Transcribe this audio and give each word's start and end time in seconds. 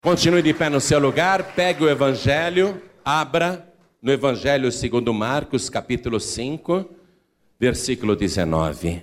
Continue 0.00 0.42
de 0.42 0.54
pé 0.54 0.70
no 0.70 0.80
seu 0.80 1.00
lugar, 1.00 1.56
pegue 1.56 1.82
o 1.82 1.90
Evangelho, 1.90 2.80
abra 3.04 3.68
no 4.00 4.12
Evangelho 4.12 4.70
segundo 4.70 5.12
Marcos, 5.12 5.68
capítulo 5.68 6.20
5, 6.20 6.88
versículo 7.58 8.14
19. 8.14 9.02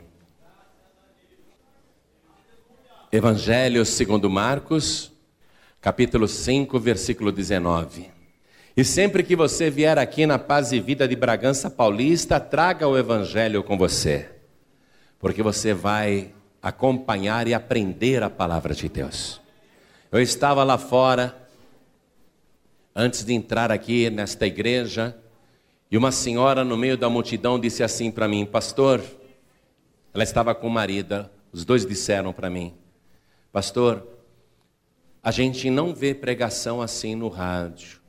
Evangelho 3.11 3.85
segundo 3.85 4.29
Marcos, 4.29 5.11
capítulo 5.81 6.29
5, 6.29 6.79
versículo 6.79 7.29
19. 7.29 8.09
E 8.77 8.85
sempre 8.85 9.21
que 9.21 9.35
você 9.35 9.69
vier 9.69 9.99
aqui 9.99 10.25
na 10.25 10.39
Paz 10.39 10.71
e 10.71 10.79
Vida 10.79 11.05
de 11.05 11.15
Bragança 11.17 11.69
Paulista, 11.69 12.39
traga 12.39 12.87
o 12.87 12.97
Evangelho 12.97 13.61
com 13.63 13.77
você, 13.77 14.29
porque 15.19 15.43
você 15.43 15.73
vai 15.73 16.33
acompanhar 16.61 17.49
e 17.49 17.53
aprender 17.53 18.23
a 18.23 18.29
palavra 18.29 18.73
de 18.73 18.87
Deus. 18.87 19.43
Eu 20.15 20.21
estava 20.21 20.63
lá 20.63 20.77
fora, 20.77 21.35
antes 22.95 23.25
de 23.25 23.33
entrar 23.33 23.69
aqui 23.69 24.09
nesta 24.09 24.47
igreja, 24.47 25.13
e 25.91 25.97
uma 25.97 26.09
senhora 26.09 26.63
no 26.63 26.77
meio 26.77 26.97
da 26.97 27.09
multidão 27.09 27.59
disse 27.59 27.83
assim 27.83 28.09
para 28.09 28.25
mim, 28.25 28.45
pastor, 28.45 29.03
ela 30.13 30.23
estava 30.23 30.55
com 30.55 30.67
o 30.67 30.71
marido, 30.71 31.29
os 31.51 31.65
dois 31.65 31.85
disseram 31.85 32.31
para 32.31 32.49
mim, 32.49 32.73
pastor, 33.51 34.07
a 35.21 35.31
gente 35.31 35.69
não 35.69 35.93
vê 35.93 36.15
pregação 36.15 36.81
assim 36.81 37.13
no 37.13 37.27
rádio. 37.27 37.99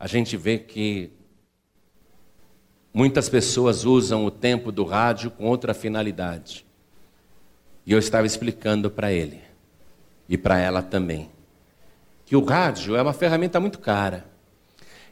A 0.00 0.06
gente 0.06 0.38
vê 0.38 0.58
que 0.58 1.12
muitas 2.94 3.28
pessoas 3.28 3.84
usam 3.84 4.24
o 4.24 4.30
tempo 4.30 4.72
do 4.72 4.84
rádio 4.84 5.30
com 5.30 5.44
outra 5.44 5.74
finalidade. 5.74 6.64
E 7.84 7.92
eu 7.92 7.98
estava 7.98 8.26
explicando 8.26 8.90
para 8.90 9.12
ele 9.12 9.43
e 10.28 10.36
para 10.36 10.58
ela 10.58 10.82
também. 10.82 11.30
Que 12.24 12.36
o 12.36 12.44
rádio 12.44 12.96
é 12.96 13.02
uma 13.02 13.12
ferramenta 13.12 13.60
muito 13.60 13.78
cara. 13.78 14.24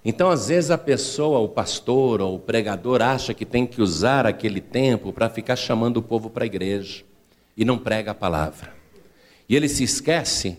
Então, 0.05 0.31
às 0.31 0.49
vezes, 0.49 0.71
a 0.71 0.79
pessoa, 0.79 1.39
o 1.39 1.49
pastor 1.49 2.21
ou 2.21 2.35
o 2.35 2.39
pregador, 2.39 3.03
acha 3.03 3.33
que 3.33 3.45
tem 3.45 3.67
que 3.67 3.81
usar 3.81 4.27
aquele 4.27 4.61
tempo 4.61 5.13
para 5.13 5.29
ficar 5.29 5.55
chamando 5.55 5.99
o 5.99 6.03
povo 6.03 6.29
para 6.29 6.45
a 6.45 6.47
igreja 6.47 7.05
e 7.57 7.65
não 7.65 7.79
prega 7.79 8.11
a 8.11 8.15
palavra. 8.15 8.75
E 9.49 9.55
ele 9.55 9.69
se 9.69 9.85
esquece 9.85 10.59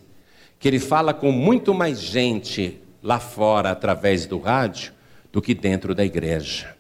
que 0.60 0.68
ele 0.68 0.80
fala 0.80 1.14
com 1.14 1.32
muito 1.32 1.74
mais 1.74 2.00
gente 2.00 2.80
lá 3.02 3.20
fora 3.20 3.72
através 3.72 4.26
do 4.26 4.40
rádio 4.40 4.94
do 5.32 5.42
que 5.42 5.54
dentro 5.54 5.94
da 5.94 6.06
igreja. 6.06 6.74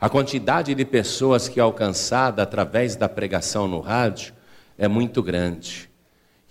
A 0.00 0.08
quantidade 0.08 0.74
de 0.74 0.84
pessoas 0.84 1.48
que 1.48 1.58
é 1.58 1.62
alcançada 1.62 2.42
através 2.42 2.94
da 2.94 3.08
pregação 3.08 3.66
no 3.66 3.80
rádio 3.80 4.34
é 4.78 4.86
muito 4.86 5.22
grande. 5.22 5.91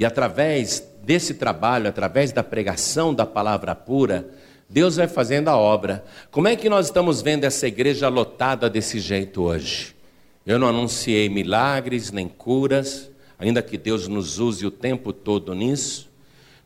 E 0.02 0.06
através 0.06 0.84
desse 1.04 1.36
trabalho, 1.36 1.88
através 1.88 2.32
da 2.32 2.44
pregação 2.44 3.14
da 3.14 3.24
palavra 3.24 3.76
pura, 3.76 4.28
Deus 4.68 4.96
vai 4.96 5.08
fazendo 5.08 5.48
a 5.50 5.56
obra. 5.56 6.04
Como 6.32 6.48
é 6.48 6.56
que 6.56 6.68
nós 6.68 6.88
estamos 6.88 7.22
vendo 7.22 7.44
essa 7.44 7.68
igreja 7.68 8.10
lotada 8.10 8.68
desse 8.68 9.00
jeito 9.00 9.44
hoje? 9.44 9.96
Eu 10.44 10.58
não 10.58 10.68
anunciei 10.68 11.30
milagres 11.30 12.12
nem 12.12 12.28
curas, 12.28 13.12
ainda 13.38 13.62
que 13.62 13.78
Deus 13.78 14.08
nos 14.08 14.40
use 14.40 14.66
o 14.66 14.72
tempo 14.72 15.14
todo 15.14 15.54
nisso. 15.54 16.10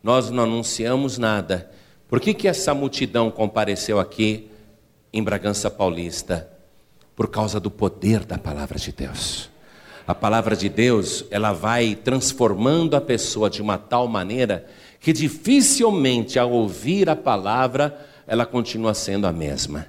Nós 0.02 0.30
não 0.30 0.44
anunciamos 0.44 1.18
nada. 1.18 1.70
Por 2.08 2.22
que, 2.22 2.34
que 2.34 2.48
essa 2.48 2.74
multidão 2.74 3.30
compareceu 3.30 4.00
aqui 4.00 4.50
em 5.12 5.22
Bragança 5.22 5.70
Paulista? 5.70 6.50
Por 7.14 7.30
causa 7.30 7.60
do 7.60 7.70
poder 7.70 8.24
da 8.24 8.38
palavra 8.38 8.80
de 8.80 8.94
Deus 8.94 9.54
a 10.08 10.14
palavra 10.14 10.56
de 10.56 10.70
Deus, 10.70 11.26
ela 11.32 11.52
vai 11.52 11.96
transformando 11.96 12.96
a 12.96 13.02
pessoa 13.02 13.50
de 13.50 13.62
uma 13.62 13.78
tal 13.78 14.08
maneira 14.08 14.66
que 15.00 15.12
dificilmente 15.12 16.38
ao 16.38 16.52
ouvir 16.52 17.10
a 17.10 17.16
palavra, 17.16 17.96
ela 18.28 18.46
continua 18.46 18.94
sendo 18.94 19.28
a 19.28 19.32
mesma. 19.32 19.88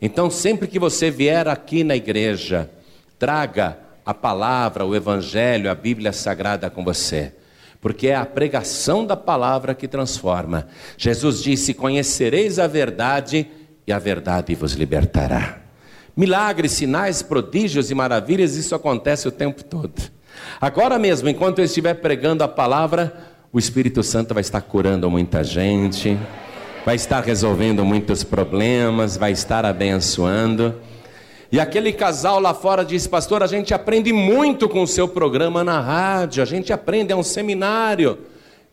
Então, 0.00 0.30
sempre 0.30 0.66
que 0.66 0.78
você 0.78 1.10
vier 1.10 1.46
aqui 1.46 1.84
na 1.84 1.94
igreja, 1.94 2.70
traga 3.18 3.78
a 4.04 4.14
palavra, 4.14 4.84
o 4.84 4.94
evangelho, 4.94 5.70
a 5.70 5.74
Bíblia 5.74 6.12
Sagrada 6.12 6.70
com 6.70 6.82
você. 6.82 7.34
Porque 7.80 8.08
é 8.08 8.14
a 8.14 8.26
pregação 8.26 9.06
da 9.06 9.16
palavra 9.16 9.74
que 9.74 9.88
transforma. 9.88 10.68
Jesus 10.96 11.42
disse: 11.42 11.72
Conhecereis 11.72 12.58
a 12.58 12.66
verdade, 12.66 13.46
e 13.86 13.92
a 13.92 13.98
verdade 13.98 14.54
vos 14.54 14.72
libertará. 14.72 15.60
Milagres, 16.16 16.72
sinais, 16.72 17.22
prodígios 17.22 17.90
e 17.90 17.94
maravilhas, 17.94 18.56
isso 18.56 18.74
acontece 18.74 19.28
o 19.28 19.30
tempo 19.30 19.62
todo. 19.64 19.92
Agora 20.60 20.98
mesmo, 20.98 21.28
enquanto 21.28 21.58
eu 21.58 21.64
estiver 21.64 21.94
pregando 21.94 22.44
a 22.44 22.48
palavra, 22.48 23.30
o 23.52 23.58
Espírito 23.58 24.02
Santo 24.02 24.34
vai 24.34 24.40
estar 24.40 24.60
curando 24.60 25.10
muita 25.10 25.42
gente, 25.42 26.18
vai 26.84 26.96
estar 26.96 27.20
resolvendo 27.20 27.84
muitos 27.84 28.22
problemas, 28.22 29.16
vai 29.16 29.32
estar 29.32 29.64
abençoando. 29.64 30.74
E 31.52 31.58
aquele 31.58 31.92
casal 31.92 32.38
lá 32.40 32.54
fora 32.54 32.84
disse: 32.84 33.08
Pastor, 33.08 33.42
a 33.42 33.46
gente 33.46 33.74
aprende 33.74 34.12
muito 34.12 34.68
com 34.68 34.82
o 34.82 34.86
seu 34.86 35.08
programa 35.08 35.64
na 35.64 35.80
rádio, 35.80 36.42
a 36.42 36.46
gente 36.46 36.72
aprende, 36.72 37.12
é 37.12 37.16
um 37.16 37.22
seminário. 37.22 38.18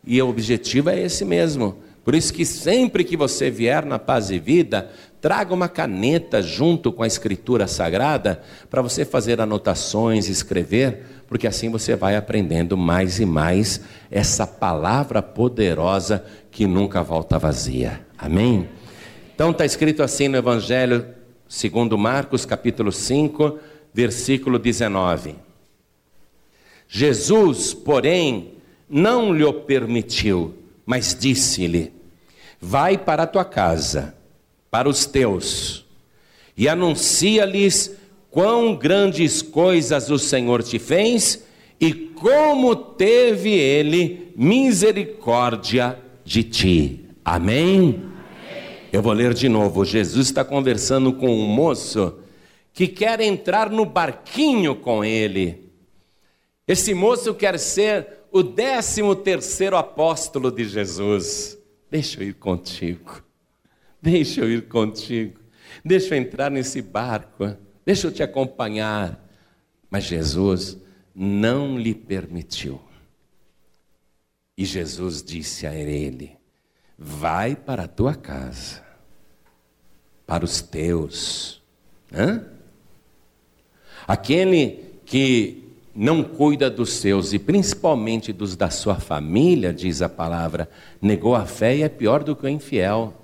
E 0.06 0.22
o 0.22 0.30
objetivo 0.30 0.90
é 0.90 1.02
esse 1.02 1.26
mesmo. 1.26 1.78
Por 2.08 2.16
isso 2.16 2.34
que 2.34 2.46
sempre 2.46 3.04
que 3.04 3.18
você 3.18 3.52
vier 3.52 3.86
na 3.86 4.00
paz 4.00 4.32
e 4.32 4.40
vida, 4.40 4.90
Traga 5.20 5.52
uma 5.54 5.68
caneta 5.68 6.44
junto 6.44 6.92
com 6.92 7.02
a 7.02 7.08
escritura 7.08 7.68
sagrada 7.68 8.42
para 8.70 8.84
você 8.84 9.04
fazer 9.04 9.42
anotações, 9.42 10.30
escrever, 10.30 11.04
porque 11.28 11.48
assim 11.48 11.72
você 11.72 11.96
vai 11.96 12.16
aprendendo 12.16 12.78
mais 12.78 13.20
e 13.20 13.26
mais 13.26 13.82
essa 14.12 14.46
palavra 14.46 15.22
poderosa 15.24 16.24
que 16.52 16.68
nunca 16.68 17.02
volta 17.02 17.40
vazia. 17.40 18.06
Amém? 18.16 18.70
Então 19.34 19.50
está 19.50 19.66
escrito 19.66 20.04
assim 20.04 20.28
no 20.28 20.38
Evangelho 20.38 21.06
segundo 21.50 21.98
Marcos, 21.98 22.46
capítulo 22.46 22.92
5, 22.92 23.58
versículo 23.92 24.60
19. 24.60 25.36
Jesus, 26.88 27.74
porém, 27.74 28.54
não 28.88 29.34
lhe 29.34 29.52
permitiu, 29.52 30.56
mas 30.86 31.18
disse-lhe: 31.20 31.97
Vai 32.60 32.98
para 32.98 33.24
a 33.24 33.28
tua 33.28 33.46
casa 33.46 34.16
para 34.70 34.90
os 34.90 35.06
teus 35.06 35.86
e 36.56 36.68
anuncia-lhes 36.68 37.96
quão 38.30 38.76
grandes 38.76 39.42
coisas 39.42 40.10
o 40.10 40.18
Senhor 40.18 40.62
te 40.64 40.80
fez 40.80 41.44
e 41.80 41.94
como 41.94 42.76
teve 42.76 43.52
ele 43.52 44.34
misericórdia 44.36 45.98
de 46.26 46.44
ti. 46.44 47.06
Amém? 47.24 48.04
Eu 48.92 49.02
vou 49.02 49.14
ler 49.14 49.34
de 49.34 49.48
novo. 49.48 49.86
Jesus 49.86 50.28
está 50.28 50.44
conversando 50.44 51.14
com 51.14 51.30
um 51.30 51.46
moço 51.46 52.20
que 52.74 52.88
quer 52.88 53.22
entrar 53.22 53.70
no 53.70 53.86
barquinho 53.86 54.76
com 54.76 55.04
ele. 55.04 55.72
Esse 56.68 56.94
moço 56.94 57.34
quer 57.34 57.58
ser 57.60 58.08
o 58.32 58.44
décimo 58.44 59.16
terceiro 59.16 59.78
apóstolo 59.78 60.52
de 60.52 60.66
Jesus. 60.66 61.57
Deixa 61.90 62.22
eu 62.22 62.28
ir 62.28 62.34
contigo. 62.34 63.24
Deixa 64.02 64.42
eu 64.42 64.52
ir 64.52 64.68
contigo. 64.68 65.40
Deixa 65.84 66.16
eu 66.16 66.20
entrar 66.20 66.52
nesse 66.52 66.82
barco. 66.82 67.56
Deixa 67.86 68.08
eu 68.08 68.12
te 68.12 68.22
acompanhar. 68.22 69.24
Mas 69.90 70.04
Jesus 70.04 70.78
não 71.16 71.78
lhe 71.78 71.96
permitiu. 71.96 72.82
E 74.58 74.66
Jesus 74.66 75.24
disse 75.24 75.66
a 75.66 75.74
ele: 75.74 76.38
Vai 76.98 77.56
para 77.56 77.84
a 77.84 77.88
tua 77.88 78.16
casa, 78.16 78.84
para 80.26 80.44
os 80.44 80.62
teus. 80.62 81.62
Hã? 82.12 82.46
Aquele 84.08 85.00
que 85.06 85.67
não 86.00 86.24
cuida 86.24 86.70
dos 86.70 86.94
seus 86.94 87.34
e 87.34 87.40
principalmente 87.40 88.32
dos 88.32 88.56
da 88.56 88.70
sua 88.70 89.00
família, 89.00 89.74
diz 89.74 90.04
a 90.04 90.08
palavra, 90.08 90.70
negou 91.02 91.34
a 91.34 91.48
fé 91.48 91.76
e 91.76 91.82
é 91.82 91.90
pior 91.90 92.24
do 92.24 92.36
que 92.36 92.46
o 92.46 92.50
infiel. 92.50 93.16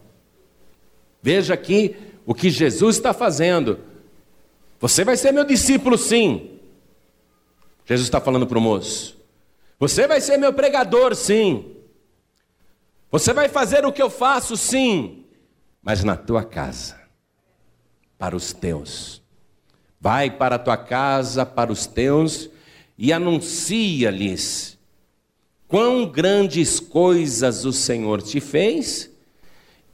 Veja 1.21 1.53
aqui 1.53 1.95
o 2.25 2.33
que 2.33 2.49
Jesus 2.49 2.95
está 2.95 3.13
fazendo. 3.13 3.77
Você 4.79 5.05
vai 5.05 5.15
ser 5.15 5.31
meu 5.31 5.45
discípulo, 5.45 5.99
sim. 5.99 6.59
Jesus 7.85 8.07
está 8.07 8.19
falando 8.19 8.47
para 8.47 8.57
o 8.57 8.61
moço. 8.61 9.21
Você 9.79 10.07
vai 10.07 10.19
ser 10.19 10.37
meu 10.37 10.51
pregador, 10.51 11.13
sim. 11.13 11.75
Você 13.11 13.33
vai 13.33 13.49
fazer 13.49 13.85
o 13.85 13.93
que 13.93 14.01
eu 14.01 14.09
faço, 14.09 14.57
sim. 14.57 15.25
Mas 15.79 16.03
na 16.03 16.17
tua 16.17 16.43
casa, 16.43 16.99
para 18.17 18.35
os 18.35 18.51
teus. 18.51 19.21
Vai 20.01 20.31
para 20.31 20.55
a 20.55 20.59
tua 20.59 20.75
casa, 20.75 21.45
para 21.45 21.71
os 21.71 21.85
teus, 21.85 22.49
e 22.97 23.11
anuncia-lhes 23.11 24.77
quão 25.67 26.05
grandes 26.05 26.79
coisas 26.79 27.65
o 27.65 27.73
Senhor 27.73 28.21
te 28.21 28.39
fez 28.39 29.09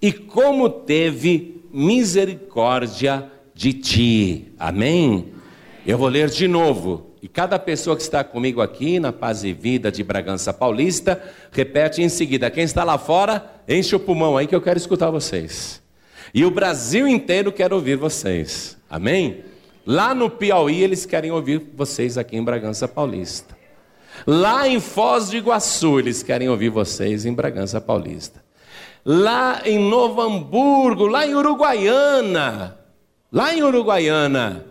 e 0.02 0.12
como 0.12 0.70
teve 0.70 1.64
misericórdia 1.72 3.32
de 3.54 3.74
ti. 3.74 4.52
Amém? 4.58 5.34
Eu 5.86 5.98
vou 5.98 6.08
ler 6.08 6.30
de 6.30 6.48
novo. 6.48 7.10
E 7.22 7.28
cada 7.28 7.60
pessoa 7.60 7.98
que 7.98 8.02
está 8.02 8.24
comigo 8.24 8.62
aqui 8.62 9.00
na 9.00 9.12
Paz 9.12 9.44
e 9.44 9.52
Vida 9.52 9.92
de 9.92 10.04
Bragança 10.04 10.54
Paulista, 10.54 11.22
repete 11.52 12.02
em 12.02 12.08
seguida. 12.08 12.50
Quem 12.50 12.64
está 12.64 12.84
lá 12.84 12.98
fora, 12.98 13.62
enche 13.68 13.94
o 13.96 14.00
pulmão 14.00 14.38
aí 14.38 14.48
que 14.48 14.56
eu 14.56 14.62
quero 14.62 14.78
escutar 14.78 15.10
vocês. 15.10 15.82
E 16.34 16.46
o 16.46 16.52
Brasil 16.52 17.08
inteiro 17.08 17.52
quer 17.52 17.74
ouvir 17.74 17.98
vocês. 17.98 18.78
Amém? 18.90 19.44
Lá 19.90 20.14
no 20.14 20.30
Piauí 20.30 20.84
eles 20.84 21.04
querem 21.04 21.32
ouvir 21.32 21.68
vocês 21.76 22.16
aqui 22.16 22.38
em 22.38 22.44
Bragança 22.44 22.88
Paulista. 22.88 23.58
Lá 24.28 24.68
em 24.68 24.80
Foz 24.80 25.32
de 25.32 25.38
Iguaçu 25.38 25.98
eles 25.98 26.22
querem 26.22 26.48
ouvir 26.48 26.70
vocês 26.70 27.26
em 27.26 27.34
Bragança 27.34 27.82
Paulista. 27.82 28.44
Lá 29.04 29.64
em 29.66 29.80
Novo 29.80 30.22
Hamburgo, 30.22 31.08
lá 31.08 31.26
em 31.26 31.34
Uruguaiana, 31.34 32.78
lá 33.32 33.52
em 33.52 33.64
Uruguaiana, 33.64 34.64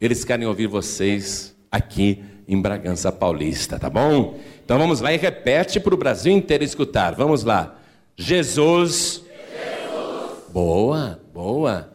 eles 0.00 0.24
querem 0.24 0.46
ouvir 0.46 0.68
vocês 0.68 1.52
aqui 1.68 2.22
em 2.46 2.62
Bragança 2.62 3.10
Paulista, 3.10 3.76
tá 3.76 3.90
bom? 3.90 4.38
Então 4.64 4.78
vamos 4.78 5.00
lá 5.00 5.12
e 5.12 5.16
repete 5.16 5.80
para 5.80 5.94
o 5.94 5.98
Brasil 5.98 6.32
inteiro 6.32 6.62
escutar. 6.62 7.16
Vamos 7.16 7.42
lá. 7.42 7.76
Jesus. 8.16 9.20
Jesus. 9.50 10.44
Boa, 10.52 11.18
boa. 11.34 11.93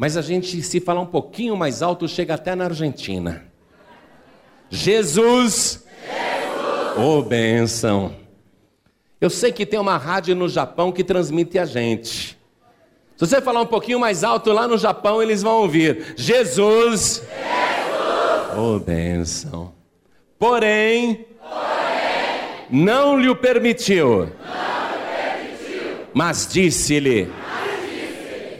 Mas 0.00 0.16
a 0.16 0.22
gente, 0.22 0.62
se 0.62 0.80
falar 0.80 1.02
um 1.02 1.06
pouquinho 1.06 1.54
mais 1.54 1.82
alto, 1.82 2.08
chega 2.08 2.32
até 2.32 2.54
na 2.54 2.64
Argentina. 2.64 3.44
Jesus. 4.70 5.84
Jesus. 6.06 6.96
Oh, 6.96 7.20
benção. 7.20 8.14
Eu 9.20 9.28
sei 9.28 9.52
que 9.52 9.66
tem 9.66 9.78
uma 9.78 9.98
rádio 9.98 10.34
no 10.34 10.48
Japão 10.48 10.90
que 10.90 11.04
transmite 11.04 11.58
a 11.58 11.66
gente. 11.66 12.28
Se 13.14 13.26
você 13.26 13.42
falar 13.42 13.60
um 13.60 13.66
pouquinho 13.66 14.00
mais 14.00 14.24
alto 14.24 14.50
lá 14.52 14.66
no 14.66 14.78
Japão, 14.78 15.22
eles 15.22 15.42
vão 15.42 15.56
ouvir: 15.56 16.14
Jesus. 16.16 17.22
Jesus. 17.22 17.22
Oh, 18.56 18.78
benção. 18.78 19.74
Porém, 20.38 21.26
não 22.70 23.18
lhe 23.18 23.34
permitiu. 23.34 24.30
permitiu. 24.30 26.08
Mas 26.14 26.48
disse-lhe: 26.50 27.24
disse 27.24 27.39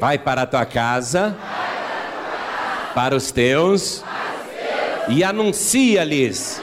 Vai 0.01 0.19
para 0.19 0.43
a 0.43 0.47
tua 0.47 0.65
casa, 0.65 1.37
para 2.95 3.15
os 3.15 3.31
teus, 3.31 4.03
e 5.11 5.23
anuncia-lhes 5.23 6.63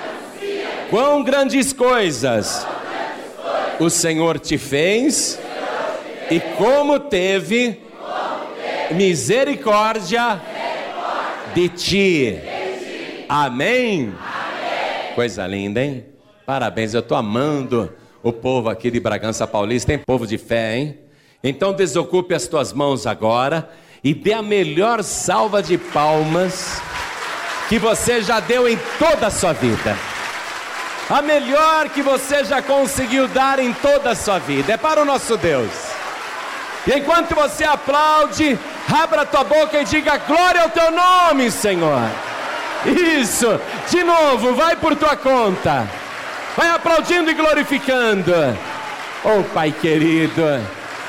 quão 0.89 1.23
grandes 1.23 1.71
coisas 1.71 2.65
o 3.79 3.91
Senhor 3.91 4.39
te 4.39 4.57
fez 4.57 5.39
e 6.31 6.39
como 6.57 6.99
teve 6.99 7.79
misericórdia 8.89 10.41
de 11.53 11.69
ti. 11.69 12.39
Amém? 13.29 14.15
Coisa 15.13 15.45
linda, 15.45 15.83
hein? 15.83 16.05
Parabéns, 16.43 16.95
eu 16.95 17.01
estou 17.01 17.15
amando 17.15 17.93
o 18.23 18.33
povo 18.33 18.67
aqui 18.67 18.89
de 18.89 18.99
Bragança 18.99 19.45
Paulista, 19.45 19.91
tem 19.91 19.99
povo 19.99 20.25
de 20.25 20.39
fé, 20.39 20.75
hein? 20.75 21.06
Então 21.47 21.71
desocupe 21.71 22.33
as 22.33 22.45
tuas 22.45 22.73
mãos 22.73 23.07
agora 23.07 23.69
e 24.03 24.13
dê 24.13 24.33
a 24.33 24.41
melhor 24.41 25.01
salva 25.01 25.63
de 25.63 25.77
palmas 25.77 26.81
que 27.69 27.79
você 27.79 28.21
já 28.21 28.41
deu 28.41 28.67
em 28.67 28.77
toda 28.99 29.27
a 29.27 29.31
sua 29.31 29.53
vida. 29.53 29.97
A 31.09 31.21
melhor 31.21 31.87
que 31.89 32.01
você 32.01 32.43
já 32.43 32.61
conseguiu 32.61 33.29
dar 33.29 33.59
em 33.59 33.71
toda 33.71 34.11
a 34.11 34.15
sua 34.15 34.39
vida. 34.39 34.73
É 34.73 34.77
para 34.77 35.01
o 35.01 35.05
nosso 35.05 35.37
Deus. 35.37 35.71
E 36.85 36.91
enquanto 36.91 37.33
você 37.33 37.63
aplaude, 37.63 38.59
abra 38.93 39.25
tua 39.25 39.45
boca 39.45 39.79
e 39.81 39.85
diga 39.85 40.17
glória 40.17 40.63
ao 40.63 40.69
teu 40.69 40.91
nome, 40.91 41.49
Senhor. 41.49 42.09
Isso, 42.85 43.59
de 43.89 44.03
novo, 44.03 44.53
vai 44.53 44.75
por 44.75 44.97
tua 44.97 45.15
conta. 45.15 45.87
Vai 46.57 46.69
aplaudindo 46.71 47.31
e 47.31 47.33
glorificando. 47.33 48.33
Oh, 49.23 49.43
Pai 49.53 49.71
querido, 49.71 50.43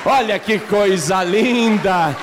olha 0.08 0.38
que 0.38 0.58
coisa 0.58 1.22
linda. 1.22 2.16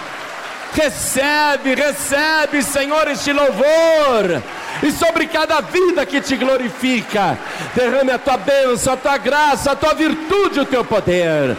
Recebe, 0.74 1.76
recebe, 1.76 2.62
Senhor, 2.62 3.08
este 3.08 3.32
louvor. 3.32 4.42
E 4.84 4.92
sobre 4.92 5.28
cada 5.28 5.62
vida 5.62 6.06
que 6.06 6.20
te 6.20 6.36
glorifica, 6.36 7.38
derrame 7.74 8.12
a 8.12 8.20
tua 8.20 8.36
bênção, 8.36 8.94
a 8.94 8.98
tua 8.98 9.18
graça, 9.18 9.72
a 9.72 9.76
tua 9.76 9.94
virtude, 9.94 10.60
o 10.60 10.66
teu 10.66 10.84
poder. 10.84 11.56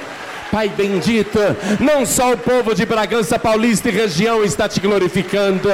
Pai 0.56 0.70
bendito, 0.70 1.38
não 1.78 2.06
só 2.06 2.32
o 2.32 2.38
povo 2.38 2.74
de 2.74 2.86
Bragança 2.86 3.38
Paulista 3.38 3.90
e 3.90 3.92
região 3.92 4.42
está 4.42 4.66
te 4.66 4.80
glorificando, 4.80 5.68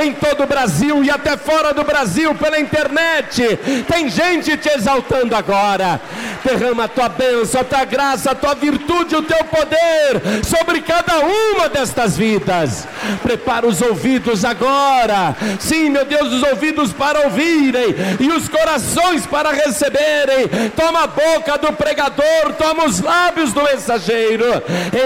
em 0.00 0.12
todo 0.12 0.44
o 0.44 0.46
Brasil 0.46 1.02
e 1.02 1.10
até 1.10 1.36
fora 1.36 1.74
do 1.74 1.82
Brasil, 1.82 2.32
pela 2.36 2.60
internet, 2.60 3.58
tem 3.92 4.08
gente 4.08 4.56
te 4.56 4.68
exaltando 4.68 5.34
agora. 5.34 6.00
Derrama 6.44 6.84
a 6.84 6.88
tua 6.88 7.08
bênção, 7.08 7.62
a 7.62 7.64
tua 7.64 7.84
graça, 7.84 8.30
a 8.30 8.34
tua 8.36 8.54
virtude, 8.54 9.16
o 9.16 9.22
teu 9.22 9.44
poder 9.46 10.44
sobre 10.44 10.82
cada 10.82 11.18
uma 11.18 11.68
destas 11.68 12.16
vidas. 12.16 12.86
Prepara 13.24 13.66
os 13.66 13.82
ouvidos 13.82 14.44
agora, 14.44 15.34
sim, 15.58 15.90
meu 15.90 16.04
Deus, 16.04 16.32
os 16.32 16.44
ouvidos 16.44 16.92
para 16.92 17.22
ouvirem 17.22 17.92
e 18.20 18.28
os 18.28 18.48
corações 18.48 19.26
para 19.26 19.50
receberem. 19.50 20.46
Toma 20.76 21.02
a 21.02 21.06
boca 21.08 21.58
do 21.58 21.72
pregador, 21.72 22.52
toma 22.56 22.84
os 22.84 23.00
lábios 23.00 23.52
do 23.52 23.64
mensageiro 23.64 24.27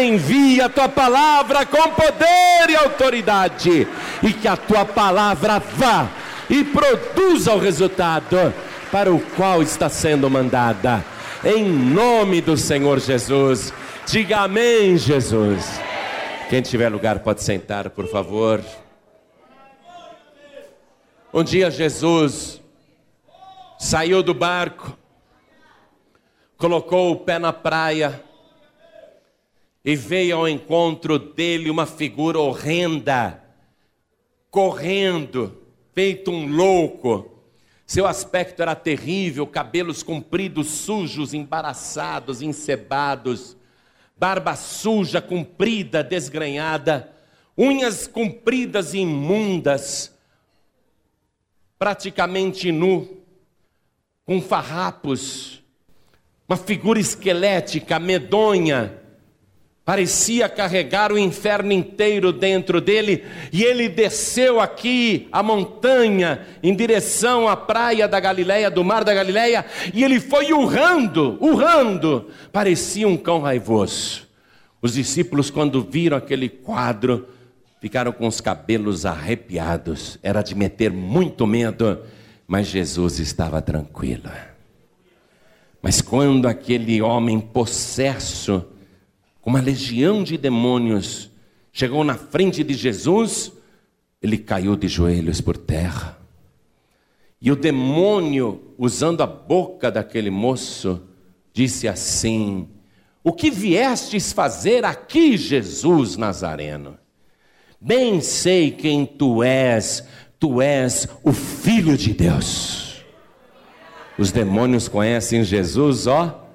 envia 0.00 0.66
a 0.66 0.68
tua 0.68 0.88
palavra 0.88 1.64
com 1.66 1.90
poder 1.90 2.70
e 2.70 2.76
autoridade, 2.76 3.86
e 4.22 4.32
que 4.32 4.48
a 4.48 4.56
tua 4.56 4.84
palavra 4.84 5.58
vá 5.58 6.08
e 6.48 6.64
produza 6.64 7.54
o 7.54 7.58
resultado 7.58 8.52
para 8.90 9.12
o 9.12 9.20
qual 9.36 9.62
está 9.62 9.88
sendo 9.88 10.28
mandada, 10.28 11.04
em 11.44 11.64
nome 11.64 12.40
do 12.40 12.56
Senhor 12.56 13.00
Jesus. 13.00 13.72
Diga 14.06 14.40
amém, 14.40 14.98
Jesus. 14.98 15.80
Quem 16.50 16.60
tiver 16.60 16.90
lugar 16.90 17.20
pode 17.20 17.42
sentar, 17.42 17.88
por 17.90 18.06
favor. 18.06 18.60
Um 21.32 21.42
dia 21.42 21.70
Jesus 21.70 22.60
saiu 23.78 24.22
do 24.22 24.34
barco, 24.34 24.96
colocou 26.58 27.12
o 27.12 27.16
pé 27.16 27.38
na 27.38 27.52
praia, 27.52 28.22
e 29.84 29.96
veio 29.96 30.36
ao 30.36 30.48
encontro 30.48 31.18
dele 31.18 31.68
uma 31.68 31.86
figura 31.86 32.38
horrenda, 32.38 33.42
correndo, 34.50 35.60
feito 35.92 36.30
um 36.30 36.46
louco. 36.54 37.28
Seu 37.84 38.06
aspecto 38.06 38.62
era 38.62 38.74
terrível, 38.74 39.46
cabelos 39.46 40.02
compridos, 40.02 40.68
sujos, 40.68 41.34
embaraçados, 41.34 42.40
encebados, 42.40 43.56
barba 44.16 44.54
suja, 44.54 45.20
comprida, 45.20 46.02
desgrenhada, 46.04 47.12
unhas 47.58 48.06
compridas 48.06 48.94
e 48.94 48.98
imundas, 48.98 50.16
praticamente 51.76 52.70
nu, 52.70 53.20
com 54.24 54.40
farrapos, 54.40 55.60
uma 56.48 56.56
figura 56.56 57.00
esquelética, 57.00 57.98
medonha, 57.98 59.01
Parecia 59.92 60.48
carregar 60.48 61.12
o 61.12 61.18
inferno 61.18 61.70
inteiro 61.70 62.32
dentro 62.32 62.80
dele, 62.80 63.24
e 63.52 63.62
ele 63.62 63.90
desceu 63.90 64.58
aqui 64.58 65.28
a 65.30 65.42
montanha 65.42 66.46
em 66.62 66.74
direção 66.74 67.46
à 67.46 67.54
praia 67.54 68.08
da 68.08 68.18
Galileia, 68.18 68.70
do 68.70 68.82
mar 68.82 69.04
da 69.04 69.12
Galileia, 69.12 69.66
e 69.92 70.02
ele 70.02 70.18
foi 70.18 70.50
urrando, 70.50 71.36
urrando, 71.42 72.30
parecia 72.50 73.06
um 73.06 73.18
cão 73.18 73.42
raivoso. 73.42 74.26
Os 74.80 74.94
discípulos, 74.94 75.50
quando 75.50 75.82
viram 75.82 76.16
aquele 76.16 76.48
quadro, 76.48 77.28
ficaram 77.78 78.12
com 78.12 78.26
os 78.26 78.40
cabelos 78.40 79.04
arrepiados, 79.04 80.18
era 80.22 80.40
de 80.40 80.54
meter 80.54 80.90
muito 80.90 81.46
medo, 81.46 81.98
mas 82.46 82.66
Jesus 82.66 83.18
estava 83.18 83.60
tranquilo. 83.60 84.30
Mas 85.82 86.00
quando 86.00 86.48
aquele 86.48 87.02
homem 87.02 87.38
possesso, 87.38 88.71
com 89.42 89.50
uma 89.50 89.60
legião 89.60 90.22
de 90.22 90.38
demônios, 90.38 91.28
chegou 91.72 92.04
na 92.04 92.14
frente 92.14 92.62
de 92.62 92.74
Jesus, 92.74 93.52
ele 94.22 94.38
caiu 94.38 94.76
de 94.76 94.86
joelhos 94.86 95.40
por 95.40 95.56
terra. 95.56 96.16
E 97.40 97.50
o 97.50 97.56
demônio, 97.56 98.72
usando 98.78 99.20
a 99.20 99.26
boca 99.26 99.90
daquele 99.90 100.30
moço, 100.30 101.02
disse 101.52 101.88
assim: 101.88 102.68
O 103.24 103.32
que 103.32 103.50
viestes 103.50 104.32
fazer 104.32 104.84
aqui, 104.84 105.36
Jesus 105.36 106.16
Nazareno? 106.16 106.96
Bem 107.80 108.20
sei 108.20 108.70
quem 108.70 109.04
tu 109.04 109.42
és, 109.42 110.06
tu 110.38 110.62
és 110.62 111.08
o 111.24 111.32
Filho 111.32 111.98
de 111.98 112.14
Deus. 112.14 113.04
Os 114.16 114.30
demônios 114.30 114.86
conhecem 114.86 115.42
Jesus, 115.42 116.06
ó. 116.06 116.48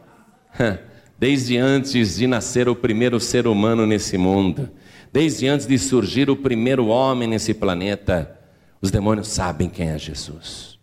desde 1.19 1.57
antes 1.57 2.17
de 2.17 2.27
nascer 2.27 2.69
o 2.69 2.75
primeiro 2.75 3.19
ser 3.19 3.47
humano 3.47 3.85
nesse 3.85 4.17
mundo, 4.17 4.69
desde 5.11 5.47
antes 5.47 5.65
de 5.65 5.77
surgir 5.79 6.29
o 6.29 6.35
primeiro 6.35 6.87
homem 6.87 7.27
nesse 7.27 7.53
planeta, 7.53 8.33
Os 8.79 8.91
demônios 8.91 9.29
sabem 9.29 9.67
quem 9.69 9.89
é 9.89 9.97
Jesus. 9.97 10.77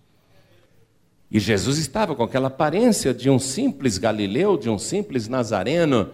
E 1.31 1.39
Jesus 1.39 1.79
estava 1.79 2.15
com 2.15 2.25
aquela 2.25 2.49
aparência 2.49 3.15
de 3.15 3.31
um 3.31 3.39
simples 3.39 3.99
galileu, 3.99 4.57
de 4.57 4.69
um 4.69 4.79
simples 4.79 5.29
nazareno, 5.29 6.11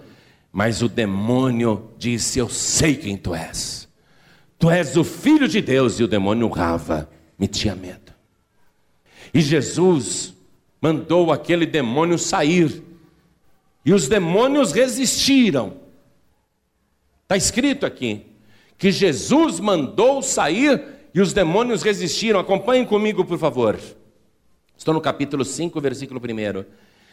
mas 0.53 0.83
o 0.83 0.89
demônio 0.89 1.91
disse: 1.99 2.39
Eu 2.39 2.51
sei 2.51 2.97
quem 2.97 3.17
tu 3.17 3.35
és. 3.35 3.89
Tu 4.59 4.71
és 4.71 4.97
o 4.97 5.05
filho 5.05 5.49
de 5.49 5.63
Deus. 5.63 5.99
E 5.99 6.05
o 6.05 6.09
demônio 6.09 6.49
rava, 6.49 7.09
metia 7.39 7.75
medo. 7.75 8.13
E 9.33 9.41
Jesus 9.41 10.35
mandou 10.81 11.33
aquele 11.33 11.65
demônio 11.65 12.19
sair. 12.19 12.83
E 13.85 13.93
os 13.93 14.09
demônios 14.09 14.73
resistiram. 14.73 15.75
Está 17.23 17.37
escrito 17.37 17.87
aqui 17.87 18.27
que 18.77 18.91
Jesus 18.91 19.61
mandou 19.61 20.23
sair 20.23 20.83
e 21.15 21.21
os 21.21 21.33
demônios 21.33 21.83
resistiram. 21.83 22.41
Acompanhem 22.41 22.85
comigo, 22.85 23.25
por 23.25 23.39
favor. 23.39 23.79
Estou 24.77 24.95
no 24.95 25.01
capítulo 25.01 25.45
5, 25.45 25.81
versículo 25.81 26.21
1. 26.21 26.65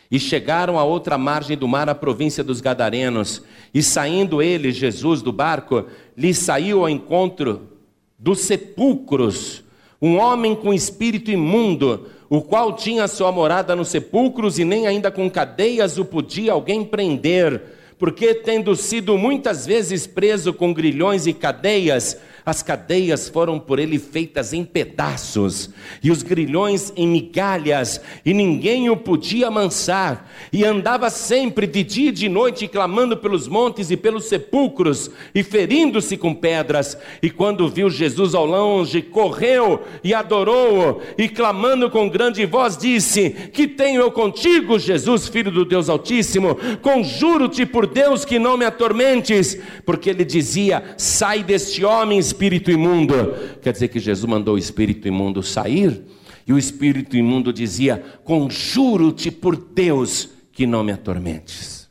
E 0.10 0.20
chegaram 0.20 0.80
à 0.80 0.84
outra 0.84 1.18
margem 1.18 1.58
do 1.58 1.68
mar, 1.68 1.90
a 1.90 1.96
província 1.96 2.44
dos 2.44 2.62
Gadarenos. 2.62 3.44
E 3.74 3.84
saindo 3.84 4.42
ele, 4.42 4.72
Jesus, 4.72 5.22
do 5.22 5.34
barco, 5.34 5.86
lhe 6.16 6.34
saiu 6.34 6.82
ao 6.82 6.90
encontro 6.90 7.78
dos 8.18 8.40
sepulcros 8.40 9.64
um 10.02 10.18
homem 10.18 10.56
com 10.56 10.74
espírito 10.74 11.32
imundo, 11.32 12.08
o 12.30 12.42
qual 12.42 12.74
tinha 12.76 13.08
sua 13.08 13.32
morada 13.32 13.76
nos 13.76 13.88
sepulcros 13.88 14.60
e 14.60 14.66
nem 14.66 14.86
ainda 14.86 15.10
com 15.10 15.30
cadeias 15.30 15.98
o 15.98 16.06
podia 16.06 16.52
alguém 16.52 16.84
prender, 16.84 17.62
porque 17.98 18.34
tendo 18.34 18.76
sido 18.76 19.18
muitas 19.18 19.66
vezes 19.66 20.06
preso 20.06 20.54
com 20.54 20.74
grilhões 20.74 21.26
e 21.26 21.34
cadeias, 21.34 22.18
as 22.48 22.64
cadeias 22.64 23.28
foram 23.28 23.60
por 23.60 23.78
ele 23.78 24.00
feitas 24.00 24.54
em 24.54 24.64
pedaços, 24.64 25.70
e 26.02 26.10
os 26.10 26.24
grilhões 26.24 26.94
em 26.96 27.06
migalhas, 27.06 28.00
e 28.26 28.34
ninguém 28.34 28.90
o 28.90 28.96
podia 28.96 29.50
amansar, 29.50 30.32
e 30.54 30.64
andava 30.64 31.10
sempre 31.10 31.68
de 31.68 31.84
dia 31.84 32.08
e 32.08 32.14
de 32.14 32.30
noite 32.30 32.66
clamando 32.66 33.18
pelos 33.18 33.50
montes 33.50 33.92
e 33.92 33.98
pelos 33.98 34.30
sepulcros, 34.30 35.12
e 35.36 35.44
ferindo-se 35.44 36.16
com 36.16 36.34
pedras. 36.34 36.98
E 37.22 37.30
quando 37.30 37.68
viu 37.68 37.90
Jesus 37.90 38.34
ao 38.34 38.46
longe, 38.46 39.02
correu 39.02 39.82
e 40.02 40.14
adorou-o, 40.14 41.02
e 41.18 41.28
clamando 41.28 41.90
com 41.90 42.08
grande 42.08 42.46
voz, 42.46 42.78
disse: 42.78 43.30
Que 43.52 43.68
tenho 43.68 44.00
eu 44.00 44.10
contigo, 44.10 44.80
Jesus, 44.80 45.28
filho 45.28 45.52
do 45.52 45.66
Deus 45.66 45.90
Altíssimo? 45.90 46.58
Conjuro-te 46.82 47.66
por 47.66 47.87
Deus 47.88 48.24
que 48.24 48.38
não 48.38 48.58
me 48.58 48.66
atormentes, 48.66 49.58
porque 49.86 50.10
ele 50.10 50.24
dizia: 50.24 50.96
Sai 50.98 51.44
deste 51.44 51.84
homem, 51.84 52.20
espírito 52.20 52.72
imundo. 52.72 53.36
Quer 53.62 53.74
dizer 53.74 53.88
que 53.88 54.00
Jesus 54.00 54.30
mandou 54.30 54.56
o 54.56 54.60
espírito 54.60 55.08
imundo 55.08 55.42
sair, 55.42 56.04
e 56.46 56.54
o 56.54 56.58
espírito 56.58 57.18
imundo 57.18 57.52
dizia: 57.52 58.04
Conjuro-te 58.24 59.32
por 59.32 59.56
Deus 59.56 60.30
que 60.52 60.66
não 60.66 60.84
me 60.84 60.92
atormentes. 60.92 61.90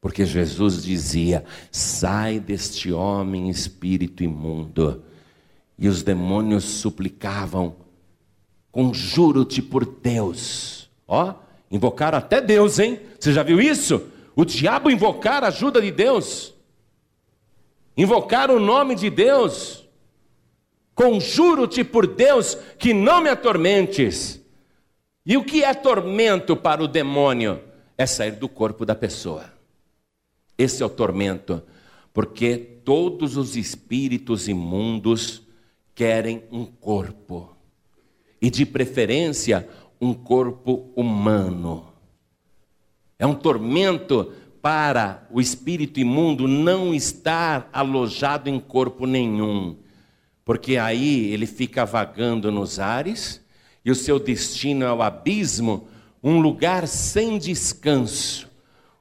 Porque 0.00 0.26
Jesus 0.26 0.82
dizia: 0.82 1.44
Sai 1.70 2.38
deste 2.38 2.92
homem, 2.92 3.48
espírito 3.48 4.22
imundo. 4.22 5.02
E 5.78 5.88
os 5.88 6.02
demônios 6.02 6.64
suplicavam: 6.64 7.76
Conjuro-te 8.70 9.62
por 9.62 9.86
Deus. 9.86 10.90
Ó, 11.06 11.34
invocaram 11.74 12.16
até 12.16 12.40
Deus, 12.40 12.78
hein? 12.78 13.00
Você 13.18 13.32
já 13.32 13.42
viu 13.42 13.60
isso? 13.60 14.08
O 14.34 14.44
diabo 14.44 14.90
invocar 14.90 15.44
a 15.44 15.48
ajuda 15.48 15.82
de 15.82 15.90
Deus 15.90 16.54
invocar 17.96 18.50
o 18.50 18.58
nome 18.58 18.94
de 18.94 19.10
Deus. 19.10 19.84
Conjuro-te 20.94 21.82
por 21.82 22.06
Deus 22.06 22.56
que 22.78 22.94
não 22.94 23.20
me 23.20 23.28
atormentes. 23.28 24.40
E 25.26 25.36
o 25.36 25.44
que 25.44 25.64
é 25.64 25.72
tormento 25.74 26.56
para 26.56 26.82
o 26.82 26.88
demônio? 26.88 27.60
É 27.96 28.06
sair 28.06 28.32
do 28.32 28.48
corpo 28.48 28.84
da 28.84 28.94
pessoa. 28.94 29.52
Esse 30.58 30.82
é 30.82 30.86
o 30.86 30.90
tormento, 30.90 31.62
porque 32.12 32.56
todos 32.56 33.36
os 33.36 33.56
espíritos 33.56 34.46
imundos 34.46 35.42
querem 35.94 36.44
um 36.50 36.64
corpo, 36.64 37.56
e 38.42 38.50
de 38.50 38.66
preferência, 38.66 39.68
um 40.04 40.12
corpo 40.12 40.92
humano. 40.94 41.86
É 43.18 43.26
um 43.26 43.34
tormento 43.34 44.32
para 44.60 45.26
o 45.30 45.40
espírito 45.40 45.98
imundo 45.98 46.46
não 46.46 46.94
estar 46.94 47.68
alojado 47.72 48.50
em 48.50 48.60
corpo 48.60 49.06
nenhum, 49.06 49.76
porque 50.44 50.76
aí 50.76 51.32
ele 51.32 51.46
fica 51.46 51.84
vagando 51.86 52.52
nos 52.52 52.78
ares 52.78 53.40
e 53.84 53.90
o 53.90 53.94
seu 53.94 54.18
destino 54.18 54.84
é 54.84 54.92
o 54.92 55.02
abismo, 55.02 55.88
um 56.22 56.38
lugar 56.38 56.86
sem 56.86 57.38
descanso 57.38 58.50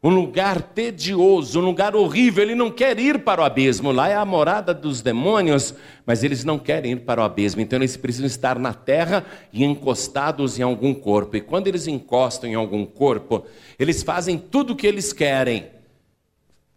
um 0.03 0.09
lugar 0.09 0.61
tedioso, 0.61 1.61
um 1.61 1.63
lugar 1.63 1.95
horrível. 1.95 2.43
Ele 2.43 2.55
não 2.55 2.69
quer 2.69 2.99
ir 2.99 3.23
para 3.23 3.41
o 3.41 3.45
abismo. 3.45 3.89
Lá 3.91 4.09
é 4.09 4.15
a 4.15 4.25
morada 4.25 4.73
dos 4.73 5.01
demônios, 5.01 5.73
mas 6.05 6.23
eles 6.25 6.43
não 6.43 6.59
querem 6.59 6.91
ir 6.91 6.99
para 6.99 7.21
o 7.21 7.23
abismo. 7.23 7.61
Então 7.61 7.79
eles 7.79 7.95
precisam 7.95 8.27
estar 8.27 8.59
na 8.59 8.73
terra 8.73 9.25
e 9.53 9.63
encostados 9.63 10.59
em 10.59 10.61
algum 10.61 10.93
corpo. 10.93 11.37
E 11.37 11.41
quando 11.41 11.67
eles 11.67 11.87
encostam 11.87 12.49
em 12.49 12.53
algum 12.53 12.85
corpo, 12.85 13.45
eles 13.79 14.03
fazem 14.03 14.37
tudo 14.37 14.73
o 14.73 14.75
que 14.75 14.85
eles 14.85 15.13
querem. 15.13 15.67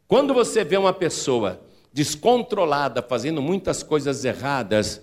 Quando 0.06 0.32
você 0.32 0.62
vê 0.62 0.76
uma 0.76 0.92
pessoa 0.92 1.60
descontrolada, 1.92 3.02
fazendo 3.02 3.42
muitas 3.42 3.82
coisas 3.82 4.24
erradas, 4.24 5.02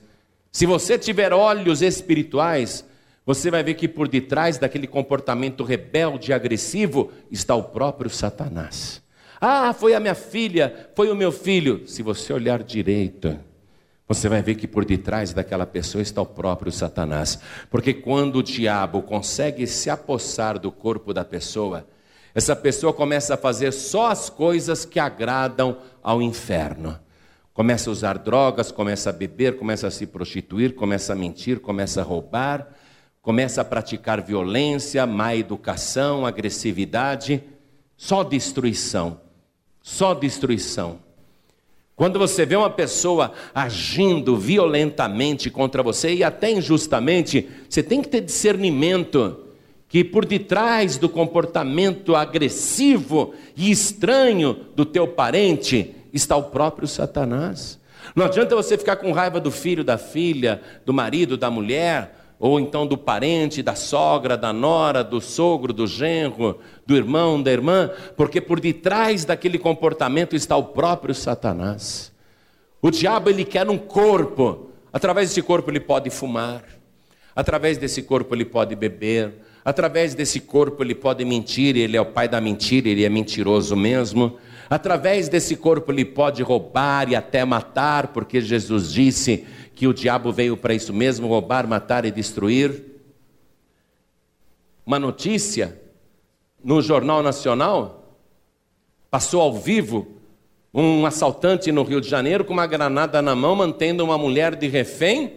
se 0.50 0.66
você 0.66 0.98
tiver 0.98 1.34
olhos 1.34 1.82
espirituais, 1.82 2.86
você 3.26 3.50
vai 3.50 3.64
ver 3.64 3.76
que 3.76 3.88
por 3.88 4.08
detrás 4.08 4.58
daquele 4.58 4.88
comportamento 4.88 5.64
rebelde 5.64 6.32
e 6.32 6.34
agressivo 6.34 7.12
está 7.32 7.56
o 7.56 7.64
próprio 7.64 8.10
Satanás. 8.10 9.02
Ah, 9.40 9.74
foi 9.74 9.94
a 9.94 10.00
minha 10.00 10.16
filha, 10.16 10.90
foi 10.96 11.10
o 11.10 11.16
meu 11.16 11.32
filho. 11.32 11.88
Se 11.88 12.02
você 12.02 12.34
olhar 12.34 12.62
direito, 12.64 13.38
você 14.08 14.28
vai 14.28 14.42
ver 14.42 14.56
que 14.56 14.68
por 14.68 14.84
detrás 14.84 15.34
daquela 15.34 15.66
pessoa 15.66 16.02
está 16.02 16.22
o 16.22 16.26
próprio 16.26 16.72
Satanás. 16.72 17.40
Porque 17.70 17.94
quando 17.94 18.38
o 18.38 18.44
diabo 18.44 19.02
consegue 19.02 19.68
se 19.68 19.90
apossar 19.90 20.60
do 20.60 20.72
corpo 20.72 21.14
da 21.14 21.24
pessoa, 21.24 21.88
essa 22.36 22.56
pessoa 22.56 22.92
começa 22.92 23.36
a 23.36 23.38
fazer 23.38 23.72
só 23.72 24.12
as 24.12 24.30
coisas 24.30 24.86
que 24.86 25.00
agradam 25.00 25.78
ao 26.02 26.22
inferno. 26.22 27.00
Começa 27.54 27.90
a 27.90 27.94
usar 27.94 28.18
drogas, 28.18 28.72
começa 28.72 29.12
a 29.12 29.14
beber, 29.14 29.58
começa 29.58 29.88
a 29.88 29.92
se 29.92 30.08
prostituir, 30.08 30.74
começa 30.74 31.14
a 31.14 31.16
mentir, 31.16 31.60
começa 31.60 32.02
a 32.02 32.04
roubar 32.04 32.68
começa 33.24 33.62
a 33.62 33.66
praticar 33.66 34.22
violência, 34.22 35.08
má 35.08 35.34
educação, 35.34 36.26
agressividade, 36.26 37.42
só 37.96 38.22
destruição, 38.22 39.18
só 39.82 40.14
destruição. 40.14 41.00
Quando 41.96 42.20
você 42.20 42.46
vê 42.46 42.58
uma 42.58 42.70
pessoa 42.70 43.32
agindo 43.56 44.36
violentamente 44.36 45.50
contra 45.50 45.82
você 45.82 46.14
e 46.14 46.24
até 46.24 46.52
injustamente, 46.52 47.50
você 47.70 47.82
tem 47.82 48.02
que 48.02 48.10
ter 48.10 48.20
discernimento 48.20 49.40
que 49.88 50.04
por 50.04 50.26
detrás 50.26 50.98
do 50.98 51.08
comportamento 51.08 52.18
agressivo 52.18 53.34
e 53.56 53.72
estranho 53.72 54.66
do 54.76 54.84
teu 54.84 55.08
parente 55.08 55.96
está 56.12 56.36
o 56.36 56.44
próprio 56.44 56.90
Satanás. 56.90 57.80
Não 58.14 58.26
adianta 58.26 58.54
você 58.54 58.78
ficar 58.78 58.98
com 58.98 59.14
raiva 59.14 59.40
do 59.40 59.50
filho, 59.50 59.84
da 59.84 59.98
filha, 59.98 60.62
do 60.86 60.94
marido, 60.94 61.38
da 61.38 61.50
mulher, 61.50 62.23
ou 62.44 62.60
então 62.60 62.86
do 62.86 62.98
parente, 62.98 63.64
da 63.64 63.74
sogra, 63.74 64.36
da 64.36 64.52
nora, 64.52 65.02
do 65.02 65.22
sogro, 65.22 65.72
do 65.72 65.88
genro, 65.88 66.60
do 66.86 66.94
irmão, 66.94 67.42
da 67.42 67.50
irmã, 67.50 67.90
porque 68.18 68.42
por 68.42 68.60
detrás 68.60 69.24
daquele 69.24 69.58
comportamento 69.58 70.36
está 70.36 70.58
o 70.58 70.66
próprio 70.66 71.16
Satanás. 71.16 72.12
O 72.82 72.92
diabo 72.92 73.30
ele 73.30 73.46
quer 73.46 73.70
um 73.70 73.78
corpo, 73.78 74.72
através 74.92 75.30
desse 75.30 75.42
corpo 75.42 75.72
ele 75.72 75.80
pode 75.80 76.10
fumar, 76.10 76.66
através 77.34 77.78
desse 77.78 78.02
corpo 78.02 78.36
ele 78.36 78.44
pode 78.44 78.76
beber, 78.76 79.36
através 79.64 80.14
desse 80.14 80.42
corpo 80.42 80.84
ele 80.84 80.96
pode 80.96 81.24
mentir, 81.24 81.78
ele 81.78 81.96
é 81.96 82.02
o 82.02 82.08
pai 82.08 82.28
da 82.28 82.42
mentira, 82.42 82.90
ele 82.90 83.06
é 83.06 83.10
mentiroso 83.10 83.74
mesmo. 83.74 84.38
Através 84.70 85.30
desse 85.30 85.56
corpo 85.56 85.92
ele 85.92 86.04
pode 86.04 86.42
roubar 86.42 87.10
e 87.10 87.16
até 87.16 87.46
matar, 87.46 88.08
porque 88.08 88.42
Jesus 88.42 88.92
disse 88.92 89.46
que 89.76 89.88
o 89.88 89.94
diabo 89.94 90.32
veio 90.32 90.56
para 90.56 90.74
isso 90.74 90.94
mesmo 90.94 91.28
roubar, 91.28 91.68
matar 91.68 92.06
e 92.06 92.12
destruir. 92.12 92.84
Uma 94.86 95.00
notícia 95.00 95.80
no 96.64 96.82
Jornal 96.82 97.24
Nacional 97.24 98.18
passou 99.10 99.42
ao 99.42 99.54
vivo 99.54 100.08
um 100.74 101.06
assaltante 101.06 101.72
no 101.72 101.84
Rio 101.84 102.02
de 102.02 102.10
Janeiro 102.10 102.44
com 102.44 102.54
uma 102.54 102.66
granada 102.66 103.22
na 103.22 103.36
mão, 103.36 103.56
mantendo 103.56 104.04
uma 104.04 104.18
mulher 104.18 104.56
de 104.56 104.68
refém, 104.68 105.34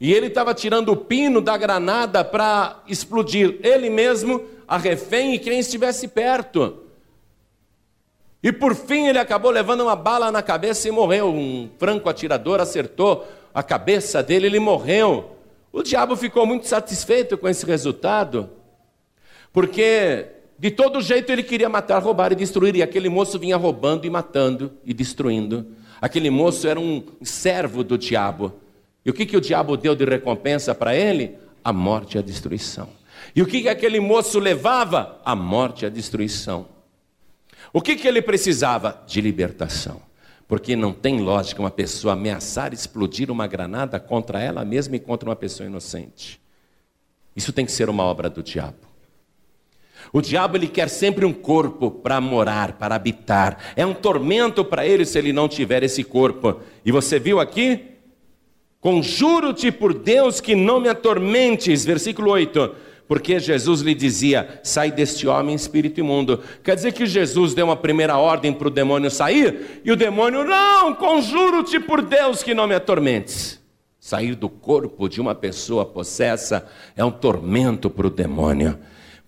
e 0.00 0.12
ele 0.12 0.26
estava 0.26 0.54
tirando 0.54 0.90
o 0.90 0.96
pino 0.96 1.40
da 1.40 1.56
granada 1.56 2.24
para 2.24 2.82
explodir 2.88 3.58
ele 3.62 3.90
mesmo, 3.90 4.42
a 4.66 4.78
refém 4.78 5.34
e 5.34 5.38
quem 5.38 5.58
estivesse 5.58 6.08
perto. 6.08 6.78
E 8.42 8.50
por 8.50 8.74
fim 8.74 9.06
ele 9.06 9.18
acabou 9.18 9.50
levando 9.50 9.82
uma 9.82 9.94
bala 9.94 10.32
na 10.32 10.42
cabeça 10.42 10.88
e 10.88 10.90
morreu. 10.90 11.28
Um 11.28 11.70
franco 11.78 12.08
atirador 12.08 12.60
acertou 12.60 13.24
a 13.54 13.62
cabeça 13.62 14.22
dele, 14.22 14.46
ele 14.46 14.58
morreu. 14.58 15.36
O 15.72 15.82
diabo 15.82 16.16
ficou 16.16 16.46
muito 16.46 16.66
satisfeito 16.66 17.36
com 17.36 17.48
esse 17.48 17.64
resultado, 17.64 18.50
porque 19.52 20.26
de 20.58 20.70
todo 20.70 21.00
jeito 21.00 21.30
ele 21.32 21.42
queria 21.42 21.68
matar, 21.68 22.02
roubar 22.02 22.32
e 22.32 22.36
destruir, 22.36 22.76
e 22.76 22.82
aquele 22.82 23.08
moço 23.08 23.38
vinha 23.38 23.56
roubando 23.56 24.06
e 24.06 24.10
matando 24.10 24.72
e 24.84 24.94
destruindo. 24.94 25.66
Aquele 26.00 26.30
moço 26.30 26.66
era 26.66 26.78
um 26.78 27.02
servo 27.22 27.82
do 27.82 27.96
diabo. 27.96 28.52
E 29.04 29.10
o 29.10 29.12
que, 29.14 29.26
que 29.26 29.36
o 29.36 29.40
diabo 29.40 29.76
deu 29.76 29.94
de 29.94 30.04
recompensa 30.04 30.74
para 30.74 30.94
ele? 30.94 31.36
A 31.64 31.72
morte 31.72 32.16
e 32.16 32.18
a 32.18 32.22
destruição. 32.22 32.88
E 33.34 33.42
o 33.42 33.46
que, 33.46 33.62
que 33.62 33.68
aquele 33.68 34.00
moço 34.00 34.38
levava? 34.38 35.20
A 35.24 35.34
morte 35.34 35.82
e 35.82 35.86
a 35.86 35.88
destruição. 35.88 36.66
O 37.72 37.80
que, 37.80 37.96
que 37.96 38.06
ele 38.06 38.20
precisava? 38.20 39.02
De 39.06 39.20
libertação. 39.20 40.02
Porque 40.52 40.76
não 40.76 40.92
tem 40.92 41.18
lógica 41.18 41.62
uma 41.62 41.70
pessoa 41.70 42.12
ameaçar 42.12 42.74
explodir 42.74 43.30
uma 43.30 43.46
granada 43.46 43.98
contra 43.98 44.38
ela 44.38 44.66
mesma 44.66 44.96
e 44.96 45.00
contra 45.00 45.26
uma 45.26 45.34
pessoa 45.34 45.66
inocente. 45.66 46.38
Isso 47.34 47.54
tem 47.54 47.64
que 47.64 47.72
ser 47.72 47.88
uma 47.88 48.02
obra 48.02 48.28
do 48.28 48.42
diabo. 48.42 48.86
O 50.12 50.20
diabo 50.20 50.58
ele 50.58 50.68
quer 50.68 50.90
sempre 50.90 51.24
um 51.24 51.32
corpo 51.32 51.90
para 51.90 52.20
morar, 52.20 52.74
para 52.74 52.94
habitar. 52.94 53.72
É 53.74 53.86
um 53.86 53.94
tormento 53.94 54.62
para 54.62 54.86
ele 54.86 55.06
se 55.06 55.18
ele 55.18 55.32
não 55.32 55.48
tiver 55.48 55.82
esse 55.84 56.04
corpo. 56.04 56.60
E 56.84 56.92
você 56.92 57.18
viu 57.18 57.40
aqui? 57.40 57.86
Conjuro-te 58.78 59.72
por 59.72 59.94
Deus 59.94 60.38
que 60.38 60.54
não 60.54 60.78
me 60.78 60.90
atormentes, 60.90 61.82
versículo 61.82 62.30
8 62.30 62.91
porque 63.06 63.38
Jesus 63.38 63.80
lhe 63.80 63.94
dizia: 63.94 64.60
sai 64.62 64.90
deste 64.90 65.26
homem 65.26 65.54
espírito 65.54 66.00
imundo. 66.00 66.40
Quer 66.62 66.76
dizer 66.76 66.92
que 66.92 67.06
Jesus 67.06 67.54
deu 67.54 67.66
uma 67.66 67.76
primeira 67.76 68.16
ordem 68.16 68.52
para 68.52 68.68
o 68.68 68.70
demônio 68.70 69.10
sair, 69.10 69.80
e 69.84 69.92
o 69.92 69.96
demônio, 69.96 70.44
não, 70.44 70.94
conjuro-te 70.94 71.78
por 71.80 72.02
Deus 72.02 72.42
que 72.42 72.54
não 72.54 72.66
me 72.66 72.74
atormentes. 72.74 73.60
Sair 74.00 74.34
do 74.34 74.48
corpo 74.48 75.08
de 75.08 75.20
uma 75.20 75.34
pessoa 75.34 75.86
possessa 75.86 76.66
é 76.96 77.04
um 77.04 77.10
tormento 77.10 77.88
para 77.88 78.06
o 78.06 78.10
demônio. 78.10 78.78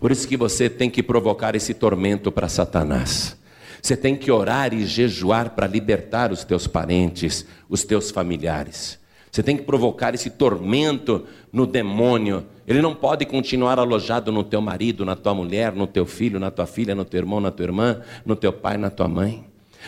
Por 0.00 0.10
isso 0.10 0.26
que 0.26 0.36
você 0.36 0.68
tem 0.68 0.90
que 0.90 1.02
provocar 1.02 1.54
esse 1.54 1.72
tormento 1.72 2.32
para 2.32 2.48
Satanás. 2.48 3.36
Você 3.80 3.96
tem 3.96 4.16
que 4.16 4.32
orar 4.32 4.74
e 4.74 4.84
jejuar 4.84 5.50
para 5.50 5.66
libertar 5.66 6.32
os 6.32 6.42
teus 6.42 6.66
parentes, 6.66 7.46
os 7.68 7.84
teus 7.84 8.10
familiares. 8.10 8.98
Você 9.34 9.42
tem 9.42 9.56
que 9.56 9.64
provocar 9.64 10.14
esse 10.14 10.30
tormento 10.30 11.24
no 11.52 11.66
demônio. 11.66 12.46
Ele 12.68 12.80
não 12.80 12.94
pode 12.94 13.26
continuar 13.26 13.80
alojado 13.80 14.30
no 14.30 14.44
teu 14.44 14.60
marido, 14.60 15.04
na 15.04 15.16
tua 15.16 15.34
mulher, 15.34 15.72
no 15.72 15.88
teu 15.88 16.06
filho, 16.06 16.38
na 16.38 16.52
tua 16.52 16.66
filha, 16.66 16.94
no 16.94 17.04
teu 17.04 17.18
irmão, 17.18 17.40
na 17.40 17.50
tua 17.50 17.64
irmã, 17.64 18.00
no 18.24 18.36
teu 18.36 18.52
pai, 18.52 18.76
na 18.76 18.90
tua 18.90 19.08
mãe. 19.08 19.44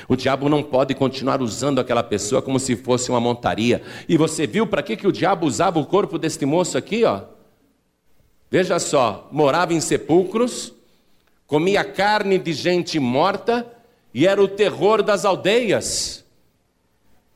O 0.09 0.17
diabo 0.17 0.49
não 0.49 0.65
pode 0.65 0.97
continuar 0.97 1.41
usando 1.41 1.79
aquela 1.79 2.03
pessoa 2.03 2.43
como 2.43 2.59
se 2.59 2.75
fosse 2.75 3.09
uma 3.09 3.21
montaria. 3.21 3.83
E 4.09 4.17
você 4.17 4.49
viu 4.49 4.67
para 4.67 4.83
que, 4.83 4.97
que 4.97 5.07
o 5.07 5.13
diabo 5.13 5.47
usava 5.47 5.79
o 5.79 5.87
corpo 5.87 6.19
deste 6.19 6.45
moço 6.45 6.77
aqui, 6.77 7.05
ó? 7.05 7.21
Veja 8.51 8.81
só, 8.81 9.29
morava 9.31 9.73
em 9.73 9.81
sepulcros, 9.81 10.73
comia 11.47 11.85
carne 11.85 12.37
de 12.37 12.53
gente 12.53 12.99
morta 12.99 13.65
e 14.13 14.27
era 14.27 14.43
o 14.43 14.49
terror 14.49 15.05
das 15.05 15.25
aldeias 15.25 16.26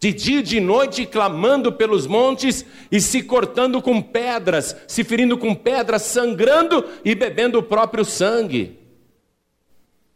de 0.01 0.15
dia 0.15 0.41
e 0.41 0.43
de 0.43 0.59
noite 0.61 1.05
clamando 1.05 1.71
pelos 1.71 2.07
montes 2.07 2.65
e 2.91 2.99
se 3.03 3.23
cortando 3.23 3.83
com 3.83 4.01
pedras, 4.01 4.75
se 4.89 5.05
ferindo 5.05 5.37
com 5.37 5.55
pedras, 5.55 6.03
sangrando 6.03 6.83
e 7.05 7.15
bebendo 7.15 7.59
o 7.59 7.63
próprio 7.63 8.03
sangue. 8.03 8.79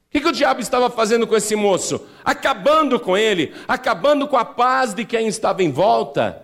O 0.08 0.10
que, 0.14 0.22
que, 0.22 0.28
o 0.28 0.32
diabo 0.32 0.60
estava 0.60 0.88
fazendo 0.88 1.26
com 1.26 1.36
esse 1.36 1.54
moço? 1.54 2.00
Acabando 2.24 2.98
com 2.98 3.16
ele, 3.16 3.52
acabando 3.68 4.26
com 4.26 4.38
a 4.38 4.44
paz 4.44 4.94
de 4.94 5.04
quem 5.04 5.28
estava 5.28 5.62
em 5.62 5.70
volta. 5.70 6.40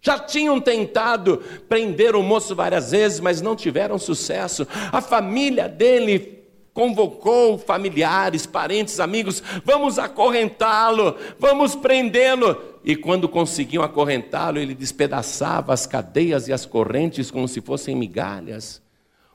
Já 0.00 0.18
tinham 0.18 0.60
tentado 0.60 1.42
prender 1.68 2.16
o 2.16 2.22
moço 2.22 2.56
várias 2.56 2.90
vezes, 2.90 3.20
mas 3.20 3.40
não 3.40 3.54
tiveram 3.54 3.98
sucesso. 3.98 4.66
A 4.90 5.00
família 5.00 5.68
dele 5.68 6.43
convocou 6.74 7.56
familiares, 7.56 8.44
parentes, 8.44 8.98
amigos, 8.98 9.40
vamos 9.64 9.96
acorrentá-lo, 9.96 11.16
vamos 11.38 11.76
prendê-lo. 11.76 12.60
E 12.84 12.96
quando 12.96 13.28
conseguiam 13.28 13.84
acorrentá-lo, 13.84 14.58
ele 14.58 14.74
despedaçava 14.74 15.72
as 15.72 15.86
cadeias 15.86 16.48
e 16.48 16.52
as 16.52 16.66
correntes 16.66 17.30
como 17.30 17.46
se 17.46 17.60
fossem 17.60 17.94
migalhas. 17.94 18.82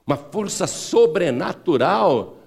Uma 0.05 0.17
força 0.17 0.67
sobrenatural. 0.67 2.37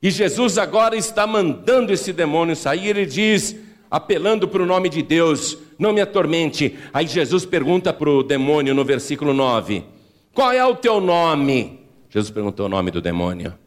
E 0.00 0.08
Jesus 0.08 0.56
agora 0.56 0.96
está 0.96 1.26
mandando 1.26 1.92
esse 1.92 2.12
demônio 2.12 2.54
sair, 2.54 2.88
ele 2.88 3.06
diz, 3.06 3.56
apelando 3.90 4.46
para 4.46 4.62
o 4.62 4.66
nome 4.66 4.88
de 4.88 5.02
Deus, 5.02 5.58
não 5.78 5.92
me 5.92 6.00
atormente. 6.00 6.78
Aí 6.94 7.08
Jesus 7.08 7.44
pergunta 7.44 7.92
para 7.92 8.08
o 8.08 8.22
demônio 8.22 8.72
no 8.74 8.84
versículo 8.84 9.34
9: 9.34 9.84
Qual 10.32 10.52
é 10.52 10.64
o 10.64 10.76
teu 10.76 11.00
nome? 11.00 11.80
Jesus 12.08 12.30
perguntou 12.30 12.66
o 12.66 12.68
nome 12.68 12.90
do 12.90 13.00
demônio. 13.00 13.61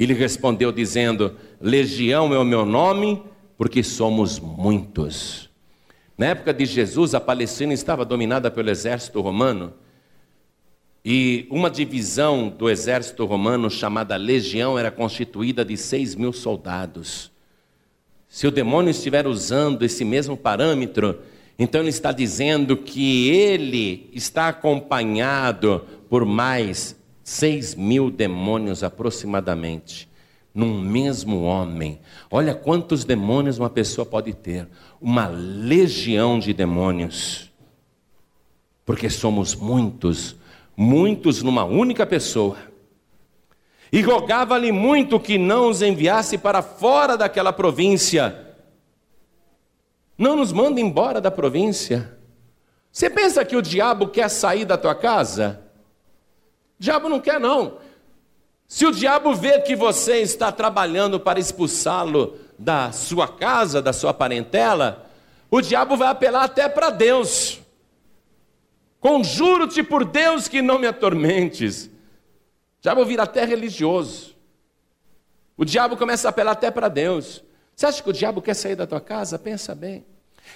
Ele 0.00 0.14
respondeu 0.14 0.72
dizendo: 0.72 1.36
Legião 1.60 2.32
é 2.32 2.38
o 2.38 2.44
meu 2.44 2.64
nome, 2.64 3.22
porque 3.58 3.82
somos 3.82 4.40
muitos. 4.40 5.50
Na 6.16 6.26
época 6.26 6.54
de 6.54 6.64
Jesus, 6.64 7.14
a 7.14 7.20
Palestina 7.20 7.74
estava 7.74 8.02
dominada 8.02 8.50
pelo 8.50 8.70
exército 8.70 9.20
romano. 9.20 9.74
E 11.04 11.46
uma 11.50 11.70
divisão 11.70 12.48
do 12.48 12.68
exército 12.68 13.26
romano, 13.26 13.70
chamada 13.70 14.16
legião, 14.16 14.78
era 14.78 14.90
constituída 14.90 15.64
de 15.64 15.76
seis 15.76 16.14
mil 16.14 16.32
soldados. 16.32 17.30
Se 18.26 18.46
o 18.46 18.50
demônio 18.50 18.90
estiver 18.90 19.26
usando 19.26 19.82
esse 19.82 20.04
mesmo 20.04 20.36
parâmetro, 20.36 21.20
então 21.58 21.80
ele 21.82 21.90
está 21.90 22.12
dizendo 22.12 22.76
que 22.76 23.28
ele 23.28 24.08
está 24.14 24.48
acompanhado 24.48 25.84
por 26.08 26.24
mais 26.24 26.99
Seis 27.22 27.74
mil 27.74 28.10
demônios 28.10 28.82
aproximadamente, 28.82 30.08
num 30.54 30.80
mesmo 30.80 31.42
homem. 31.42 32.00
Olha 32.30 32.54
quantos 32.54 33.04
demônios 33.04 33.58
uma 33.58 33.70
pessoa 33.70 34.04
pode 34.04 34.32
ter. 34.32 34.68
Uma 35.00 35.28
legião 35.28 36.38
de 36.38 36.52
demônios. 36.52 37.50
Porque 38.84 39.08
somos 39.08 39.54
muitos, 39.54 40.34
muitos 40.76 41.42
numa 41.42 41.64
única 41.64 42.04
pessoa. 42.04 42.56
E 43.92 44.00
rogava-lhe 44.02 44.72
muito 44.72 45.18
que 45.18 45.36
não 45.36 45.68
os 45.68 45.82
enviasse 45.82 46.38
para 46.38 46.62
fora 46.62 47.16
daquela 47.16 47.52
província. 47.52 48.46
Não 50.16 50.36
nos 50.36 50.52
manda 50.52 50.80
embora 50.80 51.20
da 51.20 51.30
província. 51.30 52.16
Você 52.92 53.08
pensa 53.08 53.44
que 53.44 53.56
o 53.56 53.62
diabo 53.62 54.08
quer 54.08 54.28
sair 54.28 54.64
da 54.64 54.76
tua 54.76 54.94
casa? 54.94 55.69
Diabo 56.80 57.10
não 57.10 57.20
quer, 57.20 57.38
não. 57.38 57.76
Se 58.66 58.86
o 58.86 58.90
diabo 58.90 59.34
vê 59.34 59.60
que 59.60 59.76
você 59.76 60.22
está 60.22 60.50
trabalhando 60.50 61.20
para 61.20 61.38
expulsá-lo 61.38 62.38
da 62.58 62.90
sua 62.90 63.28
casa, 63.28 63.82
da 63.82 63.92
sua 63.92 64.14
parentela, 64.14 65.10
o 65.50 65.60
diabo 65.60 65.94
vai 65.94 66.08
apelar 66.08 66.44
até 66.44 66.70
para 66.70 66.88
Deus. 66.88 67.60
Conjuro-te 68.98 69.82
por 69.82 70.06
Deus 70.06 70.48
que 70.48 70.62
não 70.62 70.78
me 70.78 70.86
atormentes. 70.86 71.84
O 71.84 71.90
diabo 72.80 73.04
vira 73.04 73.24
até 73.24 73.44
religioso. 73.44 74.34
O 75.58 75.66
diabo 75.66 75.98
começa 75.98 76.28
a 76.28 76.30
apelar 76.30 76.52
até 76.52 76.70
para 76.70 76.88
Deus. 76.88 77.44
Você 77.76 77.84
acha 77.84 78.02
que 78.02 78.08
o 78.08 78.12
diabo 78.14 78.40
quer 78.40 78.54
sair 78.54 78.74
da 78.74 78.86
tua 78.86 79.02
casa? 79.02 79.38
Pensa 79.38 79.74
bem. 79.74 80.02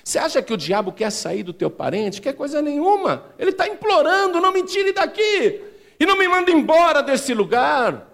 Você 0.02 0.18
acha 0.18 0.40
que 0.40 0.54
o 0.54 0.56
diabo 0.56 0.90
quer 0.90 1.10
sair 1.10 1.42
do 1.42 1.52
teu 1.52 1.70
parente? 1.70 2.22
Quer 2.22 2.32
coisa 2.32 2.62
nenhuma. 2.62 3.26
Ele 3.38 3.50
está 3.50 3.68
implorando, 3.68 4.40
não 4.40 4.52
me 4.52 4.62
tire 4.62 4.92
daqui 4.92 5.73
e 5.98 6.06
não 6.06 6.18
me 6.18 6.28
manda 6.28 6.50
embora 6.50 7.02
desse 7.02 7.34
lugar. 7.34 8.10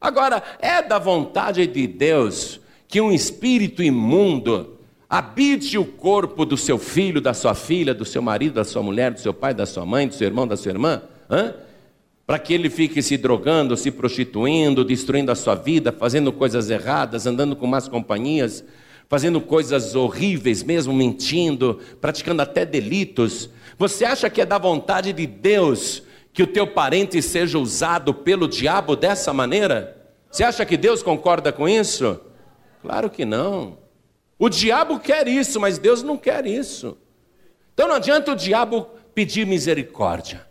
Agora, 0.00 0.42
é 0.58 0.82
da 0.82 0.98
vontade 0.98 1.66
de 1.66 1.86
Deus 1.86 2.60
que 2.88 3.00
um 3.00 3.12
espírito 3.12 3.82
imundo 3.82 4.78
habite 5.08 5.78
o 5.78 5.84
corpo 5.84 6.44
do 6.44 6.56
seu 6.56 6.78
filho, 6.78 7.20
da 7.20 7.32
sua 7.34 7.54
filha, 7.54 7.94
do 7.94 8.04
seu 8.04 8.20
marido, 8.20 8.54
da 8.54 8.64
sua 8.64 8.82
mulher, 8.82 9.12
do 9.12 9.20
seu 9.20 9.32
pai, 9.32 9.54
da 9.54 9.64
sua 9.66 9.86
mãe, 9.86 10.08
do 10.08 10.14
seu 10.14 10.26
irmão, 10.26 10.46
da 10.46 10.56
sua 10.56 10.72
irmã? 10.72 11.02
Para 12.26 12.38
que 12.38 12.54
ele 12.54 12.68
fique 12.68 13.02
se 13.02 13.16
drogando, 13.16 13.76
se 13.76 13.90
prostituindo, 13.90 14.84
destruindo 14.84 15.30
a 15.30 15.34
sua 15.34 15.54
vida, 15.54 15.92
fazendo 15.92 16.32
coisas 16.32 16.70
erradas, 16.70 17.26
andando 17.26 17.54
com 17.54 17.66
más 17.66 17.86
companhias, 17.88 18.64
fazendo 19.08 19.40
coisas 19.40 19.94
horríveis 19.94 20.62
mesmo, 20.62 20.92
mentindo, 20.92 21.78
praticando 22.00 22.42
até 22.42 22.64
delitos. 22.64 23.50
Você 23.78 24.04
acha 24.04 24.30
que 24.30 24.40
é 24.40 24.46
da 24.46 24.58
vontade 24.58 25.12
de 25.12 25.26
Deus 25.26 26.02
que 26.32 26.42
o 26.42 26.46
teu 26.46 26.66
parente 26.66 27.20
seja 27.20 27.58
usado 27.58 28.14
pelo 28.14 28.48
diabo 28.48 28.96
dessa 28.96 29.32
maneira? 29.32 29.96
Você 30.30 30.42
acha 30.42 30.64
que 30.64 30.76
Deus 30.76 31.02
concorda 31.02 31.52
com 31.52 31.68
isso? 31.68 32.20
Claro 32.80 33.10
que 33.10 33.24
não. 33.24 33.78
O 34.38 34.48
diabo 34.48 34.98
quer 34.98 35.28
isso, 35.28 35.60
mas 35.60 35.78
Deus 35.78 36.02
não 36.02 36.16
quer 36.16 36.46
isso. 36.46 36.96
Então 37.74 37.86
não 37.86 37.96
adianta 37.96 38.32
o 38.32 38.36
diabo 38.36 38.88
pedir 39.14 39.46
misericórdia. 39.46 40.46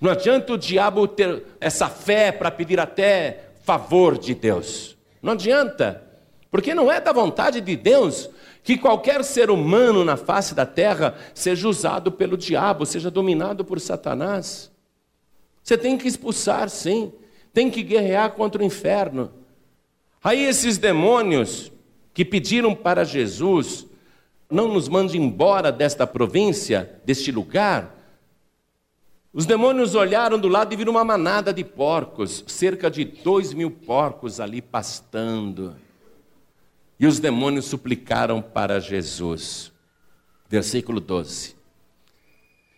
Não 0.00 0.10
adianta 0.10 0.52
o 0.52 0.58
diabo 0.58 1.06
ter 1.08 1.42
essa 1.60 1.88
fé 1.88 2.30
para 2.30 2.50
pedir 2.50 2.78
até 2.78 3.48
favor 3.64 4.18
de 4.18 4.34
Deus. 4.34 4.96
Não 5.20 5.32
adianta. 5.32 6.02
Porque 6.50 6.74
não 6.74 6.90
é 6.90 7.00
da 7.00 7.12
vontade 7.12 7.60
de 7.60 7.76
Deus 7.76 8.30
que 8.62 8.78
qualquer 8.78 9.24
ser 9.24 9.50
humano 9.50 10.04
na 10.04 10.16
face 10.16 10.54
da 10.54 10.64
terra 10.64 11.14
seja 11.34 11.68
usado 11.68 12.12
pelo 12.12 12.36
diabo, 12.36 12.86
seja 12.86 13.10
dominado 13.10 13.64
por 13.64 13.80
Satanás. 13.80 14.70
Você 15.64 15.78
tem 15.78 15.96
que 15.96 16.06
expulsar, 16.06 16.68
sim, 16.68 17.10
tem 17.50 17.70
que 17.70 17.82
guerrear 17.82 18.32
contra 18.32 18.62
o 18.62 18.64
inferno. 18.64 19.32
Aí 20.22 20.44
esses 20.44 20.76
demônios 20.76 21.72
que 22.12 22.22
pediram 22.22 22.74
para 22.74 23.02
Jesus, 23.02 23.86
não 24.50 24.68
nos 24.68 24.90
mande 24.90 25.16
embora 25.16 25.72
desta 25.72 26.06
província, 26.06 27.00
deste 27.02 27.32
lugar. 27.32 27.96
Os 29.32 29.46
demônios 29.46 29.94
olharam 29.94 30.38
do 30.38 30.48
lado 30.48 30.74
e 30.74 30.76
viram 30.76 30.92
uma 30.92 31.04
manada 31.04 31.50
de 31.50 31.64
porcos, 31.64 32.44
cerca 32.46 32.90
de 32.90 33.06
dois 33.06 33.54
mil 33.54 33.70
porcos 33.70 34.40
ali 34.40 34.60
pastando. 34.60 35.74
E 37.00 37.06
os 37.06 37.18
demônios 37.18 37.64
suplicaram 37.64 38.42
para 38.42 38.78
Jesus. 38.80 39.72
Versículo 40.46 41.00
12. 41.00 41.63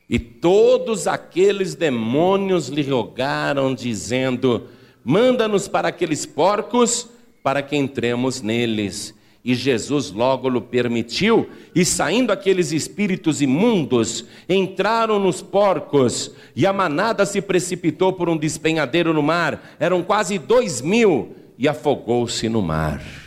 E 0.09 0.19
todos 0.19 1.07
aqueles 1.07 1.75
demônios 1.75 2.69
lhe 2.69 2.83
rogaram, 2.83 3.75
dizendo: 3.75 4.69
Manda-nos 5.05 5.67
para 5.67 5.89
aqueles 5.89 6.25
porcos 6.25 7.09
para 7.43 7.63
que 7.63 7.77
entremos 7.77 8.41
neles. 8.41 9.15
E 9.45 9.55
Jesus 9.55 10.11
logo 10.11 10.49
lhe 10.49 10.61
permitiu, 10.61 11.49
e 11.73 11.85
saindo 11.85 12.33
aqueles 12.33 12.73
espíritos 12.73 13.41
imundos, 13.41 14.25
entraram 14.49 15.21
nos 15.21 15.41
porcos, 15.41 16.33
e 16.57 16.67
a 16.67 16.73
manada 16.73 17.25
se 17.25 17.41
precipitou 17.41 18.13
por 18.13 18.29
um 18.29 18.37
despenhadeiro 18.37 19.15
no 19.15 19.23
mar, 19.23 19.77
eram 19.79 20.03
quase 20.03 20.37
dois 20.37 20.81
mil, 20.81 21.37
e 21.57 21.69
afogou-se 21.69 22.49
no 22.49 22.61
mar. 22.61 23.26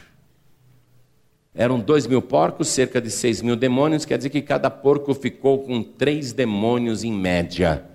Eram 1.60 1.78
dois 1.78 2.08
mil 2.08 2.22
porcos, 2.22 2.70
cerca 2.70 3.02
de 3.02 3.12
seis 3.12 3.42
mil 3.42 3.54
demônios, 3.54 4.06
quer 4.06 4.16
dizer 4.16 4.30
que 4.30 4.42
cada 4.42 4.70
porco 4.70 5.14
ficou 5.14 5.62
com 5.66 5.84
três 5.84 6.32
demônios 6.32 7.04
em 7.04 7.12
média. 7.12 7.86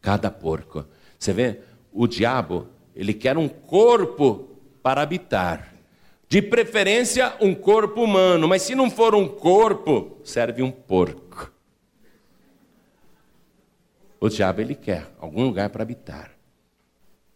Cada 0.00 0.32
porco. 0.32 0.84
Você 1.16 1.32
vê, 1.32 1.60
o 1.92 2.08
diabo, 2.08 2.66
ele 2.92 3.14
quer 3.14 3.38
um 3.38 3.48
corpo 3.48 4.48
para 4.82 5.00
habitar. 5.00 5.72
De 6.28 6.42
preferência, 6.42 7.34
um 7.40 7.54
corpo 7.54 8.02
humano, 8.02 8.48
mas 8.48 8.62
se 8.62 8.74
não 8.74 8.90
for 8.90 9.14
um 9.14 9.28
corpo, 9.28 10.18
serve 10.24 10.60
um 10.60 10.72
porco. 10.72 11.52
O 14.18 14.28
diabo 14.28 14.60
ele 14.60 14.74
quer 14.74 15.06
algum 15.20 15.44
lugar 15.44 15.70
para 15.70 15.84
habitar, 15.84 16.32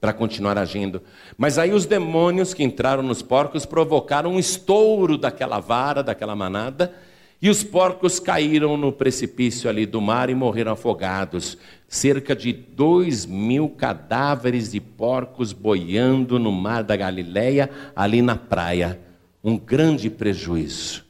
para 0.00 0.12
continuar 0.12 0.56
agindo. 0.56 1.02
Mas 1.36 1.58
aí 1.58 1.72
os 1.72 1.86
demônios 1.86 2.54
que 2.54 2.62
entraram 2.62 3.02
nos 3.02 3.22
porcos 3.22 3.66
provocaram 3.66 4.32
um 4.32 4.38
estouro 4.38 5.18
daquela 5.18 5.58
vara, 5.58 6.02
daquela 6.02 6.36
manada, 6.36 6.94
e 7.40 7.48
os 7.48 7.62
porcos 7.62 8.18
caíram 8.18 8.76
no 8.76 8.92
precipício 8.92 9.70
ali 9.70 9.86
do 9.86 10.00
mar 10.00 10.28
e 10.28 10.34
morreram 10.34 10.72
afogados. 10.72 11.56
Cerca 11.86 12.34
de 12.34 12.52
dois 12.52 13.24
mil 13.26 13.68
cadáveres 13.68 14.72
de 14.72 14.80
porcos 14.80 15.52
boiando 15.52 16.38
no 16.38 16.50
mar 16.50 16.82
da 16.82 16.96
Galileia, 16.96 17.70
ali 17.94 18.22
na 18.22 18.34
praia. 18.34 19.00
Um 19.42 19.56
grande 19.56 20.10
prejuízo. 20.10 21.04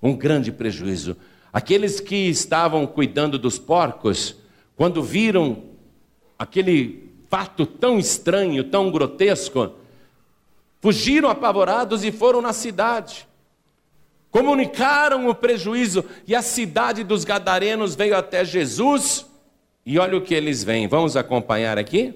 Um 0.00 0.16
grande 0.16 0.52
prejuízo. 0.52 1.16
Aqueles 1.52 1.98
que 2.00 2.28
estavam 2.28 2.86
cuidando 2.86 3.38
dos 3.38 3.58
porcos, 3.58 4.36
quando 4.76 5.02
viram 5.02 5.64
aquele 6.38 7.05
fato 7.28 7.66
tão 7.66 7.98
estranho, 7.98 8.64
tão 8.64 8.90
grotesco, 8.90 9.72
fugiram 10.80 11.28
apavorados 11.28 12.04
e 12.04 12.12
foram 12.12 12.40
na 12.40 12.52
cidade. 12.52 13.26
Comunicaram 14.30 15.28
o 15.28 15.34
prejuízo, 15.34 16.04
e 16.26 16.34
a 16.34 16.42
cidade 16.42 17.02
dos 17.02 17.24
Gadarenos 17.24 17.94
veio 17.94 18.16
até 18.16 18.44
Jesus, 18.44 19.26
e 19.84 19.98
olha 19.98 20.18
o 20.18 20.20
que 20.20 20.34
eles 20.34 20.62
veem, 20.62 20.86
vamos 20.86 21.16
acompanhar 21.16 21.78
aqui? 21.78 22.14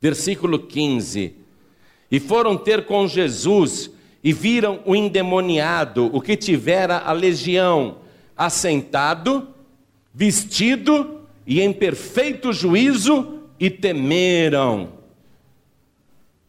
Versículo 0.00 0.58
15: 0.58 1.34
E 2.10 2.18
foram 2.18 2.56
ter 2.56 2.84
com 2.84 3.06
Jesus, 3.06 3.90
e 4.24 4.32
viram 4.32 4.80
o 4.84 4.96
endemoniado, 4.96 6.10
o 6.12 6.20
que 6.20 6.36
tivera 6.36 6.98
a 6.98 7.12
legião, 7.12 7.98
assentado, 8.36 9.48
vestido 10.12 11.20
e 11.46 11.60
em 11.60 11.72
perfeito 11.72 12.52
juízo, 12.52 13.35
e 13.58 13.70
temeram. 13.70 14.92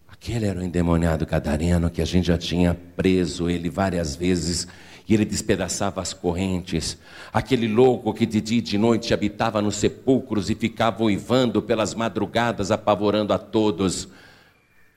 Aquele 0.08 0.46
era 0.46 0.60
o 0.60 0.63
endemoniado 0.63 1.26
cadareno 1.26 1.89
que 1.89 2.02
a 2.02 2.06
gente 2.06 2.28
já 2.28 2.38
tinha 2.38 2.74
preso 2.96 3.50
ele 3.50 3.70
várias 3.70 4.15
vezes 4.15 4.67
e 5.08 5.13
ele 5.13 5.24
despedaçava 5.24 6.02
as 6.02 6.13
correntes. 6.13 6.98
Aquele 7.32 7.67
louco 7.67 8.13
que 8.13 8.26
de 8.26 8.41
dia 8.41 8.58
e 8.58 8.62
de 8.62 8.78
noite 8.78 9.13
habitava 9.13 9.62
nos 9.62 9.76
sepulcros 9.76 10.50
e 10.50 10.56
ficava 10.56 11.04
uivando 11.04 11.62
pelas 11.62 11.93
madrugadas, 11.93 12.72
apavorando 12.72 13.32
a 13.32 13.38
todos. 13.38 14.10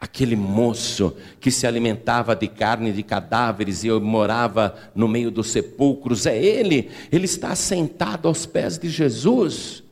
Aquele 0.00 0.34
moço 0.34 1.14
que 1.38 1.50
se 1.50 1.66
alimentava 1.66 2.34
de 2.34 2.48
carne 2.48 2.90
de 2.90 3.02
cadáveres 3.02 3.84
e 3.84 3.90
morava 3.90 4.74
no 4.94 5.06
meio 5.06 5.30
dos 5.30 5.50
sepulcros, 5.50 6.26
é 6.26 6.36
ele. 6.36 6.90
Ele 7.12 7.26
está 7.26 7.54
sentado 7.54 8.26
aos 8.26 8.46
pés 8.46 8.78
de 8.78 8.88
Jesus. 8.88 9.84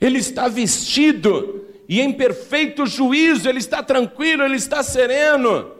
Ele 0.00 0.18
está 0.18 0.48
vestido 0.48 1.64
e 1.88 2.00
em 2.00 2.12
perfeito 2.12 2.86
juízo, 2.86 3.48
ele 3.48 3.58
está 3.58 3.82
tranquilo, 3.82 4.42
ele 4.42 4.56
está 4.56 4.82
sereno. 4.82 5.72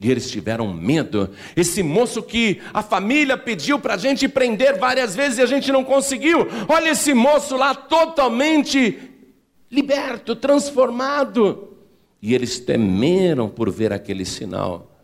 E 0.00 0.10
eles 0.10 0.30
tiveram 0.30 0.72
medo. 0.72 1.30
Esse 1.56 1.82
moço 1.82 2.22
que 2.22 2.60
a 2.72 2.82
família 2.82 3.36
pediu 3.36 3.78
para 3.78 3.94
a 3.94 3.98
gente 3.98 4.28
prender 4.28 4.78
várias 4.78 5.14
vezes 5.14 5.38
e 5.38 5.42
a 5.42 5.46
gente 5.46 5.72
não 5.72 5.82
conseguiu. 5.84 6.46
Olha 6.68 6.90
esse 6.90 7.12
moço 7.12 7.56
lá 7.56 7.74
totalmente 7.74 8.96
liberto, 9.70 10.36
transformado. 10.36 11.76
E 12.22 12.34
eles 12.34 12.60
temeram 12.60 13.48
por 13.48 13.70
ver 13.70 13.92
aquele 13.92 14.24
sinal. 14.24 14.98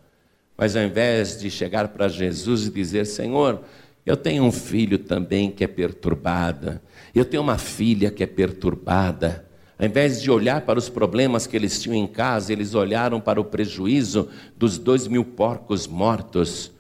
Mas 0.57 0.77
ao 0.77 0.85
invés 0.85 1.41
de 1.41 1.51
chegar 1.51 1.89
para 1.89 2.09
Jesus 2.09 2.67
e 2.67 2.71
dizer: 2.71 3.05
Senhor, 3.05 3.63
eu 4.07 4.17
tenho 4.17 4.45
um 4.45 4.53
filho 4.53 4.99
também 4.99 5.51
que 5.51 5.65
é 5.65 5.67
perturbada, 5.67 6.81
eu 7.19 7.25
tenho 7.25 7.43
uma 7.43 7.59
filha 7.59 8.11
que 8.11 8.23
é 8.23 8.27
perturbada. 8.27 9.49
Ao 9.79 9.87
invés 9.87 10.23
de 10.23 10.31
olhar 10.31 10.63
para 10.63 10.79
os 10.79 10.89
problemas 10.89 11.47
que 11.47 11.57
eles 11.57 11.81
tinham 11.81 11.97
em 11.97 12.07
casa, 12.07 12.53
eles 12.53 12.75
olharam 12.75 13.21
para 13.21 13.41
o 13.41 13.45
prejuízo 13.45 14.29
dos 14.57 14.79
dois 14.79 15.07
mil 15.07 15.25
porcos 15.25 15.87
mortos 15.87 16.73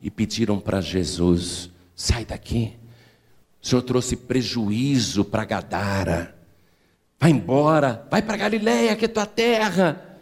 e 0.00 0.10
pediram 0.10 0.58
para 0.58 0.80
Jesus: 0.80 1.70
sai 1.94 2.24
daqui. 2.24 2.72
O 3.62 3.66
Senhor 3.66 3.82
trouxe 3.82 4.16
prejuízo 4.16 5.24
para 5.24 5.44
Gadara. 5.44 6.34
Vai 7.18 7.30
embora, 7.30 8.06
vai 8.10 8.22
para 8.22 8.36
Galiléia, 8.36 8.96
que 8.96 9.04
é 9.04 9.08
tua 9.08 9.26
terra. 9.26 10.18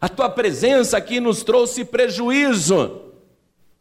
A 0.00 0.08
tua 0.08 0.28
presença 0.28 0.96
aqui 0.96 1.20
nos 1.20 1.42
trouxe 1.42 1.84
prejuízo. 1.84 3.01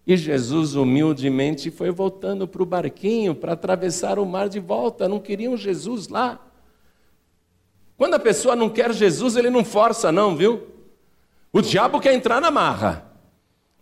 E 0.06 0.18
Jesus 0.18 0.76
humildemente 0.76 1.70
foi 1.70 1.92
voltando 1.92 2.48
para 2.48 2.64
o 2.64 2.66
barquinho 2.66 3.36
para 3.36 3.54
atravessar 3.54 4.18
o 4.18 4.26
mar 4.26 4.50
de 4.50 4.60
volta. 4.60 5.08
Não 5.08 5.20
queriam 5.20 5.56
Jesus 5.56 6.08
lá. 6.08 6.40
Quando 7.98 8.16
a 8.16 8.20
pessoa 8.20 8.56
não 8.56 8.70
quer 8.70 8.92
Jesus, 8.94 9.36
ele 9.36 9.50
não 9.50 9.64
força, 9.64 10.12
não, 10.12 10.36
viu? 10.36 10.68
O 11.54 11.62
diabo 11.62 12.00
quer 12.00 12.14
entrar 12.14 12.42
na 12.42 12.50
marra. 12.50 13.06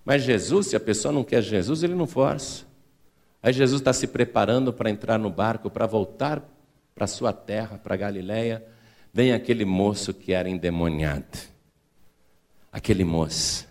Mas 0.03 0.23
Jesus, 0.23 0.67
se 0.67 0.75
a 0.75 0.79
pessoa 0.79 1.13
não 1.13 1.23
quer 1.23 1.41
Jesus, 1.41 1.83
ele 1.83 1.95
não 1.95 2.05
força. 2.05 2.65
Aí 3.41 3.53
Jesus 3.53 3.79
está 3.79 3.93
se 3.93 4.07
preparando 4.07 4.73
para 4.73 4.89
entrar 4.89 5.17
no 5.17 5.29
barco, 5.29 5.69
para 5.69 5.85
voltar 5.85 6.43
para 6.93 7.07
sua 7.07 7.31
terra, 7.31 7.79
para 7.81 7.95
Galiléia. 7.95 8.65
Vem 9.13 9.31
aquele 9.31 9.63
moço 9.63 10.13
que 10.13 10.33
era 10.33 10.49
endemoniado. 10.49 11.37
Aquele 12.71 13.05
moço 13.05 13.68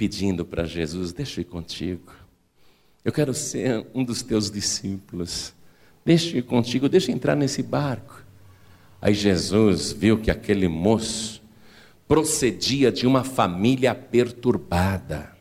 pedindo 0.00 0.46
para 0.46 0.64
Jesus: 0.64 1.12
Deixa 1.12 1.40
eu 1.40 1.42
ir 1.42 1.44
contigo. 1.44 2.10
Eu 3.04 3.12
quero 3.12 3.34
ser 3.34 3.86
um 3.94 4.02
dos 4.02 4.22
teus 4.22 4.50
discípulos. 4.50 5.52
Deixa 6.02 6.34
eu 6.34 6.38
ir 6.38 6.42
contigo, 6.42 6.88
deixa 6.88 7.10
eu 7.10 7.14
entrar 7.14 7.36
nesse 7.36 7.62
barco. 7.62 8.24
Aí 9.02 9.12
Jesus 9.12 9.92
viu 9.92 10.18
que 10.18 10.30
aquele 10.30 10.68
moço 10.68 11.42
procedia 12.08 12.90
de 12.90 13.06
uma 13.06 13.22
família 13.22 13.94
perturbada, 13.94 15.36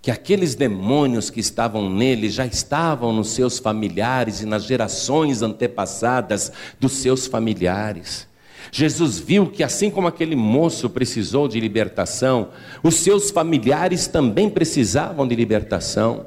que 0.00 0.10
aqueles 0.10 0.54
demônios 0.54 1.28
que 1.28 1.40
estavam 1.40 1.90
nele 1.90 2.30
já 2.30 2.46
estavam 2.46 3.12
nos 3.12 3.28
seus 3.28 3.58
familiares 3.58 4.40
e 4.40 4.46
nas 4.46 4.64
gerações 4.64 5.42
antepassadas 5.42 6.50
dos 6.80 6.92
seus 6.92 7.26
familiares. 7.26 8.26
Jesus 8.70 9.18
viu 9.18 9.46
que, 9.46 9.62
assim 9.62 9.90
como 9.90 10.08
aquele 10.08 10.36
moço 10.36 10.90
precisou 10.90 11.48
de 11.48 11.60
libertação, 11.60 12.50
os 12.82 12.96
seus 12.96 13.30
familiares 13.30 14.06
também 14.06 14.50
precisavam 14.50 15.26
de 15.26 15.34
libertação. 15.34 16.26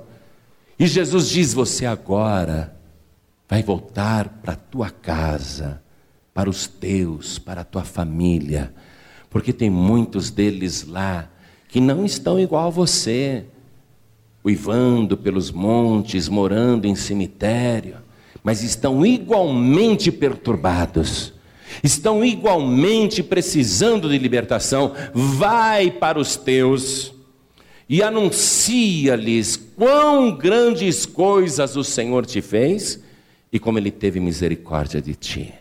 E 0.78 0.88
Jesus 0.88 1.30
diz: 1.30 1.54
Você 1.54 1.86
agora 1.86 2.75
vai 3.47 3.63
voltar 3.63 4.30
para 4.41 4.54
a 4.54 4.58
tua 4.58 4.89
casa 4.89 5.82
para 6.39 6.49
os 6.49 6.67
teus, 6.67 7.38
para 7.38 7.62
a 7.62 7.65
tua 7.65 7.84
família, 7.84 8.73
porque 9.30 9.52
tem 9.52 9.69
muitos 9.69 10.32
deles 10.32 10.86
lá 10.88 11.30
que 11.67 11.82
não 11.82 12.06
estão 12.06 12.39
igual 12.39 12.67
a 12.67 12.69
você, 12.69 13.43
uivando 14.41 15.17
pelos 15.17 15.52
montes, 15.52 16.30
morando 16.30 16.86
em 16.86 16.95
cemitério, 16.95 17.97
mas 18.41 18.63
estão 18.63 19.06
igualmente 19.06 20.13
perturbados, 20.13 21.34
estão 21.84 22.24
igualmente 22.24 23.22
precisando 23.22 24.10
de 24.10 24.18
libertação. 24.18 24.94
Vai 25.14 25.92
para 25.92 26.20
os 26.20 26.36
teus 26.36 27.14
e 27.88 28.04
anuncia-lhes 28.04 29.56
quão 29.56 30.36
grandes 30.36 31.06
coisas 31.06 31.76
o 31.76 31.84
Senhor 31.84 32.26
te 32.26 32.42
fez 32.42 33.00
e 33.52 33.60
como 33.60 33.80
ele 33.80 33.92
teve 33.92 34.20
misericórdia 34.20 35.02
de 35.02 35.16
ti. 35.16 35.54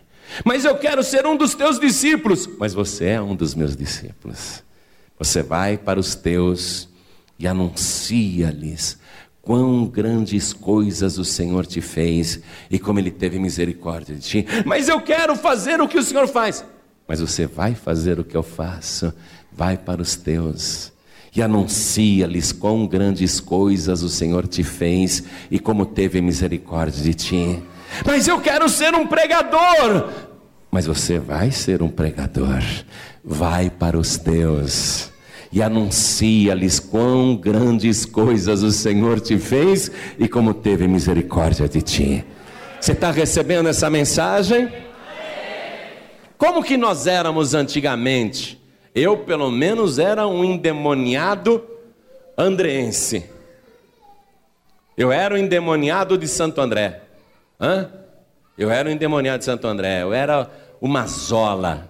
Mas 0.45 0.63
eu 0.63 0.77
quero 0.77 1.03
ser 1.03 1.25
um 1.25 1.35
dos 1.35 1.55
teus 1.55 1.79
discípulos, 1.79 2.47
mas 2.59 2.73
você 2.73 3.05
é 3.05 3.21
um 3.21 3.35
dos 3.35 3.55
meus 3.55 3.75
discípulos. 3.75 4.63
Você 5.17 5.41
vai 5.41 5.77
para 5.77 5.99
os 5.99 6.13
teus 6.13 6.87
e 7.37 7.47
anuncia-lhes 7.47 8.99
quão 9.41 9.85
grandes 9.85 10.53
coisas 10.53 11.17
o 11.17 11.25
Senhor 11.25 11.65
te 11.65 11.81
fez 11.81 12.39
e 12.69 12.77
como 12.77 12.99
ele 12.99 13.11
teve 13.11 13.39
misericórdia 13.39 14.15
de 14.15 14.21
ti. 14.21 14.45
Mas 14.65 14.87
eu 14.87 15.01
quero 15.01 15.35
fazer 15.35 15.81
o 15.81 15.87
que 15.87 15.97
o 15.97 16.03
Senhor 16.03 16.27
faz. 16.27 16.63
Mas 17.07 17.19
você 17.19 17.47
vai 17.47 17.73
fazer 17.73 18.19
o 18.19 18.23
que 18.23 18.37
eu 18.37 18.43
faço. 18.43 19.13
Vai 19.51 19.77
para 19.77 20.01
os 20.01 20.15
teus 20.15 20.91
e 21.35 21.41
anuncia-lhes 21.41 22.51
quão 22.51 22.87
grandes 22.87 23.39
coisas 23.39 24.03
o 24.03 24.09
Senhor 24.09 24.47
te 24.47 24.63
fez 24.63 25.23
e 25.49 25.59
como 25.59 25.85
teve 25.85 26.21
misericórdia 26.21 27.03
de 27.03 27.13
ti. 27.13 27.63
Mas 28.05 28.27
eu 28.27 28.39
quero 28.39 28.69
ser 28.69 28.93
um 28.93 29.07
pregador. 29.07 30.09
Mas 30.71 30.85
você 30.85 31.17
vai 31.17 31.51
ser 31.51 31.81
um 31.81 31.89
pregador. 31.89 32.61
Vai 33.23 33.69
para 33.69 33.97
os 33.97 34.17
teus 34.17 35.08
e 35.51 35.61
anuncia-lhes 35.61 36.79
quão 36.79 37.35
grandes 37.35 38.05
coisas 38.05 38.61
o 38.61 38.71
Senhor 38.71 39.19
te 39.19 39.37
fez 39.37 39.91
e 40.17 40.27
como 40.27 40.53
teve 40.53 40.87
misericórdia 40.87 41.67
de 41.67 41.81
ti. 41.81 42.25
Você 42.79 42.91
está 42.91 43.11
recebendo 43.11 43.67
essa 43.67 43.89
mensagem? 43.89 44.71
Como 46.37 46.63
que 46.63 46.77
nós 46.77 47.07
éramos 47.07 47.53
antigamente? 47.53 48.61
Eu, 48.95 49.17
pelo 49.17 49.51
menos, 49.51 49.99
era 49.99 50.25
um 50.27 50.43
endemoniado 50.43 51.63
andreense. 52.37 53.25
Eu 54.95 55.11
era 55.11 55.35
um 55.35 55.37
endemoniado 55.37 56.17
de 56.17 56.27
Santo 56.27 56.61
André. 56.61 57.01
Hã? 57.59 57.89
Eu 58.57 58.69
era 58.69 58.87
um 58.87 58.91
endemoniado 58.91 59.39
de 59.39 59.45
Santo 59.45 59.67
André. 59.67 60.03
Eu 60.03 60.13
era 60.13 60.49
o 60.79 60.87
mazola. 60.87 61.89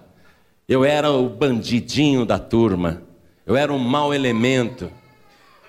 Eu 0.68 0.84
era 0.84 1.10
o 1.10 1.28
bandidinho 1.28 2.24
da 2.24 2.38
turma. 2.38 3.02
Eu 3.50 3.56
era 3.56 3.72
um 3.72 3.80
mau 3.80 4.14
elemento. 4.14 4.92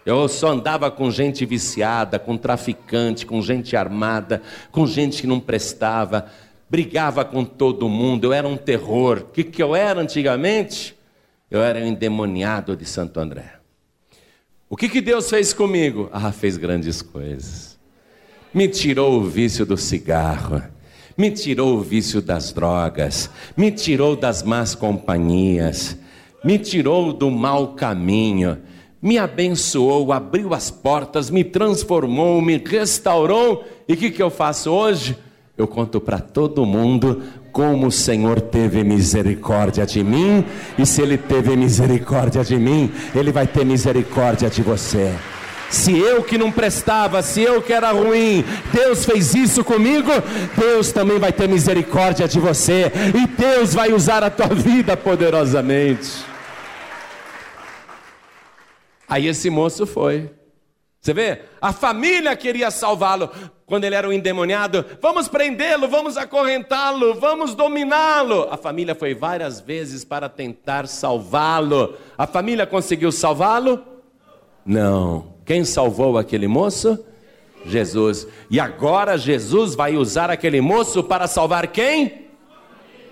Eu 0.05 0.27
só 0.27 0.49
andava 0.49 0.91
com 0.91 1.09
gente 1.09 1.43
viciada, 1.47 2.19
com 2.19 2.37
traficante, 2.37 3.25
com 3.25 3.41
gente 3.41 3.75
armada, 3.75 4.43
com 4.71 4.85
gente 4.85 5.19
que 5.19 5.25
não 5.25 5.39
prestava, 5.39 6.27
brigava 6.69 7.25
com 7.25 7.43
todo 7.43 7.89
mundo, 7.89 8.25
eu 8.25 8.33
era 8.33 8.47
um 8.47 8.55
terror. 8.55 9.25
O 9.27 9.31
que, 9.31 9.43
que 9.43 9.63
eu 9.63 9.75
era 9.75 9.99
antigamente? 9.99 10.95
Eu 11.49 11.63
era 11.63 11.79
um 11.79 11.87
endemoniado 11.87 12.77
de 12.77 12.85
Santo 12.85 13.19
André. 13.19 13.55
O 14.69 14.77
que, 14.77 14.87
que 14.87 15.01
Deus 15.01 15.27
fez 15.27 15.51
comigo? 15.51 16.07
Ah, 16.13 16.31
fez 16.31 16.57
grandes 16.57 17.01
coisas. 17.01 17.79
Me 18.53 18.67
tirou 18.67 19.19
o 19.19 19.23
vício 19.23 19.65
do 19.65 19.75
cigarro, 19.75 20.61
me 21.17 21.31
tirou 21.31 21.79
o 21.79 21.81
vício 21.81 22.21
das 22.21 22.53
drogas, 22.53 23.27
me 23.57 23.71
tirou 23.71 24.15
das 24.15 24.43
más 24.43 24.75
companhias, 24.75 25.97
me 26.43 26.57
tirou 26.57 27.13
do 27.13 27.29
mau 27.29 27.69
caminho, 27.69 28.57
me 29.01 29.17
abençoou, 29.17 30.11
abriu 30.13 30.53
as 30.53 30.69
portas, 30.69 31.29
me 31.29 31.43
transformou, 31.43 32.41
me 32.41 32.57
restaurou. 32.57 33.63
E 33.87 33.93
o 33.93 33.97
que, 33.97 34.11
que 34.11 34.21
eu 34.21 34.29
faço 34.29 34.71
hoje? 34.71 35.17
Eu 35.57 35.67
conto 35.67 35.99
para 35.99 36.19
todo 36.19 36.65
mundo 36.65 37.21
como 37.51 37.87
o 37.87 37.91
Senhor 37.91 38.39
teve 38.39 38.83
misericórdia 38.83 39.85
de 39.85 40.03
mim, 40.03 40.43
e 40.77 40.85
se 40.85 41.01
Ele 41.01 41.17
teve 41.17 41.55
misericórdia 41.55 42.43
de 42.43 42.55
mim, 42.55 42.89
Ele 43.13 43.31
vai 43.31 43.45
ter 43.45 43.65
misericórdia 43.65 44.49
de 44.49 44.61
você. 44.61 45.13
Se 45.69 45.97
eu 45.97 46.23
que 46.23 46.37
não 46.37 46.51
prestava, 46.51 47.21
se 47.21 47.41
eu 47.41 47.61
que 47.61 47.71
era 47.71 47.91
ruim, 47.91 48.43
Deus 48.73 49.05
fez 49.05 49.33
isso 49.33 49.63
comigo, 49.63 50.11
Deus 50.57 50.91
também 50.91 51.17
vai 51.17 51.31
ter 51.31 51.47
misericórdia 51.47 52.27
de 52.27 52.39
você, 52.39 52.91
e 53.15 53.27
Deus 53.27 53.73
vai 53.73 53.93
usar 53.93 54.23
a 54.23 54.29
tua 54.29 54.47
vida 54.47 54.95
poderosamente. 54.97 56.30
Aí 59.11 59.27
esse 59.27 59.49
moço 59.49 59.85
foi. 59.85 60.31
Você 61.01 61.13
vê? 61.13 61.41
A 61.61 61.73
família 61.73 62.33
queria 62.33 62.71
salvá-lo 62.71 63.29
quando 63.65 63.83
ele 63.83 63.93
era 63.93 64.07
um 64.07 64.13
endemoniado. 64.13 64.85
Vamos 65.01 65.27
prendê-lo, 65.27 65.89
vamos 65.89 66.15
acorrentá-lo, 66.15 67.15
vamos 67.15 67.53
dominá-lo. 67.53 68.47
A 68.49 68.55
família 68.55 68.95
foi 68.95 69.13
várias 69.13 69.59
vezes 69.59 70.05
para 70.05 70.29
tentar 70.29 70.87
salvá-lo. 70.87 71.97
A 72.17 72.25
família 72.25 72.65
conseguiu 72.65 73.11
salvá-lo? 73.11 73.83
Não. 74.65 75.33
Quem 75.45 75.65
salvou 75.65 76.17
aquele 76.17 76.47
moço? 76.47 76.97
Jesus. 77.65 78.25
E 78.49 78.61
agora 78.61 79.17
Jesus 79.17 79.75
vai 79.75 79.97
usar 79.97 80.29
aquele 80.29 80.61
moço 80.61 81.03
para 81.03 81.27
salvar 81.27 81.67
quem? 81.67 82.29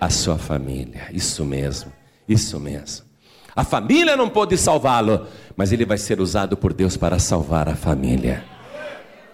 A 0.00 0.08
sua 0.08 0.38
família. 0.38 1.08
Isso 1.12 1.44
mesmo. 1.44 1.92
Isso 2.26 2.58
mesmo. 2.58 3.09
A 3.54 3.64
família 3.64 4.16
não 4.16 4.28
pôde 4.28 4.56
salvá-lo, 4.56 5.26
mas 5.56 5.72
ele 5.72 5.84
vai 5.84 5.98
ser 5.98 6.20
usado 6.20 6.56
por 6.56 6.72
Deus 6.72 6.96
para 6.96 7.18
salvar 7.18 7.68
a 7.68 7.74
família. 7.74 8.44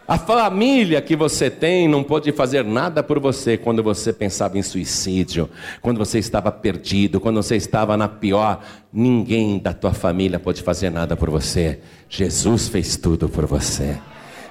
A 0.09 0.17
família 0.17 1.03
que 1.03 1.17
você 1.17 1.51
tem 1.51 1.89
não 1.89 2.01
pode 2.01 2.31
fazer 2.31 2.65
nada 2.65 3.03
por 3.03 3.19
você 3.19 3.57
quando 3.57 3.83
você 3.83 4.13
pensava 4.13 4.57
em 4.57 4.63
suicídio, 4.63 5.51
quando 5.83 5.99
você 5.99 6.21
estava 6.21 6.53
perdido, 6.53 7.19
quando 7.19 7.43
você 7.43 7.57
estava 7.57 7.97
na 7.97 8.07
pior. 8.07 8.63
Ninguém 8.93 9.59
da 9.59 9.73
tua 9.73 9.93
família 9.93 10.39
pode 10.39 10.63
fazer 10.63 10.91
nada 10.91 11.17
por 11.17 11.29
você. 11.29 11.81
Jesus 12.09 12.69
fez 12.69 12.97
tudo 12.97 13.29
por 13.29 13.47
você. 13.47 13.97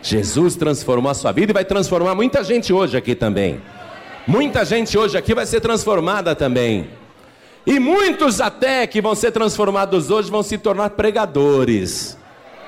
Jesus 0.02 0.58
transformou 0.58 1.10
a 1.10 1.16
sua 1.16 1.32
vida 1.32 1.52
e 1.52 1.54
vai 1.54 1.64
transformar 1.64 2.16
muita 2.16 2.44
gente 2.44 2.74
hoje 2.74 2.98
aqui 2.98 3.16
também. 3.16 3.62
Muita 4.28 4.66
gente 4.66 4.98
hoje 4.98 5.18
aqui 5.18 5.34
vai 5.34 5.46
ser 5.46 5.62
transformada 5.62 6.36
também. 6.36 6.90
E 7.66 7.80
muitos 7.80 8.40
até 8.40 8.86
que 8.86 9.02
vão 9.02 9.16
ser 9.16 9.32
transformados 9.32 10.12
hoje 10.12 10.30
vão 10.30 10.44
se 10.44 10.56
tornar 10.56 10.92
pregadores, 10.92 12.16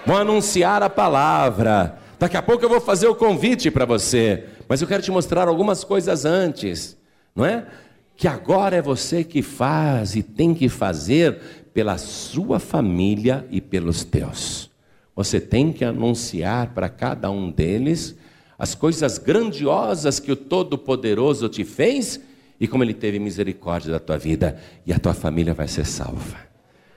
vão 0.04 0.18
anunciar 0.18 0.82
a 0.82 0.90
palavra. 0.90 2.00
Daqui 2.18 2.36
a 2.36 2.42
pouco 2.42 2.66
eu 2.66 2.70
vou 2.70 2.82
fazer 2.82 3.08
o 3.08 3.14
convite 3.14 3.70
para 3.70 3.86
você, 3.86 4.46
mas 4.68 4.82
eu 4.82 4.88
quero 4.88 5.04
te 5.04 5.12
mostrar 5.12 5.48
algumas 5.48 5.84
coisas 5.84 6.26
antes, 6.26 6.98
não 7.36 7.46
é? 7.46 7.68
Que 8.16 8.28
agora 8.28 8.76
é 8.76 8.82
você 8.82 9.24
que 9.24 9.44
faz 9.44 10.16
e 10.16 10.24
tem 10.24 10.56
que 10.56 10.68
fazer 10.68 11.40
pela 11.76 12.00
sua 12.00 12.60
família 12.60 13.46
e 13.52 13.62
pelos 13.62 14.04
teus. 14.04 14.72
Você 15.16 15.40
tem 15.40 15.72
que 15.72 15.86
anunciar 15.86 16.74
para 16.74 16.90
cada 16.90 17.30
um 17.30 17.52
deles 17.52 18.16
as 18.58 18.74
coisas 18.74 19.20
grandiosas 19.20 20.20
que 20.20 20.32
o 20.32 20.36
Todo-Poderoso 20.36 21.48
te 21.48 21.64
fez 21.64 22.20
e 22.60 22.68
como 22.68 22.84
Ele 22.84 22.94
teve 22.94 23.20
misericórdia 23.20 23.92
da 23.92 24.00
tua 24.00 24.18
vida, 24.18 24.62
e 24.86 24.94
a 24.94 25.00
tua 25.00 25.14
família 25.14 25.54
vai 25.54 25.68
ser 25.68 25.86
salva. 25.86 26.48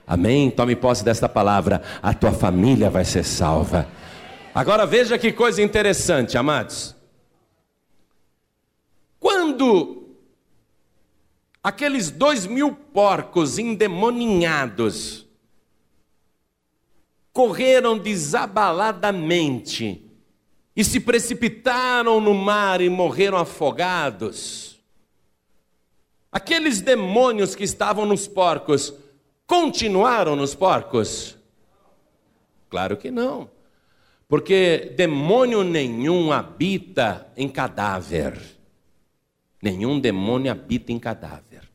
Amém? 0.07 0.51
Tome 0.51 0.75
posse 0.75 1.05
desta 1.05 1.29
palavra, 1.29 1.83
a 2.03 2.13
tua 2.13 2.33
família 2.33 2.91
vai 2.91 3.05
ser 3.05 3.25
salva. 3.25 3.87
Agora 4.55 4.85
veja 4.85 5.17
que 5.17 5.33
coisa 5.33 5.63
interessante, 5.63 6.37
amados. 6.37 6.97
Quando 9.21 10.17
aqueles 11.63 12.11
dois 12.11 12.47
mil 12.47 12.73
porcos 12.73 13.59
endemoninhados 13.59 15.29
correram 17.33 17.97
desabaladamente 17.97 20.05
e 20.75 20.83
se 20.83 20.99
precipitaram 20.99 22.21
no 22.21 22.35
mar 22.35 22.81
e 22.81 22.89
morreram 22.89 23.39
afogados, 23.39 24.80
Aqueles 26.33 26.81
demônios 26.81 27.55
que 27.55 27.65
estavam 27.65 28.07
nos 28.07 28.29
porcos 28.29 28.95
continuaram 29.47 30.37
nos 30.37 30.55
porcos? 30.55 31.37
Claro 32.69 32.97
que 32.97 33.11
não. 33.11 33.51
Porque 34.29 34.95
demônio 34.97 35.65
nenhum 35.65 36.31
habita 36.31 37.27
em 37.37 37.49
cadáver. 37.49 38.41
Nenhum 39.61 39.99
demônio 39.99 40.53
habita 40.53 40.93
em 40.93 41.01
cadáver. 41.01 41.69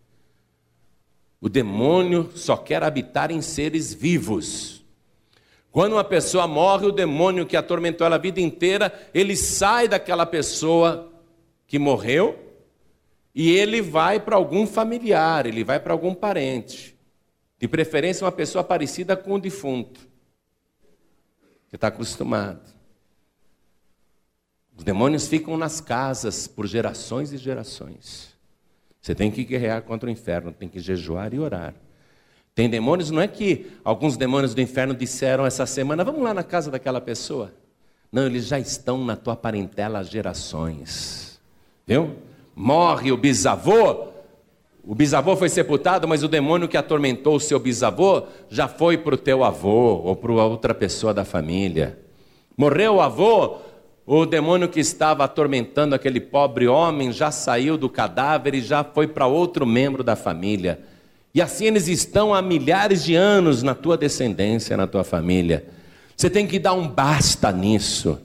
O 1.41 1.49
demônio 1.49 2.31
só 2.33 2.55
quer 2.55 2.81
habitar 2.81 3.29
em 3.29 3.41
seres 3.41 3.93
vivos. 3.93 4.85
Quando 5.69 5.93
uma 5.93 6.03
pessoa 6.05 6.47
morre, 6.47 6.85
o 6.85 6.93
demônio 6.93 7.45
que 7.45 7.57
atormentou 7.57 8.07
ela 8.07 8.15
a 8.15 8.19
vida 8.19 8.39
inteira, 8.39 9.09
ele 9.13 9.35
sai 9.35 9.89
daquela 9.89 10.25
pessoa 10.25 11.11
que 11.67 11.77
morreu 11.77 12.44
e 13.35 13.51
ele 13.51 13.81
vai 13.81 14.17
para 14.17 14.37
algum 14.37 14.65
familiar, 14.65 15.45
ele 15.45 15.61
vai 15.61 15.77
para 15.77 15.91
algum 15.91 16.15
parente. 16.15 16.97
De 17.59 17.67
preferência, 17.67 18.23
uma 18.23 18.31
pessoa 18.31 18.63
parecida 18.63 19.17
com 19.17 19.33
o 19.33 19.39
defunto. 19.39 19.99
Você 21.67 21.75
está 21.75 21.87
acostumado. 21.87 22.61
Os 24.77 24.85
demônios 24.85 25.27
ficam 25.27 25.57
nas 25.57 25.81
casas 25.81 26.47
por 26.47 26.65
gerações 26.65 27.33
e 27.33 27.37
gerações. 27.37 28.33
Você 29.01 29.13
tem 29.13 29.29
que 29.29 29.43
guerrear 29.43 29.81
contra 29.83 30.07
o 30.07 30.11
inferno, 30.11 30.53
tem 30.53 30.69
que 30.69 30.79
jejuar 30.79 31.33
e 31.33 31.39
orar. 31.39 31.73
Tem 32.53 32.69
demônios, 32.69 33.11
não 33.11 33.21
é 33.21 33.27
que 33.27 33.69
alguns 33.83 34.15
demônios 34.15 34.55
do 34.55 34.61
inferno 34.61 34.95
disseram 34.95 35.45
essa 35.45 35.65
semana, 35.65 36.05
vamos 36.05 36.21
lá 36.21 36.33
na 36.33 36.43
casa 36.43 36.71
daquela 36.71 37.01
pessoa. 37.01 37.53
Não, 38.09 38.25
eles 38.25 38.47
já 38.47 38.57
estão 38.57 39.03
na 39.03 39.17
tua 39.17 39.35
parentela 39.35 39.99
há 39.99 40.03
gerações. 40.03 41.39
Viu? 41.85 42.15
Morre 42.55 43.11
o 43.11 43.17
bisavô, 43.17 44.05
o 44.81 44.95
bisavô 44.95 45.35
foi 45.35 45.49
sepultado, 45.49 46.07
mas 46.07 46.23
o 46.23 46.27
demônio 46.27 46.67
que 46.67 46.77
atormentou 46.77 47.35
o 47.35 47.39
seu 47.39 47.59
bisavô 47.59 48.23
já 48.49 48.67
foi 48.67 48.97
para 48.97 49.15
o 49.15 49.17
teu 49.17 49.43
avô 49.43 50.01
ou 50.03 50.15
para 50.15 50.31
outra 50.31 50.73
pessoa 50.73 51.13
da 51.13 51.25
família. 51.25 51.99
Morreu 52.55 52.95
o 52.95 53.01
avô, 53.01 53.57
o 54.05 54.25
demônio 54.25 54.69
que 54.69 54.79
estava 54.79 55.23
atormentando 55.23 55.95
aquele 55.95 56.21
pobre 56.21 56.67
homem 56.67 57.11
já 57.11 57.31
saiu 57.31 57.77
do 57.77 57.89
cadáver 57.89 58.53
e 58.53 58.61
já 58.61 58.83
foi 58.83 59.07
para 59.07 59.25
outro 59.25 59.65
membro 59.65 60.03
da 60.03 60.15
família. 60.15 60.79
E 61.33 61.41
assim 61.41 61.65
eles 61.65 61.89
estão 61.89 62.33
há 62.33 62.41
milhares 62.41 63.03
de 63.03 63.15
anos 63.15 63.63
na 63.63 63.75
tua 63.75 63.97
descendência, 63.97 64.77
na 64.77 64.87
tua 64.87 65.03
família. 65.03 65.65
Você 66.15 66.29
tem 66.29 66.47
que 66.47 66.59
dar 66.59 66.73
um 66.73 66.87
basta 66.87 67.51
nisso. 67.51 68.17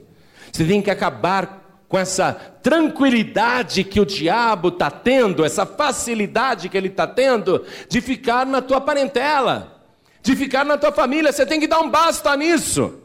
Você 0.51 0.63
tem 0.63 0.81
que 0.81 0.91
acabar 0.91 1.60
com 1.91 1.99
essa 1.99 2.33
tranquilidade 2.33 3.83
que 3.83 3.99
o 3.99 4.05
diabo 4.05 4.69
está 4.69 4.89
tendo, 4.89 5.43
essa 5.43 5.65
facilidade 5.65 6.69
que 6.69 6.77
ele 6.77 6.87
está 6.87 7.05
tendo 7.05 7.65
de 7.89 7.99
ficar 7.99 8.45
na 8.45 8.61
tua 8.61 8.79
parentela, 8.79 9.83
de 10.23 10.33
ficar 10.33 10.63
na 10.63 10.77
tua 10.77 10.93
família. 10.93 11.33
Você 11.33 11.45
tem 11.45 11.59
que 11.59 11.67
dar 11.67 11.81
um 11.81 11.91
basta 11.91 12.33
nisso. 12.37 12.97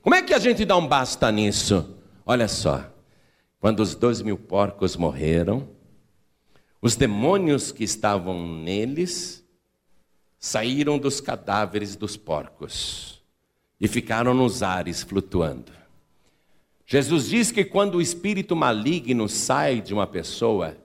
Como 0.00 0.14
é 0.14 0.22
que 0.22 0.32
a 0.32 0.38
gente 0.38 0.64
dá 0.64 0.76
um 0.76 0.86
basta 0.86 1.32
nisso? 1.32 1.96
Olha 2.24 2.46
só, 2.46 2.84
quando 3.58 3.80
os 3.80 3.96
dois 3.96 4.22
mil 4.22 4.38
porcos 4.38 4.96
morreram, 4.96 5.68
os 6.80 6.94
demônios 6.94 7.72
que 7.72 7.82
estavam 7.82 8.46
neles 8.46 9.44
saíram 10.38 10.96
dos 10.96 11.20
cadáveres 11.20 11.96
dos 11.96 12.16
porcos 12.16 13.20
e 13.80 13.88
ficaram 13.88 14.32
nos 14.32 14.62
ares 14.62 15.02
flutuando. 15.02 15.81
Jesus 16.92 17.30
diz 17.30 17.50
que 17.50 17.64
quando 17.64 17.94
o 17.94 18.02
espírito 18.02 18.54
maligno 18.54 19.26
sai 19.26 19.80
de 19.80 19.94
uma 19.94 20.06
pessoa, 20.06 20.76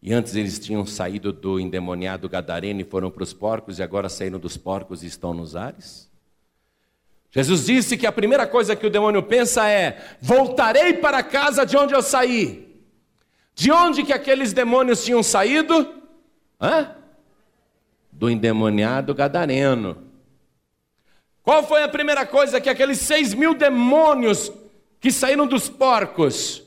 e 0.00 0.12
antes 0.12 0.36
eles 0.36 0.56
tinham 0.60 0.86
saído 0.86 1.32
do 1.32 1.58
endemoniado 1.58 2.28
gadareno 2.28 2.80
e 2.80 2.84
foram 2.84 3.10
para 3.10 3.24
os 3.24 3.32
porcos, 3.32 3.80
e 3.80 3.82
agora 3.82 4.08
saíram 4.08 4.38
dos 4.38 4.56
porcos 4.56 5.02
e 5.02 5.08
estão 5.08 5.34
nos 5.34 5.56
ares. 5.56 6.08
Jesus 7.28 7.66
disse 7.66 7.96
que 7.96 8.06
a 8.06 8.12
primeira 8.12 8.46
coisa 8.46 8.76
que 8.76 8.86
o 8.86 8.90
demônio 8.90 9.20
pensa 9.20 9.68
é: 9.68 10.00
voltarei 10.22 10.92
para 10.92 11.18
a 11.18 11.24
casa 11.24 11.66
de 11.66 11.76
onde 11.76 11.92
eu 11.92 12.02
saí. 12.02 12.80
De 13.52 13.72
onde 13.72 14.04
que 14.04 14.12
aqueles 14.12 14.52
demônios 14.52 15.04
tinham 15.04 15.24
saído? 15.24 15.92
Hã? 16.60 16.94
Do 18.12 18.30
endemoniado 18.30 19.12
gadareno. 19.12 20.04
Qual 21.42 21.66
foi 21.66 21.82
a 21.82 21.88
primeira 21.88 22.24
coisa 22.24 22.60
que 22.60 22.68
aqueles 22.68 23.00
seis 23.00 23.34
mil 23.34 23.54
demônios 23.54 24.52
que 25.00 25.10
saíram 25.10 25.46
dos 25.46 25.68
porcos. 25.68 26.62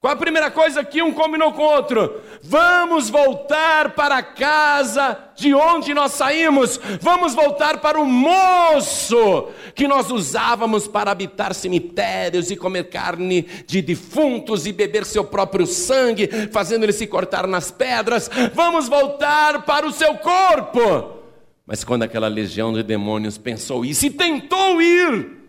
Qual 0.00 0.14
a 0.14 0.16
primeira 0.16 0.50
coisa 0.50 0.82
que 0.82 1.02
um 1.02 1.12
combinou 1.12 1.52
com 1.52 1.60
o 1.60 1.74
outro? 1.74 2.22
Vamos 2.42 3.10
voltar 3.10 3.90
para 3.90 4.16
a 4.16 4.22
casa 4.22 5.18
de 5.36 5.52
onde 5.52 5.92
nós 5.92 6.12
saímos. 6.12 6.80
Vamos 7.02 7.34
voltar 7.34 7.82
para 7.82 8.00
o 8.00 8.06
moço 8.06 9.50
que 9.74 9.86
nós 9.86 10.10
usávamos 10.10 10.88
para 10.88 11.10
habitar 11.10 11.52
cemitérios 11.52 12.50
e 12.50 12.56
comer 12.56 12.84
carne 12.88 13.42
de 13.66 13.82
defuntos 13.82 14.64
e 14.64 14.72
beber 14.72 15.04
seu 15.04 15.22
próprio 15.22 15.66
sangue, 15.66 16.30
fazendo 16.50 16.84
ele 16.84 16.94
se 16.94 17.06
cortar 17.06 17.46
nas 17.46 17.70
pedras. 17.70 18.30
Vamos 18.54 18.88
voltar 18.88 19.66
para 19.66 19.86
o 19.86 19.92
seu 19.92 20.14
corpo. 20.14 21.18
Mas 21.66 21.84
quando 21.84 22.04
aquela 22.04 22.26
legião 22.26 22.72
de 22.72 22.82
demônios 22.82 23.36
pensou 23.36 23.84
isso 23.84 24.06
e 24.06 24.10
tentou 24.10 24.80
ir, 24.80 25.39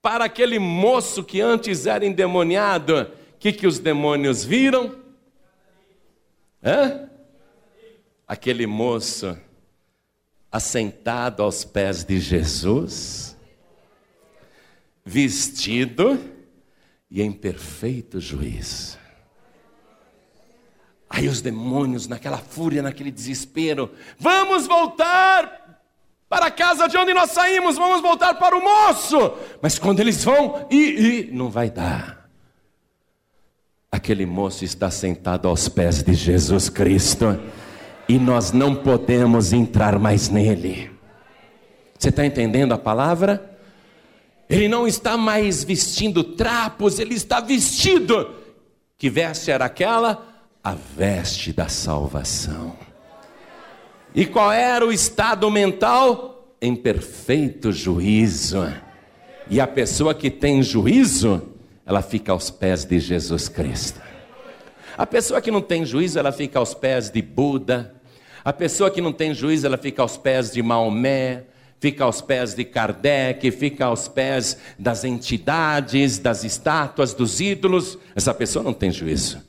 para 0.00 0.24
aquele 0.24 0.58
moço 0.58 1.24
que 1.24 1.40
antes 1.40 1.86
era 1.86 2.06
endemoniado, 2.06 3.10
o 3.34 3.38
que, 3.38 3.52
que 3.52 3.66
os 3.66 3.78
demônios 3.78 4.44
viram? 4.44 4.96
Hã? 6.62 7.08
Aquele 8.26 8.66
moço 8.66 9.36
assentado 10.50 11.42
aos 11.42 11.64
pés 11.64 12.04
de 12.04 12.18
Jesus, 12.18 13.36
vestido 15.04 16.18
e 17.10 17.22
em 17.22 17.32
perfeito 17.32 18.20
juízo. 18.20 18.98
Aí 21.08 21.26
os 21.26 21.40
demônios, 21.40 22.06
naquela 22.06 22.38
fúria, 22.38 22.82
naquele 22.82 23.10
desespero, 23.10 23.90
vamos 24.18 24.66
voltar 24.66 25.67
para 26.28 26.46
a 26.46 26.50
casa 26.50 26.86
de 26.86 26.96
onde 26.96 27.14
nós 27.14 27.30
saímos, 27.30 27.76
vamos 27.76 28.02
voltar 28.02 28.34
para 28.34 28.56
o 28.56 28.62
moço. 28.62 29.32
Mas 29.62 29.78
quando 29.78 30.00
eles 30.00 30.22
vão, 30.22 30.66
e, 30.70 30.76
e 30.76 31.30
não 31.32 31.48
vai 31.48 31.70
dar. 31.70 32.28
Aquele 33.90 34.26
moço 34.26 34.64
está 34.64 34.90
sentado 34.90 35.48
aos 35.48 35.68
pés 35.68 36.02
de 36.02 36.12
Jesus 36.12 36.68
Cristo 36.68 37.40
e 38.06 38.18
nós 38.18 38.52
não 38.52 38.74
podemos 38.74 39.52
entrar 39.52 39.98
mais 39.98 40.28
nele. 40.28 40.90
Você 41.98 42.10
está 42.10 42.24
entendendo 42.24 42.72
a 42.72 42.78
palavra? 42.78 43.58
Ele 44.48 44.68
não 44.68 44.86
está 44.86 45.16
mais 45.16 45.64
vestindo 45.64 46.22
trapos, 46.22 46.98
ele 46.98 47.14
está 47.14 47.40
vestido. 47.40 48.34
Que 48.96 49.08
veste 49.08 49.50
era 49.50 49.64
aquela? 49.64 50.26
A 50.62 50.74
veste 50.74 51.52
da 51.52 51.68
salvação. 51.68 52.87
E 54.18 54.26
qual 54.26 54.50
era 54.50 54.84
o 54.84 54.90
estado 54.90 55.48
mental? 55.48 56.56
Em 56.60 56.74
perfeito 56.74 57.70
juízo. 57.70 58.66
E 59.48 59.60
a 59.60 59.66
pessoa 59.68 60.12
que 60.12 60.28
tem 60.28 60.60
juízo, 60.60 61.40
ela 61.86 62.02
fica 62.02 62.32
aos 62.32 62.50
pés 62.50 62.84
de 62.84 62.98
Jesus 62.98 63.48
Cristo. 63.48 64.00
A 64.96 65.06
pessoa 65.06 65.40
que 65.40 65.52
não 65.52 65.60
tem 65.60 65.86
juízo, 65.86 66.18
ela 66.18 66.32
fica 66.32 66.58
aos 66.58 66.74
pés 66.74 67.10
de 67.10 67.22
Buda. 67.22 67.94
A 68.44 68.52
pessoa 68.52 68.90
que 68.90 69.00
não 69.00 69.12
tem 69.12 69.32
juízo, 69.32 69.68
ela 69.68 69.78
fica 69.78 70.02
aos 70.02 70.16
pés 70.16 70.50
de 70.50 70.64
Maomé, 70.64 71.44
fica 71.78 72.02
aos 72.02 72.20
pés 72.20 72.54
de 72.54 72.64
Kardec, 72.64 73.48
fica 73.52 73.84
aos 73.84 74.08
pés 74.08 74.58
das 74.76 75.04
entidades, 75.04 76.18
das 76.18 76.42
estátuas, 76.42 77.14
dos 77.14 77.40
ídolos. 77.40 77.96
Essa 78.16 78.34
pessoa 78.34 78.64
não 78.64 78.72
tem 78.72 78.90
juízo. 78.90 79.40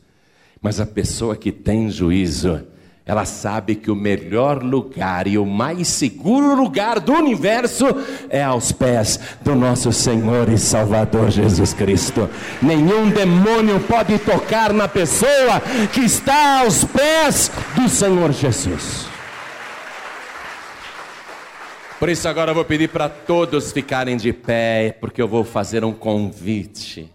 Mas 0.62 0.80
a 0.80 0.86
pessoa 0.86 1.36
que 1.36 1.52
tem 1.52 1.90
juízo, 1.90 2.68
ela 3.10 3.26
sabe 3.26 3.74
que 3.74 3.89
o 3.89 3.95
melhor 3.95 4.62
lugar 4.62 5.26
e 5.26 5.36
o 5.36 5.43
mais 5.43 5.88
seguro 5.88 6.54
lugar 6.54 7.00
do 7.00 7.12
universo 7.12 7.88
é 8.30 8.43
aos 8.43 8.72
pés 8.72 9.19
do 9.41 9.56
nosso 9.56 9.91
Senhor 9.91 10.48
e 10.48 10.60
Salvador 10.60 11.32
Jesus 11.32 11.74
Cristo. 11.74 12.30
Nenhum 12.62 13.10
demônio 13.10 13.80
pode 13.80 14.19
tocar 14.19 14.72
na 14.72 14.88
pessoa 14.88 15.60
que 15.91 16.02
está 16.02 16.60
aos 16.60 16.84
pés 16.84 17.50
do 17.76 17.89
Senhor 17.89 18.32
Jesus. 18.32 19.08
Por 21.98 22.10
isso, 22.10 22.28
agora 22.28 22.52
eu 22.52 22.56
vou 22.56 22.63
pedir 22.63 22.89
para 22.89 23.10
todos 23.10 23.72
ficarem 23.72 24.17
de 24.17 24.32
pé, 24.32 24.95
porque 25.02 25.19
eu 25.19 25.28
vou 25.28 25.43
fazer 25.43 25.84
um 25.84 25.93
convite. 25.93 27.12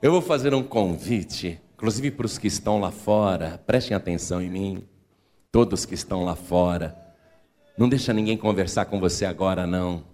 Eu 0.00 0.12
vou 0.12 0.22
fazer 0.22 0.54
um 0.54 0.62
convite 0.62 1.60
inclusive 1.74 2.10
para 2.12 2.26
os 2.26 2.38
que 2.38 2.46
estão 2.46 2.80
lá 2.80 2.90
fora, 2.90 3.62
prestem 3.66 3.96
atenção 3.96 4.40
em 4.40 4.48
mim, 4.48 4.88
todos 5.50 5.84
que 5.84 5.94
estão 5.94 6.24
lá 6.24 6.36
fora. 6.36 6.96
Não 7.76 7.88
deixa 7.88 8.12
ninguém 8.12 8.36
conversar 8.36 8.86
com 8.86 9.00
você 9.00 9.24
agora, 9.24 9.66
não. 9.66 10.04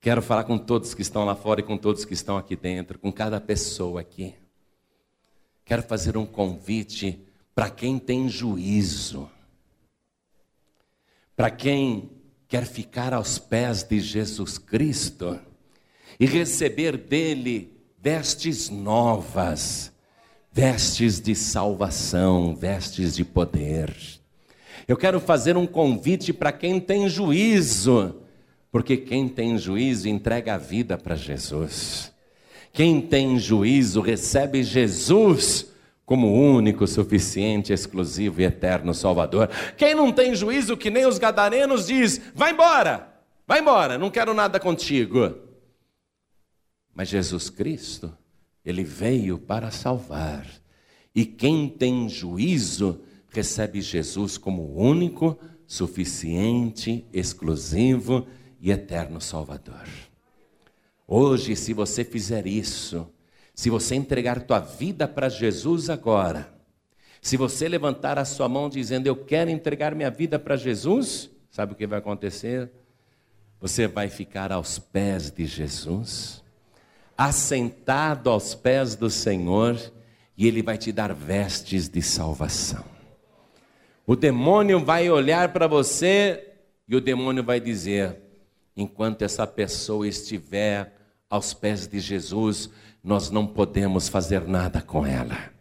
Quero 0.00 0.20
falar 0.20 0.44
com 0.44 0.58
todos 0.58 0.92
que 0.92 1.02
estão 1.02 1.24
lá 1.24 1.34
fora 1.34 1.60
e 1.60 1.62
com 1.62 1.78
todos 1.78 2.04
que 2.04 2.12
estão 2.12 2.36
aqui 2.36 2.56
dentro, 2.56 2.98
com 2.98 3.12
cada 3.12 3.40
pessoa 3.40 4.00
aqui. 4.00 4.34
Quero 5.64 5.82
fazer 5.82 6.16
um 6.16 6.26
convite 6.26 7.18
para 7.54 7.70
quem 7.70 7.98
tem 7.98 8.28
juízo, 8.28 9.30
para 11.36 11.50
quem 11.50 12.10
quer 12.48 12.66
ficar 12.66 13.14
aos 13.14 13.38
pés 13.38 13.82
de 13.84 14.00
Jesus 14.00 14.58
Cristo 14.58 15.40
e 16.18 16.26
receber 16.26 16.98
dele 16.98 17.72
vestes 17.98 18.68
novas 18.68 19.93
vestes 20.54 21.20
de 21.20 21.34
salvação, 21.34 22.54
vestes 22.54 23.16
de 23.16 23.24
poder. 23.24 23.92
Eu 24.86 24.96
quero 24.96 25.18
fazer 25.18 25.56
um 25.56 25.66
convite 25.66 26.32
para 26.32 26.52
quem 26.52 26.78
tem 26.78 27.08
juízo, 27.08 28.20
porque 28.70 28.96
quem 28.96 29.28
tem 29.28 29.58
juízo 29.58 30.08
entrega 30.08 30.54
a 30.54 30.58
vida 30.58 30.96
para 30.96 31.16
Jesus. 31.16 32.12
Quem 32.72 33.00
tem 33.00 33.36
juízo 33.36 34.00
recebe 34.00 34.62
Jesus 34.62 35.72
como 36.06 36.32
único, 36.32 36.86
suficiente, 36.86 37.72
exclusivo 37.72 38.40
e 38.40 38.44
eterno 38.44 38.94
Salvador. 38.94 39.50
Quem 39.76 39.92
não 39.92 40.12
tem 40.12 40.36
juízo, 40.36 40.76
que 40.76 40.88
nem 40.88 41.04
os 41.04 41.18
gadarenos, 41.18 41.88
diz: 41.88 42.20
vai 42.32 42.52
embora, 42.52 43.12
vai 43.44 43.58
embora, 43.58 43.98
não 43.98 44.08
quero 44.08 44.32
nada 44.32 44.60
contigo. 44.60 45.34
Mas 46.94 47.08
Jesus 47.08 47.50
Cristo, 47.50 48.16
ele 48.64 48.84
veio 48.84 49.38
para 49.38 49.70
salvar. 49.70 50.46
E 51.14 51.24
quem 51.24 51.68
tem 51.68 52.08
juízo, 52.08 53.00
recebe 53.30 53.80
Jesus 53.80 54.38
como 54.38 54.74
único, 54.76 55.38
suficiente, 55.66 57.04
exclusivo 57.12 58.26
e 58.60 58.70
eterno 58.70 59.20
Salvador. 59.20 59.86
Hoje, 61.06 61.54
se 61.54 61.72
você 61.72 62.04
fizer 62.04 62.46
isso, 62.46 63.06
se 63.54 63.70
você 63.70 63.94
entregar 63.94 64.42
tua 64.42 64.58
vida 64.58 65.06
para 65.06 65.28
Jesus 65.28 65.90
agora, 65.90 66.52
se 67.20 67.36
você 67.36 67.68
levantar 67.68 68.18
a 68.18 68.24
sua 68.24 68.48
mão 68.48 68.68
dizendo 68.68 69.06
eu 69.06 69.16
quero 69.16 69.50
entregar 69.50 69.94
minha 69.94 70.10
vida 70.10 70.38
para 70.38 70.56
Jesus, 70.56 71.30
sabe 71.50 71.72
o 71.72 71.76
que 71.76 71.86
vai 71.86 71.98
acontecer? 71.98 72.70
Você 73.60 73.86
vai 73.86 74.08
ficar 74.08 74.52
aos 74.52 74.78
pés 74.78 75.30
de 75.30 75.46
Jesus, 75.46 76.43
assentado 77.16 78.30
aos 78.30 78.54
pés 78.54 78.94
do 78.94 79.08
Senhor, 79.08 79.78
e 80.36 80.46
Ele 80.46 80.62
vai 80.62 80.76
te 80.76 80.90
dar 80.90 81.14
vestes 81.14 81.88
de 81.88 82.02
salvação. 82.02 82.84
O 84.06 84.14
demônio 84.14 84.84
vai 84.84 85.08
olhar 85.08 85.52
para 85.52 85.66
você 85.66 86.52
e 86.86 86.94
o 86.94 87.00
demônio 87.00 87.42
vai 87.42 87.60
dizer: 87.60 88.16
enquanto 88.76 89.22
essa 89.22 89.46
pessoa 89.46 90.06
estiver 90.06 90.92
aos 91.30 91.54
pés 91.54 91.86
de 91.86 92.00
Jesus, 92.00 92.68
nós 93.02 93.30
não 93.30 93.46
podemos 93.46 94.08
fazer 94.08 94.46
nada 94.46 94.82
com 94.82 95.06
ela. 95.06 95.52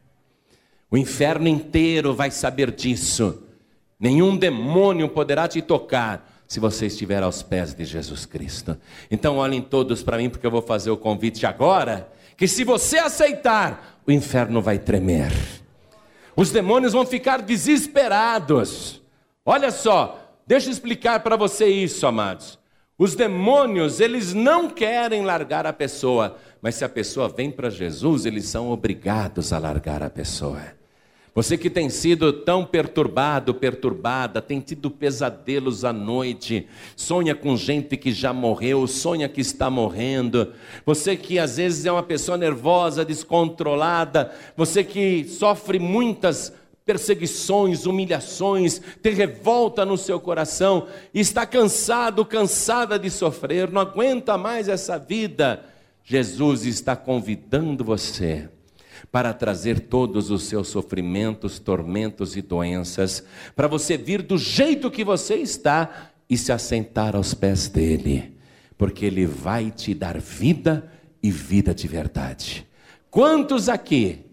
O 0.89 0.97
inferno 0.97 1.47
inteiro 1.47 2.13
vai 2.13 2.31
saber 2.31 2.71
disso. 2.71 3.43
Nenhum 3.99 4.35
demônio 4.35 5.07
poderá 5.09 5.47
te 5.47 5.61
tocar 5.61 6.32
se 6.53 6.59
você 6.59 6.85
estiver 6.85 7.23
aos 7.23 7.41
pés 7.41 7.73
de 7.73 7.83
Jesus 7.83 8.27
Cristo. 8.27 8.77
Então 9.09 9.37
olhem 9.37 9.59
todos 9.59 10.03
para 10.03 10.17
mim, 10.17 10.29
porque 10.29 10.45
eu 10.45 10.51
vou 10.51 10.61
fazer 10.61 10.91
o 10.91 10.97
convite 10.97 11.47
agora. 11.47 12.07
Que 12.37 12.47
se 12.47 12.63
você 12.63 12.99
aceitar, 12.99 13.99
o 14.05 14.11
inferno 14.11 14.61
vai 14.61 14.77
tremer. 14.77 15.31
Os 16.35 16.51
demônios 16.51 16.93
vão 16.93 17.07
ficar 17.07 17.41
desesperados. 17.41 19.01
Olha 19.43 19.71
só, 19.71 20.31
deixa 20.45 20.67
eu 20.67 20.73
explicar 20.73 21.21
para 21.21 21.35
você 21.35 21.65
isso, 21.65 22.05
amados. 22.05 22.59
Os 22.99 23.15
demônios, 23.15 23.99
eles 23.99 24.35
não 24.35 24.69
querem 24.69 25.25
largar 25.25 25.65
a 25.65 25.73
pessoa, 25.73 26.37
mas 26.61 26.75
se 26.75 26.85
a 26.85 26.89
pessoa 26.89 27.27
vem 27.29 27.49
para 27.49 27.71
Jesus, 27.71 28.27
eles 28.27 28.45
são 28.45 28.69
obrigados 28.69 29.51
a 29.51 29.57
largar 29.57 30.03
a 30.03 30.09
pessoa. 30.09 30.61
Você 31.35 31.57
que 31.57 31.67
tem 31.67 31.89
sido 31.89 32.31
tão 32.31 32.63
perturbado, 32.63 33.55
perturbada, 33.55 34.39
tem 34.39 34.59
tido 34.59 34.91
pesadelos 34.91 35.83
à 35.83 35.91
noite, 35.91 36.67
sonha 36.95 37.33
com 37.33 37.57
gente 37.57 37.97
que 37.97 38.11
já 38.11 38.31
morreu, 38.31 38.85
sonha 38.85 39.27
que 39.27 39.41
está 39.41 39.67
morrendo. 39.67 40.53
Você 40.85 41.15
que 41.15 41.39
às 41.39 41.57
vezes 41.57 41.87
é 41.87 41.91
uma 41.91 42.03
pessoa 42.03 42.37
nervosa, 42.37 43.03
descontrolada, 43.03 44.31
você 44.55 44.83
que 44.83 45.23
sofre 45.23 45.79
muitas 45.79 46.53
perseguições, 46.85 47.87
humilhações, 47.87 48.79
tem 49.01 49.15
revolta 49.15 49.83
no 49.83 49.97
seu 49.97 50.19
coração, 50.19 50.85
está 51.11 51.47
cansado, 51.47 52.23
cansada 52.23 52.99
de 52.99 53.09
sofrer, 53.09 53.71
não 53.71 53.81
aguenta 53.81 54.37
mais 54.37 54.69
essa 54.69 54.99
vida. 54.99 55.65
Jesus 56.03 56.65
está 56.67 56.95
convidando 56.95 57.83
você 57.83 58.49
para 59.13 59.31
trazer 59.31 59.79
todos 59.81 60.31
os 60.31 60.41
seus 60.45 60.69
sofrimentos, 60.69 61.59
tormentos 61.59 62.35
e 62.35 62.41
doenças, 62.41 63.23
para 63.55 63.67
você 63.67 63.95
vir 63.95 64.23
do 64.23 64.39
jeito 64.39 64.89
que 64.89 65.03
você 65.03 65.35
está 65.35 66.09
e 66.27 66.35
se 66.35 66.51
assentar 66.51 67.15
aos 67.15 67.31
pés 67.31 67.67
dele, 67.67 68.35
porque 68.75 69.05
ele 69.05 69.27
vai 69.27 69.69
te 69.69 69.93
dar 69.93 70.19
vida 70.19 70.91
e 71.21 71.29
vida 71.29 71.75
de 71.75 71.87
verdade. 71.87 72.67
Quantos 73.11 73.69
aqui, 73.69 74.25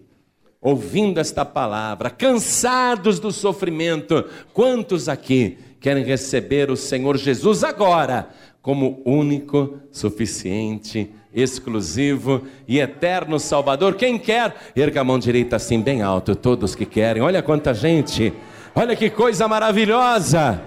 ouvindo 0.63 1.21
esta 1.21 1.45
palavra, 1.45 2.09
cansados 2.09 3.21
do 3.21 3.31
sofrimento, 3.31 4.25
quantos 4.55 5.11
aqui 5.11 5.59
querem 5.79 6.05
receber 6.05 6.71
o 6.71 6.77
Senhor 6.77 7.19
Jesus 7.19 7.63
agora 7.63 8.31
como 8.63 9.03
único, 9.05 9.79
suficiente, 9.93 11.13
exclusivo 11.35 12.43
e 12.67 12.81
eterno 12.81 13.39
Salvador. 13.39 13.95
Quem 13.95 14.19
quer, 14.19 14.55
erga 14.75 15.01
a 15.01 15.05
mão 15.05 15.19
direita 15.19 15.57
assim 15.57 15.81
bem 15.81 16.03
alto, 16.03 16.35
todos 16.35 16.75
que 16.75 16.85
querem. 16.85 17.23
Olha 17.23 17.43
quanta 17.43 17.73
gente. 17.73 18.33
Olha 18.75 18.97
que 18.97 19.11
coisa 19.11 19.47
maravilhosa. 19.49 20.61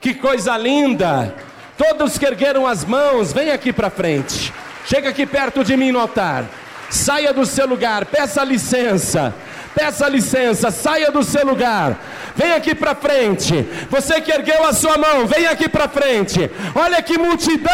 Que 0.00 0.14
coisa 0.14 0.56
linda. 0.56 1.34
Todos 1.76 2.18
que 2.18 2.26
ergueram 2.26 2.66
as 2.66 2.84
mãos, 2.84 3.32
vem 3.32 3.50
aqui 3.50 3.72
para 3.72 3.90
frente. 3.90 4.52
Chega 4.86 5.10
aqui 5.10 5.26
perto 5.26 5.62
de 5.62 5.76
mim 5.76 5.92
no 5.92 6.00
altar. 6.00 6.44
Saia 6.90 7.32
do 7.32 7.44
seu 7.44 7.66
lugar, 7.66 8.06
peça 8.06 8.42
licença. 8.42 9.34
Peça 9.78 10.08
licença, 10.08 10.72
saia 10.72 11.08
do 11.12 11.22
seu 11.22 11.46
lugar. 11.46 11.96
Vem 12.34 12.50
aqui 12.50 12.74
para 12.74 12.96
frente. 12.96 13.64
Você 13.88 14.20
que 14.20 14.32
ergueu 14.32 14.66
a 14.66 14.72
sua 14.72 14.98
mão, 14.98 15.24
vem 15.24 15.46
aqui 15.46 15.68
para 15.68 15.88
frente. 15.88 16.50
Olha 16.74 17.00
que 17.00 17.16
multidão! 17.16 17.70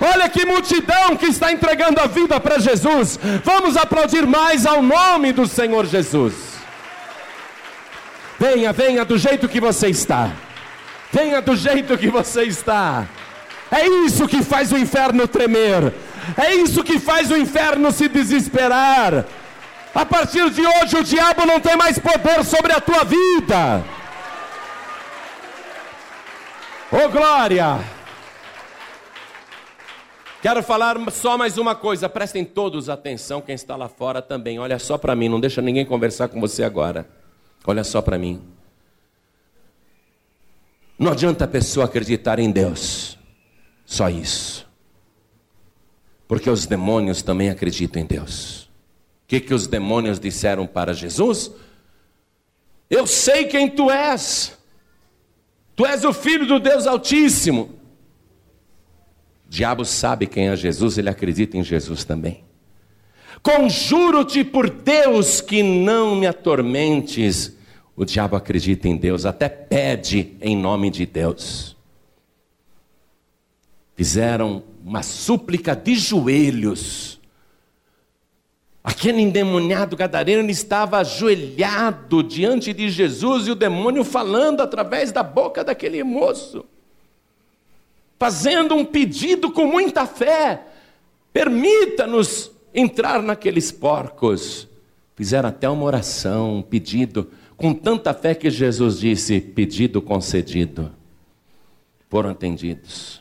Olha 0.00 0.28
que 0.28 0.44
multidão 0.44 1.16
que 1.16 1.26
está 1.26 1.52
entregando 1.52 2.00
a 2.00 2.08
vida 2.08 2.40
para 2.40 2.58
Jesus. 2.58 3.20
Vamos 3.44 3.76
aplaudir 3.76 4.26
mais 4.26 4.66
ao 4.66 4.82
nome 4.82 5.32
do 5.32 5.46
Senhor 5.46 5.86
Jesus. 5.86 6.34
Venha, 8.36 8.72
venha 8.72 9.04
do 9.04 9.16
jeito 9.16 9.48
que 9.48 9.60
você 9.60 9.86
está. 9.86 10.32
Venha 11.12 11.40
do 11.40 11.54
jeito 11.54 11.96
que 11.96 12.08
você 12.08 12.42
está. 12.42 13.06
É 13.70 13.86
isso 13.86 14.26
que 14.26 14.42
faz 14.42 14.72
o 14.72 14.76
inferno 14.76 15.28
tremer. 15.28 15.92
É 16.36 16.52
isso 16.56 16.82
que 16.82 16.98
faz 16.98 17.30
o 17.30 17.36
inferno 17.36 17.92
se 17.92 18.08
desesperar. 18.08 19.24
A 19.96 20.04
partir 20.04 20.50
de 20.50 20.60
hoje, 20.60 20.94
o 20.94 21.02
diabo 21.02 21.46
não 21.46 21.58
tem 21.58 21.74
mais 21.74 21.98
poder 21.98 22.44
sobre 22.44 22.70
a 22.70 22.80
tua 22.82 23.02
vida. 23.02 23.82
Oh 26.92 27.08
glória! 27.08 27.80
Quero 30.42 30.62
falar 30.62 30.98
só 31.10 31.38
mais 31.38 31.56
uma 31.56 31.74
coisa, 31.74 32.10
prestem 32.10 32.44
todos 32.44 32.90
atenção, 32.90 33.40
quem 33.40 33.54
está 33.54 33.74
lá 33.74 33.88
fora 33.88 34.20
também. 34.20 34.58
Olha 34.58 34.78
só 34.78 34.98
para 34.98 35.16
mim, 35.16 35.30
não 35.30 35.40
deixa 35.40 35.62
ninguém 35.62 35.86
conversar 35.86 36.28
com 36.28 36.38
você 36.38 36.62
agora. 36.62 37.08
Olha 37.66 37.82
só 37.82 38.02
para 38.02 38.18
mim. 38.18 38.42
Não 40.98 41.12
adianta 41.12 41.46
a 41.46 41.48
pessoa 41.48 41.86
acreditar 41.86 42.38
em 42.38 42.50
Deus, 42.50 43.18
só 43.86 44.10
isso. 44.10 44.68
Porque 46.28 46.50
os 46.50 46.66
demônios 46.66 47.22
também 47.22 47.48
acreditam 47.48 48.02
em 48.02 48.04
Deus. 48.04 48.65
Que, 49.26 49.40
que 49.40 49.52
os 49.52 49.66
demônios 49.66 50.20
disseram 50.20 50.66
para 50.66 50.94
Jesus? 50.94 51.50
Eu 52.88 53.06
sei 53.06 53.44
quem 53.44 53.68
tu 53.68 53.90
és. 53.90 54.56
Tu 55.74 55.84
és 55.84 56.04
o 56.04 56.12
filho 56.12 56.46
do 56.46 56.60
Deus 56.60 56.86
Altíssimo. 56.86 57.74
O 59.46 59.50
diabo 59.50 59.84
sabe 59.84 60.26
quem 60.26 60.48
é 60.48 60.56
Jesus, 60.56 60.98
ele 60.98 61.08
acredita 61.08 61.56
em 61.56 61.62
Jesus 61.62 62.04
também. 62.04 62.44
Conjuro-te 63.42 64.42
por 64.42 64.68
Deus 64.68 65.40
que 65.40 65.62
não 65.62 66.16
me 66.16 66.26
atormentes. 66.26 67.56
O 67.94 68.04
diabo 68.04 68.36
acredita 68.36 68.88
em 68.88 68.96
Deus, 68.96 69.24
até 69.24 69.48
pede 69.48 70.36
em 70.40 70.56
nome 70.56 70.90
de 70.90 71.06
Deus. 71.06 71.76
Fizeram 73.94 74.64
uma 74.84 75.02
súplica 75.02 75.74
de 75.74 75.94
joelhos 75.94 77.15
Aquele 78.86 79.20
endemoniado 79.20 79.96
gadareno 79.96 80.48
estava 80.48 80.98
ajoelhado 80.98 82.22
diante 82.22 82.72
de 82.72 82.88
Jesus 82.88 83.48
e 83.48 83.50
o 83.50 83.56
demônio 83.56 84.04
falando 84.04 84.60
através 84.60 85.10
da 85.10 85.24
boca 85.24 85.64
daquele 85.64 86.04
moço, 86.04 86.64
fazendo 88.16 88.76
um 88.76 88.84
pedido 88.84 89.50
com 89.50 89.66
muita 89.66 90.06
fé: 90.06 90.68
permita-nos 91.32 92.52
entrar 92.72 93.20
naqueles 93.20 93.72
porcos. 93.72 94.68
Fizeram 95.16 95.48
até 95.48 95.68
uma 95.68 95.82
oração, 95.82 96.58
um 96.58 96.62
pedido, 96.62 97.28
com 97.56 97.74
tanta 97.74 98.14
fé 98.14 98.36
que 98.36 98.48
Jesus 98.48 99.00
disse: 99.00 99.40
pedido 99.40 100.00
concedido. 100.00 100.92
Foram 102.08 102.30
atendidos. 102.30 103.20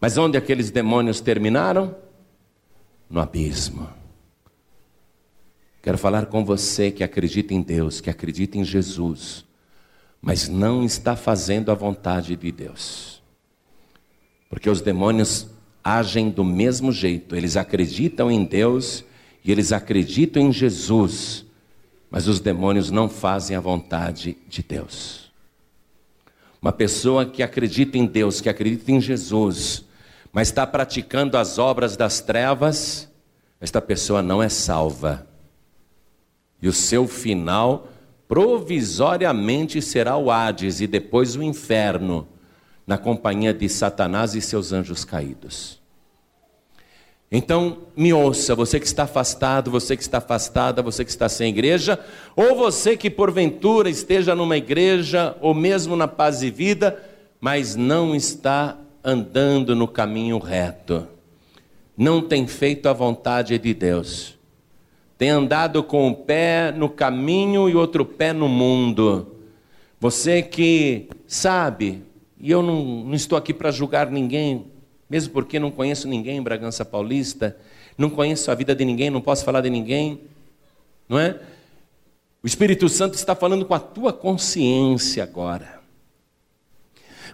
Mas 0.00 0.16
onde 0.16 0.38
aqueles 0.38 0.70
demônios 0.70 1.20
terminaram? 1.20 2.07
No 3.08 3.20
abismo. 3.20 3.88
Quero 5.82 5.96
falar 5.96 6.26
com 6.26 6.44
você 6.44 6.90
que 6.90 7.02
acredita 7.02 7.54
em 7.54 7.62
Deus, 7.62 8.00
que 8.00 8.10
acredita 8.10 8.58
em 8.58 8.64
Jesus, 8.64 9.44
mas 10.20 10.48
não 10.48 10.84
está 10.84 11.16
fazendo 11.16 11.70
a 11.70 11.74
vontade 11.74 12.36
de 12.36 12.52
Deus. 12.52 13.22
Porque 14.50 14.68
os 14.68 14.80
demônios 14.80 15.46
agem 15.82 16.30
do 16.30 16.44
mesmo 16.44 16.92
jeito, 16.92 17.36
eles 17.36 17.56
acreditam 17.56 18.30
em 18.30 18.44
Deus 18.44 19.04
e 19.44 19.52
eles 19.52 19.72
acreditam 19.72 20.42
em 20.42 20.52
Jesus, 20.52 21.46
mas 22.10 22.26
os 22.26 22.40
demônios 22.40 22.90
não 22.90 23.08
fazem 23.08 23.56
a 23.56 23.60
vontade 23.60 24.36
de 24.48 24.62
Deus. 24.62 25.30
Uma 26.60 26.72
pessoa 26.72 27.24
que 27.24 27.42
acredita 27.42 27.96
em 27.96 28.04
Deus, 28.04 28.40
que 28.40 28.48
acredita 28.48 28.90
em 28.90 29.00
Jesus, 29.00 29.84
mas 30.32 30.48
está 30.48 30.66
praticando 30.66 31.36
as 31.36 31.58
obras 31.58 31.96
das 31.96 32.20
trevas, 32.20 33.10
esta 33.60 33.80
pessoa 33.80 34.22
não 34.22 34.42
é 34.42 34.48
salva. 34.48 35.26
E 36.60 36.68
o 36.68 36.72
seu 36.72 37.06
final 37.06 37.88
provisoriamente 38.28 39.80
será 39.80 40.16
o 40.16 40.30
Hades 40.30 40.80
e 40.80 40.86
depois 40.86 41.34
o 41.34 41.42
inferno, 41.42 42.28
na 42.86 42.98
companhia 42.98 43.52
de 43.52 43.68
Satanás 43.68 44.34
e 44.34 44.40
seus 44.40 44.72
anjos 44.72 45.04
caídos. 45.04 45.78
Então, 47.30 47.80
me 47.94 48.12
ouça, 48.12 48.54
você 48.54 48.80
que 48.80 48.86
está 48.86 49.02
afastado, 49.02 49.70
você 49.70 49.94
que 49.94 50.02
está 50.02 50.16
afastada, 50.16 50.82
você 50.82 51.04
que 51.04 51.10
está 51.10 51.28
sem 51.28 51.50
igreja, 51.50 51.98
ou 52.34 52.56
você 52.56 52.96
que 52.96 53.10
porventura 53.10 53.90
esteja 53.90 54.34
numa 54.34 54.56
igreja, 54.56 55.36
ou 55.42 55.52
mesmo 55.52 55.94
na 55.94 56.08
paz 56.08 56.42
e 56.42 56.50
vida, 56.50 57.02
mas 57.38 57.76
não 57.76 58.14
está 58.14 58.78
andando 59.02 59.74
no 59.74 59.86
caminho 59.88 60.38
reto, 60.38 61.06
não 61.96 62.20
tem 62.22 62.46
feito 62.46 62.88
a 62.88 62.92
vontade 62.92 63.58
de 63.58 63.74
Deus, 63.74 64.38
tem 65.16 65.30
andado 65.30 65.82
com 65.82 66.06
um 66.06 66.14
pé 66.14 66.70
no 66.70 66.88
caminho 66.88 67.68
e 67.68 67.74
outro 67.74 68.04
pé 68.04 68.32
no 68.32 68.48
mundo. 68.48 69.34
Você 69.98 70.42
que 70.42 71.08
sabe, 71.26 72.04
e 72.40 72.50
eu 72.50 72.62
não, 72.62 72.84
não 73.04 73.14
estou 73.14 73.36
aqui 73.36 73.52
para 73.52 73.72
julgar 73.72 74.10
ninguém, 74.10 74.66
mesmo 75.10 75.32
porque 75.32 75.58
não 75.58 75.72
conheço 75.72 76.06
ninguém 76.06 76.36
em 76.36 76.42
Bragança 76.42 76.84
Paulista, 76.84 77.56
não 77.96 78.08
conheço 78.08 78.50
a 78.50 78.54
vida 78.54 78.76
de 78.76 78.84
ninguém, 78.84 79.10
não 79.10 79.20
posso 79.20 79.44
falar 79.44 79.60
de 79.60 79.70
ninguém, 79.70 80.20
não 81.08 81.18
é? 81.18 81.40
O 82.40 82.46
Espírito 82.46 82.88
Santo 82.88 83.14
está 83.14 83.34
falando 83.34 83.64
com 83.64 83.74
a 83.74 83.80
tua 83.80 84.12
consciência 84.12 85.24
agora. 85.24 85.77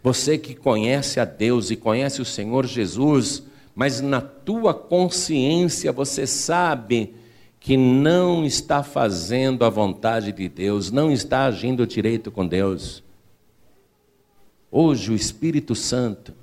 Você 0.05 0.37
que 0.37 0.55
conhece 0.55 1.19
a 1.19 1.25
Deus 1.25 1.71
e 1.71 1.77
conhece 1.77 2.21
o 2.21 2.27
Senhor 2.27 2.67
Jesus, 2.67 3.43
mas 3.75 4.03
na 4.03 4.21
tua 4.21 4.75
consciência 4.75 5.91
você 5.91 6.27
sabe 6.27 7.15
que 7.59 7.75
não 7.75 8.45
está 8.45 8.83
fazendo 8.83 9.65
a 9.65 9.71
vontade 9.71 10.31
de 10.31 10.47
Deus, 10.47 10.91
não 10.91 11.11
está 11.11 11.47
agindo 11.47 11.87
direito 11.87 12.31
com 12.31 12.47
Deus. 12.47 13.03
Hoje 14.71 15.11
o 15.11 15.15
Espírito 15.15 15.75
Santo 15.75 16.35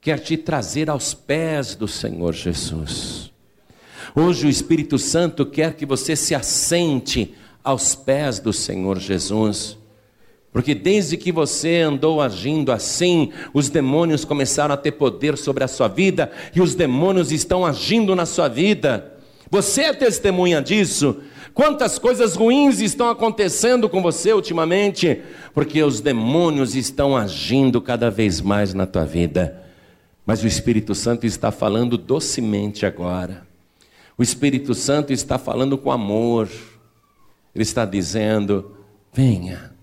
quer 0.00 0.20
te 0.20 0.36
trazer 0.36 0.88
aos 0.88 1.12
pés 1.12 1.74
do 1.74 1.88
Senhor 1.88 2.32
Jesus. 2.34 3.32
Hoje 4.14 4.46
o 4.46 4.50
Espírito 4.50 4.96
Santo 4.96 5.44
quer 5.44 5.74
que 5.74 5.84
você 5.84 6.14
se 6.14 6.36
assente 6.36 7.34
aos 7.64 7.96
pés 7.96 8.38
do 8.38 8.52
Senhor 8.52 9.00
Jesus. 9.00 9.76
Porque 10.56 10.74
desde 10.74 11.18
que 11.18 11.30
você 11.30 11.82
andou 11.82 12.18
agindo 12.18 12.72
assim, 12.72 13.30
os 13.52 13.68
demônios 13.68 14.24
começaram 14.24 14.72
a 14.72 14.76
ter 14.78 14.92
poder 14.92 15.36
sobre 15.36 15.62
a 15.62 15.68
sua 15.68 15.86
vida 15.86 16.32
e 16.54 16.62
os 16.62 16.74
demônios 16.74 17.30
estão 17.30 17.66
agindo 17.66 18.16
na 18.16 18.24
sua 18.24 18.48
vida. 18.48 19.18
Você 19.50 19.82
é 19.82 19.92
testemunha 19.92 20.62
disso. 20.62 21.20
Quantas 21.52 21.98
coisas 21.98 22.34
ruins 22.34 22.80
estão 22.80 23.10
acontecendo 23.10 23.86
com 23.86 24.00
você 24.00 24.32
ultimamente? 24.32 25.20
Porque 25.52 25.82
os 25.82 26.00
demônios 26.00 26.74
estão 26.74 27.14
agindo 27.14 27.78
cada 27.78 28.10
vez 28.10 28.40
mais 28.40 28.72
na 28.72 28.86
tua 28.86 29.04
vida. 29.04 29.62
Mas 30.24 30.42
o 30.42 30.46
Espírito 30.46 30.94
Santo 30.94 31.26
está 31.26 31.52
falando 31.52 31.98
docemente 31.98 32.86
agora. 32.86 33.46
O 34.16 34.22
Espírito 34.22 34.72
Santo 34.72 35.12
está 35.12 35.36
falando 35.36 35.76
com 35.76 35.92
amor. 35.92 36.48
Ele 37.54 37.62
está 37.62 37.84
dizendo: 37.84 38.74
venha, 39.12 39.75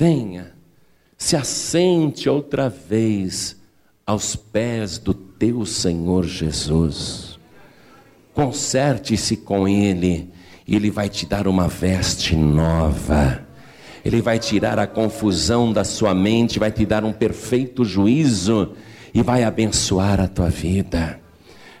venha, 0.00 0.54
se 1.18 1.36
assente 1.36 2.26
outra 2.26 2.70
vez 2.70 3.60
aos 4.06 4.34
pés 4.34 4.96
do 4.96 5.12
teu 5.12 5.66
Senhor 5.66 6.24
Jesus. 6.24 7.38
Conserte-se 8.32 9.36
com 9.36 9.68
Ele, 9.68 10.30
e 10.66 10.74
Ele 10.74 10.90
vai 10.90 11.10
te 11.10 11.26
dar 11.26 11.46
uma 11.46 11.68
veste 11.68 12.34
nova. 12.34 13.46
Ele 14.02 14.22
vai 14.22 14.38
tirar 14.38 14.78
a 14.78 14.86
confusão 14.86 15.70
da 15.70 15.84
sua 15.84 16.14
mente, 16.14 16.58
vai 16.58 16.72
te 16.72 16.86
dar 16.86 17.04
um 17.04 17.12
perfeito 17.12 17.84
juízo 17.84 18.72
e 19.12 19.20
vai 19.20 19.44
abençoar 19.44 20.18
a 20.18 20.26
tua 20.26 20.48
vida. 20.48 21.20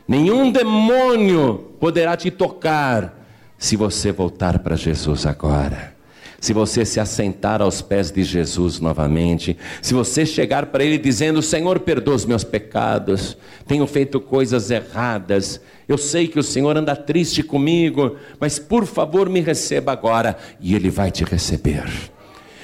Nenhum 0.06 0.52
demônio 0.52 1.72
poderá 1.80 2.18
te 2.18 2.30
tocar 2.30 3.18
se 3.56 3.76
você 3.76 4.12
voltar 4.12 4.58
para 4.58 4.76
Jesus 4.76 5.24
agora. 5.24 5.99
Se 6.40 6.54
você 6.54 6.86
se 6.86 6.98
assentar 6.98 7.60
aos 7.60 7.82
pés 7.82 8.10
de 8.10 8.24
Jesus 8.24 8.80
novamente, 8.80 9.58
se 9.82 9.92
você 9.92 10.24
chegar 10.24 10.66
para 10.66 10.82
Ele 10.82 10.96
dizendo: 10.96 11.42
Senhor, 11.42 11.80
perdoa 11.80 12.14
os 12.14 12.24
meus 12.24 12.42
pecados, 12.42 13.36
tenho 13.66 13.86
feito 13.86 14.18
coisas 14.18 14.70
erradas, 14.70 15.60
eu 15.86 15.98
sei 15.98 16.26
que 16.26 16.38
o 16.38 16.42
Senhor 16.42 16.74
anda 16.78 16.96
triste 16.96 17.42
comigo, 17.42 18.16
mas 18.40 18.58
por 18.58 18.86
favor 18.86 19.28
me 19.28 19.40
receba 19.40 19.92
agora, 19.92 20.34
e 20.58 20.74
Ele 20.74 20.88
vai 20.88 21.10
te 21.10 21.24
receber. 21.24 21.84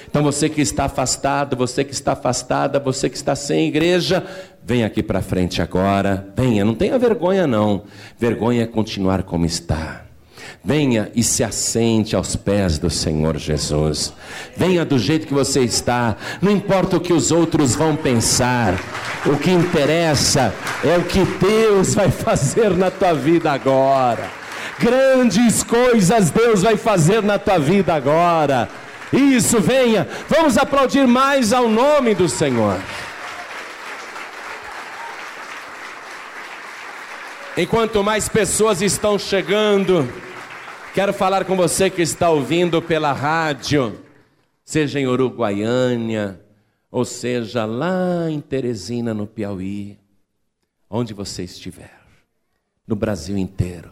Então 0.08 0.22
você 0.22 0.48
que 0.48 0.62
está 0.62 0.86
afastado, 0.86 1.54
você 1.54 1.84
que 1.84 1.92
está 1.92 2.12
afastada, 2.12 2.80
você 2.80 3.10
que 3.10 3.16
está 3.16 3.36
sem 3.36 3.68
igreja, 3.68 4.24
venha 4.64 4.86
aqui 4.86 5.02
para 5.02 5.20
frente 5.20 5.60
agora. 5.60 6.26
Venha, 6.34 6.64
não 6.64 6.74
tenha 6.74 6.98
vergonha 6.98 7.46
não. 7.46 7.82
Vergonha 8.18 8.62
é 8.62 8.66
continuar 8.66 9.24
como 9.24 9.44
está. 9.44 10.05
Venha 10.64 11.10
e 11.14 11.22
se 11.22 11.44
assente 11.44 12.16
aos 12.16 12.34
pés 12.36 12.78
do 12.78 12.90
Senhor 12.90 13.36
Jesus. 13.36 14.12
Venha 14.56 14.84
do 14.84 14.98
jeito 14.98 15.26
que 15.26 15.34
você 15.34 15.60
está, 15.60 16.16
não 16.42 16.50
importa 16.50 16.96
o 16.96 17.00
que 17.00 17.12
os 17.12 17.30
outros 17.30 17.74
vão 17.74 17.94
pensar, 17.94 18.74
o 19.24 19.36
que 19.36 19.50
interessa 19.50 20.52
é 20.84 20.96
o 20.96 21.04
que 21.04 21.24
Deus 21.24 21.94
vai 21.94 22.10
fazer 22.10 22.76
na 22.76 22.90
tua 22.90 23.12
vida 23.12 23.52
agora. 23.52 24.28
Grandes 24.78 25.62
coisas 25.62 26.30
Deus 26.30 26.62
vai 26.62 26.76
fazer 26.76 27.22
na 27.22 27.38
tua 27.38 27.58
vida 27.58 27.94
agora. 27.94 28.68
Isso, 29.12 29.60
venha. 29.60 30.06
Vamos 30.28 30.58
aplaudir 30.58 31.06
mais 31.06 31.52
ao 31.52 31.68
nome 31.68 32.14
do 32.14 32.28
Senhor. 32.28 32.78
Enquanto 37.56 38.04
mais 38.04 38.28
pessoas 38.28 38.82
estão 38.82 39.18
chegando, 39.18 40.06
quero 40.96 41.12
falar 41.12 41.44
com 41.44 41.54
você 41.54 41.90
que 41.90 42.00
está 42.00 42.30
ouvindo 42.30 42.80
pela 42.80 43.12
rádio, 43.12 44.00
seja 44.64 44.98
em 44.98 45.06
Uruguaiânia, 45.06 46.40
ou 46.90 47.04
seja 47.04 47.66
lá 47.66 48.30
em 48.30 48.40
Teresina, 48.40 49.12
no 49.12 49.26
Piauí, 49.26 49.98
onde 50.88 51.12
você 51.12 51.42
estiver, 51.42 52.00
no 52.86 52.96
Brasil 52.96 53.36
inteiro. 53.36 53.90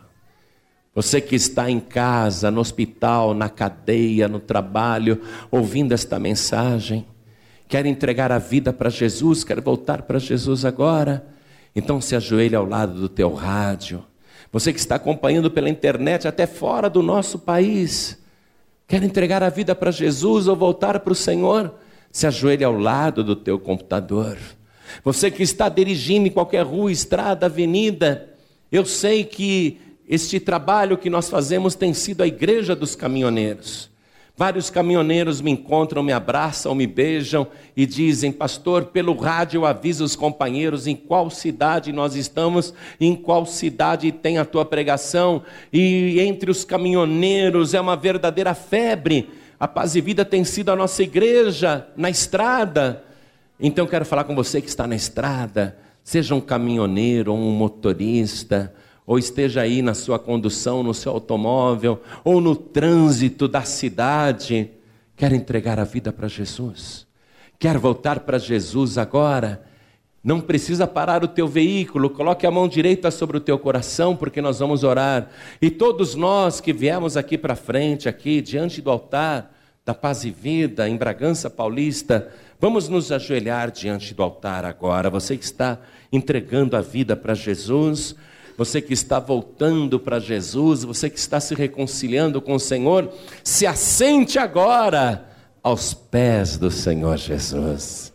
Você 0.95 1.21
que 1.21 1.37
está 1.37 1.71
em 1.71 1.79
casa, 1.79 2.51
no 2.51 2.63
hospital, 2.63 3.35
na 3.35 3.51
cadeia, 3.51 4.27
no 4.27 4.41
trabalho, 4.41 5.21
ouvindo 5.51 5.93
esta 5.93 6.19
mensagem, 6.19 7.07
quer 7.69 7.85
entregar 7.85 8.33
a 8.33 8.39
vida 8.39 8.73
para 8.73 8.89
Jesus, 8.89 9.45
quer 9.45 9.61
voltar 9.61 10.05
para 10.05 10.19
Jesus 10.19 10.65
agora, 10.65 11.23
então 11.77 12.01
se 12.01 12.17
ajoelhe 12.17 12.57
ao 12.57 12.65
lado 12.65 12.95
do 12.95 13.11
teu 13.11 13.35
rádio. 13.35 14.03
Você 14.53 14.73
que 14.73 14.79
está 14.79 14.97
acompanhando 14.97 15.51
pela 15.51 15.69
internet, 15.69 16.29
até 16.29 16.47
fora 16.47 16.89
do 16.89 17.03
nosso 17.03 17.39
país, 17.39 18.19
quer 18.87 19.03
entregar 19.03 19.43
a 19.43 19.49
vida 19.49 19.75
para 19.75 19.91
Jesus 19.91 20.47
ou 20.47 20.57
voltar 20.57 21.01
para 21.01 21.13
o 21.13 21.17
Senhor, 21.17 21.75
se 22.11 22.27
ajoelhe 22.27 22.65
ao 22.65 22.79
lado 22.79 23.25
do 23.25 23.35
teu 23.35 23.59
computador. 23.59 24.39
Você 25.03 25.31
que 25.31 25.43
está 25.43 25.69
dirigindo 25.69 26.29
em 26.29 26.31
qualquer 26.31 26.65
rua, 26.65 26.93
estrada, 26.93 27.47
avenida, 27.47 28.29
eu 28.71 28.85
sei 28.85 29.25
que 29.25 29.81
este 30.09 30.39
trabalho 30.39 30.99
que 30.99 31.11
nós 31.11 31.29
fazemos 31.29 31.75
tem 31.75 31.95
sido 31.95 32.23
a 32.23 32.27
igreja 32.27 32.77
dos 32.77 32.95
caminhoneiros. 32.95 33.91
Vários 34.37 34.69
caminhoneiros 34.69 35.41
me 35.41 35.53
encontram, 35.53 36.03
me 36.03 36.13
abraçam, 36.13 36.75
me 36.75 36.89
beijam 36.89 37.47
e 37.77 37.87
dizem: 37.87 38.33
Pastor, 38.33 38.87
pelo 38.87 39.15
rádio 39.15 39.59
eu 39.59 39.67
aviso 39.67 40.03
os 40.03 40.17
companheiros 40.17 40.89
em 40.89 40.97
qual 40.97 41.31
cidade 41.31 41.93
nós 41.93 42.17
estamos, 42.17 42.75
em 43.01 43.15
qual 43.15 43.47
cidade 43.47 44.11
tem 44.11 44.39
a 44.39 44.45
tua 44.45 44.65
pregação. 44.65 45.45
E 45.73 46.19
entre 46.19 46.51
os 46.51 46.65
caminhoneiros 46.65 47.75
é 47.75 47.81
uma 47.81 47.95
verdadeira 47.95 48.55
febre. 48.55 49.31
A 49.59 49.69
Paz 49.69 49.95
e 49.95 50.01
Vida 50.01 50.25
tem 50.25 50.43
sido 50.43 50.73
a 50.73 50.77
nossa 50.77 51.05
igreja 51.05 51.87
na 51.97 52.11
estrada. 52.11 53.05
Então 53.61 53.87
quero 53.87 54.05
falar 54.05 54.25
com 54.25 54.35
você 54.35 54.61
que 54.61 54.69
está 54.69 54.85
na 54.85 54.97
estrada, 54.97 55.79
seja 56.03 56.35
um 56.35 56.41
caminhoneiro 56.41 57.33
ou 57.33 57.39
um 57.39 57.53
motorista 57.53 58.75
ou 59.07 59.19
esteja 59.19 59.61
aí 59.61 59.83
na 59.83 59.95
sua 59.95 60.19
condução, 60.19 60.83
no 60.83 60.95
seu 60.95 61.13
automóvel, 61.13 62.01
ou 62.25 62.41
no 62.41 62.57
trânsito 62.57 63.47
da 63.47 63.63
cidade, 63.63 64.71
quer 65.17 65.33
entregar 65.33 65.79
a 65.79 65.85
vida 65.85 66.13
para 66.13 66.29
Jesus, 66.29 67.07
quer 67.59 67.79
voltar 67.79 68.21
para 68.21 68.39
Jesus 68.39 68.97
agora, 68.99 69.65
Não 70.25 70.41
precisa 70.41 70.87
parar 70.87 71.23
o 71.23 71.29
teu 71.29 71.47
veículo, 71.47 72.09
coloque 72.09 72.47
a 72.47 72.51
mão 72.51 72.67
direita 72.67 73.11
sobre 73.11 73.37
o 73.37 73.41
teu 73.41 73.59
coração, 73.59 74.17
porque 74.17 74.41
nós 74.41 74.59
vamos 74.59 74.83
orar. 74.83 75.29
E 75.61 75.71
todos 75.71 76.15
nós 76.15 76.63
que 76.63 76.73
viemos 76.73 77.15
aqui 77.15 77.37
para 77.37 77.55
frente, 77.55 78.09
aqui 78.09 78.41
diante 78.41 78.81
do 78.81 78.91
altar 78.91 79.55
da 79.85 79.93
Paz 79.93 80.25
e 80.25 80.31
Vida, 80.31 80.89
em 80.89 80.97
Bragança 80.97 81.51
Paulista, 81.51 82.33
vamos 82.59 82.89
nos 82.89 83.13
ajoelhar 83.13 83.71
diante 83.71 84.15
do 84.15 84.23
altar 84.23 84.65
agora. 84.65 85.11
Você 85.11 85.37
que 85.37 85.45
está 85.45 85.79
entregando 86.11 86.75
a 86.75 86.81
vida 86.81 87.15
para 87.15 87.35
Jesus, 87.35 88.17
você 88.57 88.81
que 88.81 88.93
está 88.93 89.19
voltando 89.19 89.99
para 89.99 90.21
Jesus, 90.21 90.85
você 90.85 91.11
que 91.11 91.19
está 91.19 91.41
se 91.41 91.55
reconciliando 91.55 92.41
com 92.41 92.55
o 92.55 92.61
Senhor, 92.61 93.13
se 93.43 93.67
assente 93.67 94.39
agora 94.39 95.27
aos 95.63 95.93
pés 95.93 96.57
do 96.57 96.71
Senhor 96.71 97.17
Jesus. 97.17 98.13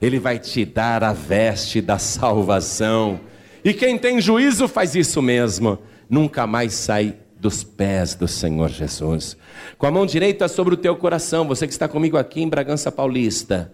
Ele 0.00 0.18
vai 0.18 0.38
te 0.38 0.64
dar 0.64 1.02
a 1.02 1.12
veste 1.12 1.80
da 1.80 1.98
salvação. 1.98 3.20
E 3.64 3.74
quem 3.74 3.98
tem 3.98 4.20
juízo 4.20 4.68
faz 4.68 4.94
isso 4.94 5.20
mesmo, 5.20 5.78
nunca 6.08 6.46
mais 6.46 6.72
sai 6.74 7.16
dos 7.38 7.64
pés 7.64 8.14
do 8.14 8.28
Senhor 8.28 8.68
Jesus. 8.68 9.36
Com 9.76 9.86
a 9.86 9.90
mão 9.90 10.06
direita 10.06 10.46
sobre 10.46 10.74
o 10.74 10.76
teu 10.76 10.94
coração, 10.94 11.48
você 11.48 11.66
que 11.66 11.72
está 11.72 11.88
comigo 11.88 12.16
aqui 12.16 12.42
em 12.42 12.48
Bragança 12.48 12.92
Paulista, 12.92 13.72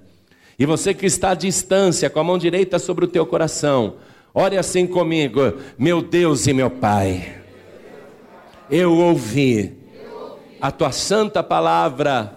e 0.59 0.65
você 0.65 0.95
que 0.95 1.05
está 1.05 1.31
à 1.31 1.35
distância, 1.35 2.09
com 2.09 2.19
a 2.19 2.25
mão 2.25 2.39
direita 2.39 2.79
sobre 2.79 3.05
o 3.05 3.09
teu 3.09 3.27
coração, 3.27 3.97
ore 4.39 4.59
assim 4.59 4.87
comigo, 4.87 5.55
meu 5.79 6.03
Deus 6.03 6.47
e 6.47 6.53
meu 6.53 6.69
Pai. 6.69 7.37
Eu 8.71 8.93
ouvi 8.93 9.73
a 10.61 10.71
tua 10.71 10.93
santa 10.93 11.43
palavra 11.43 12.37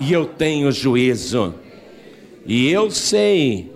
e 0.00 0.12
eu 0.12 0.26
tenho 0.26 0.72
juízo. 0.72 1.54
E 2.44 2.68
eu 2.68 2.90
sei 2.90 3.72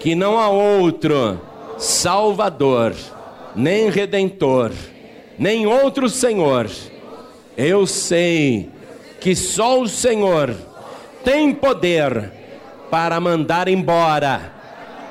que 0.00 0.16
não 0.16 0.40
há 0.40 0.48
outro 0.48 1.40
Salvador, 1.78 2.96
nem 3.54 3.88
Redentor, 3.90 4.72
nem 5.38 5.68
outro 5.68 6.08
Senhor. 6.08 6.68
Eu 7.56 7.86
sei 7.86 8.70
que 9.20 9.36
só 9.36 9.80
o 9.80 9.86
Senhor 9.86 10.52
tem 11.22 11.54
poder 11.54 12.32
para 12.90 13.20
mandar 13.20 13.68
embora 13.68 14.57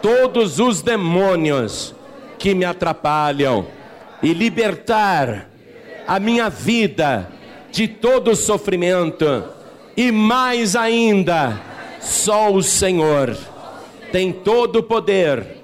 todos 0.02 0.60
os 0.60 0.82
demônios 0.82 1.93
que 2.38 2.54
me 2.54 2.66
atrapalham 2.66 3.68
e 4.22 4.34
libertar 4.34 5.50
a 6.08 6.20
minha 6.20 6.50
vida 6.50 7.30
de 7.72 7.88
todo 7.88 8.36
sofrimento 8.36 9.43
e 9.95 10.12
mais 10.12 10.76
ainda, 10.76 11.60
só 12.00 12.52
o 12.54 12.62
Senhor 12.62 13.36
tem 14.12 14.32
todo 14.32 14.78
o 14.78 14.84
poder 14.84 15.58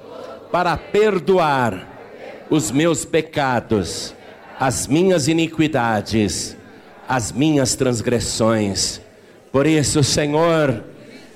para 0.51 0.75
perdoar 0.75 1.87
os 2.49 2.71
meus 2.71 3.05
pecados, 3.05 4.13
as 4.59 4.87
minhas 4.87 5.27
iniquidades, 5.27 6.57
as 7.07 7.31
minhas 7.31 7.75
transgressões. 7.75 9.01
Por 9.51 9.65
isso, 9.65 10.03
Senhor, 10.03 10.83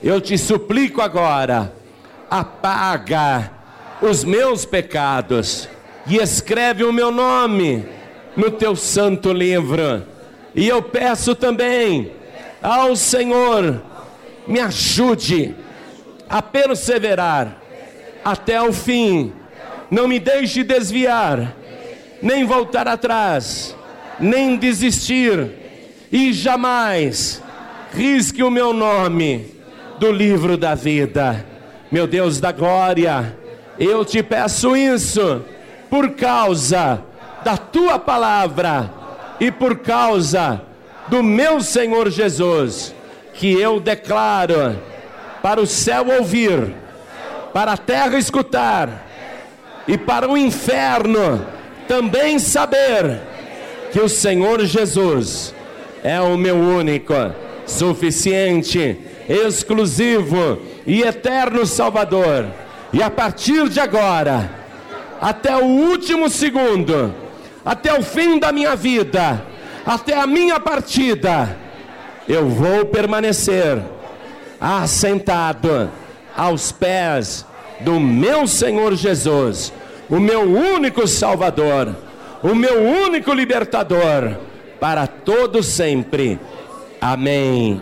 eu 0.03 0.19
te 0.19 0.37
suplico 0.37 1.01
agora, 1.01 1.73
apaga 2.29 3.51
os 4.01 4.23
meus 4.23 4.65
pecados 4.65 5.67
e 6.05 6.17
escreve 6.17 6.83
o 6.83 6.93
meu 6.93 7.11
nome 7.11 7.85
no 8.35 8.51
teu 8.51 8.75
santo 8.75 9.33
livro. 9.33 10.03
E 10.53 10.67
eu 10.67 10.81
peço 10.81 11.35
também 11.35 12.11
ao 12.61 12.95
Senhor, 12.95 13.81
me 14.47 14.59
ajude 14.59 15.55
a 16.29 16.41
perseverar 16.41 17.61
até 18.23 18.61
o 18.61 18.71
fim. 18.73 19.33
Não 19.89 20.07
me 20.07 20.19
deixe 20.19 20.63
desviar, 20.63 21.55
nem 22.21 22.43
voltar 22.43 22.87
atrás, 22.87 23.75
nem 24.19 24.57
desistir, 24.57 25.49
e 26.11 26.33
jamais 26.33 27.41
risque 27.93 28.43
o 28.43 28.51
meu 28.51 28.73
nome 28.73 29.53
do 29.99 30.11
livro 30.11 30.57
da 30.57 30.75
vida. 30.75 31.56
Meu 31.89 32.05
Deus 32.05 32.41
da 32.41 32.51
glória, 32.51 33.37
eu 33.79 34.03
te 34.03 34.21
peço 34.21 34.75
isso 34.75 35.41
por 35.89 36.11
causa 36.11 37.01
da 37.45 37.55
tua 37.55 37.97
palavra 37.97 38.91
e 39.39 39.49
por 39.49 39.77
causa 39.77 40.61
do 41.07 41.23
meu 41.23 41.61
Senhor 41.61 42.09
Jesus, 42.09 42.93
que 43.33 43.53
eu 43.53 43.79
declaro 43.79 44.77
para 45.41 45.61
o 45.61 45.65
céu 45.65 46.07
ouvir, 46.19 46.75
para 47.53 47.71
a 47.71 47.77
terra 47.77 48.17
escutar 48.17 49.07
e 49.87 49.97
para 49.97 50.29
o 50.29 50.37
inferno 50.37 51.45
também 51.87 52.37
saber 52.37 53.21
que 53.93 54.01
o 54.01 54.09
Senhor 54.09 54.65
Jesus 54.65 55.55
é 56.03 56.19
o 56.19 56.35
meu 56.37 56.57
único, 56.57 57.13
suficiente 57.65 58.97
exclusivo 59.29 60.59
e 60.87 61.01
eterno 61.01 61.65
Salvador. 61.65 62.47
E 62.93 63.03
a 63.03 63.11
partir 63.11 63.67
de 63.67 63.79
agora, 63.79 64.49
até 65.21 65.55
o 65.55 65.65
último 65.65 66.29
segundo, 66.29 67.13
até 67.65 67.93
o 67.93 68.01
fim 68.01 68.39
da 68.39 68.53
minha 68.53 68.75
vida, 68.75 69.43
até 69.85 70.17
a 70.17 70.25
minha 70.25 70.59
partida, 70.59 71.57
eu 72.27 72.47
vou 72.47 72.85
permanecer 72.85 73.81
assentado 74.59 75.91
aos 76.35 76.71
pés 76.71 77.45
do 77.81 77.99
meu 77.99 78.47
Senhor 78.47 78.95
Jesus, 78.95 79.73
o 80.09 80.19
meu 80.19 80.41
único 80.41 81.05
Salvador, 81.07 81.93
o 82.41 82.55
meu 82.55 82.81
único 82.81 83.33
libertador, 83.33 84.37
para 84.79 85.05
todo 85.05 85.61
sempre. 85.61 86.39
Amém. 87.01 87.81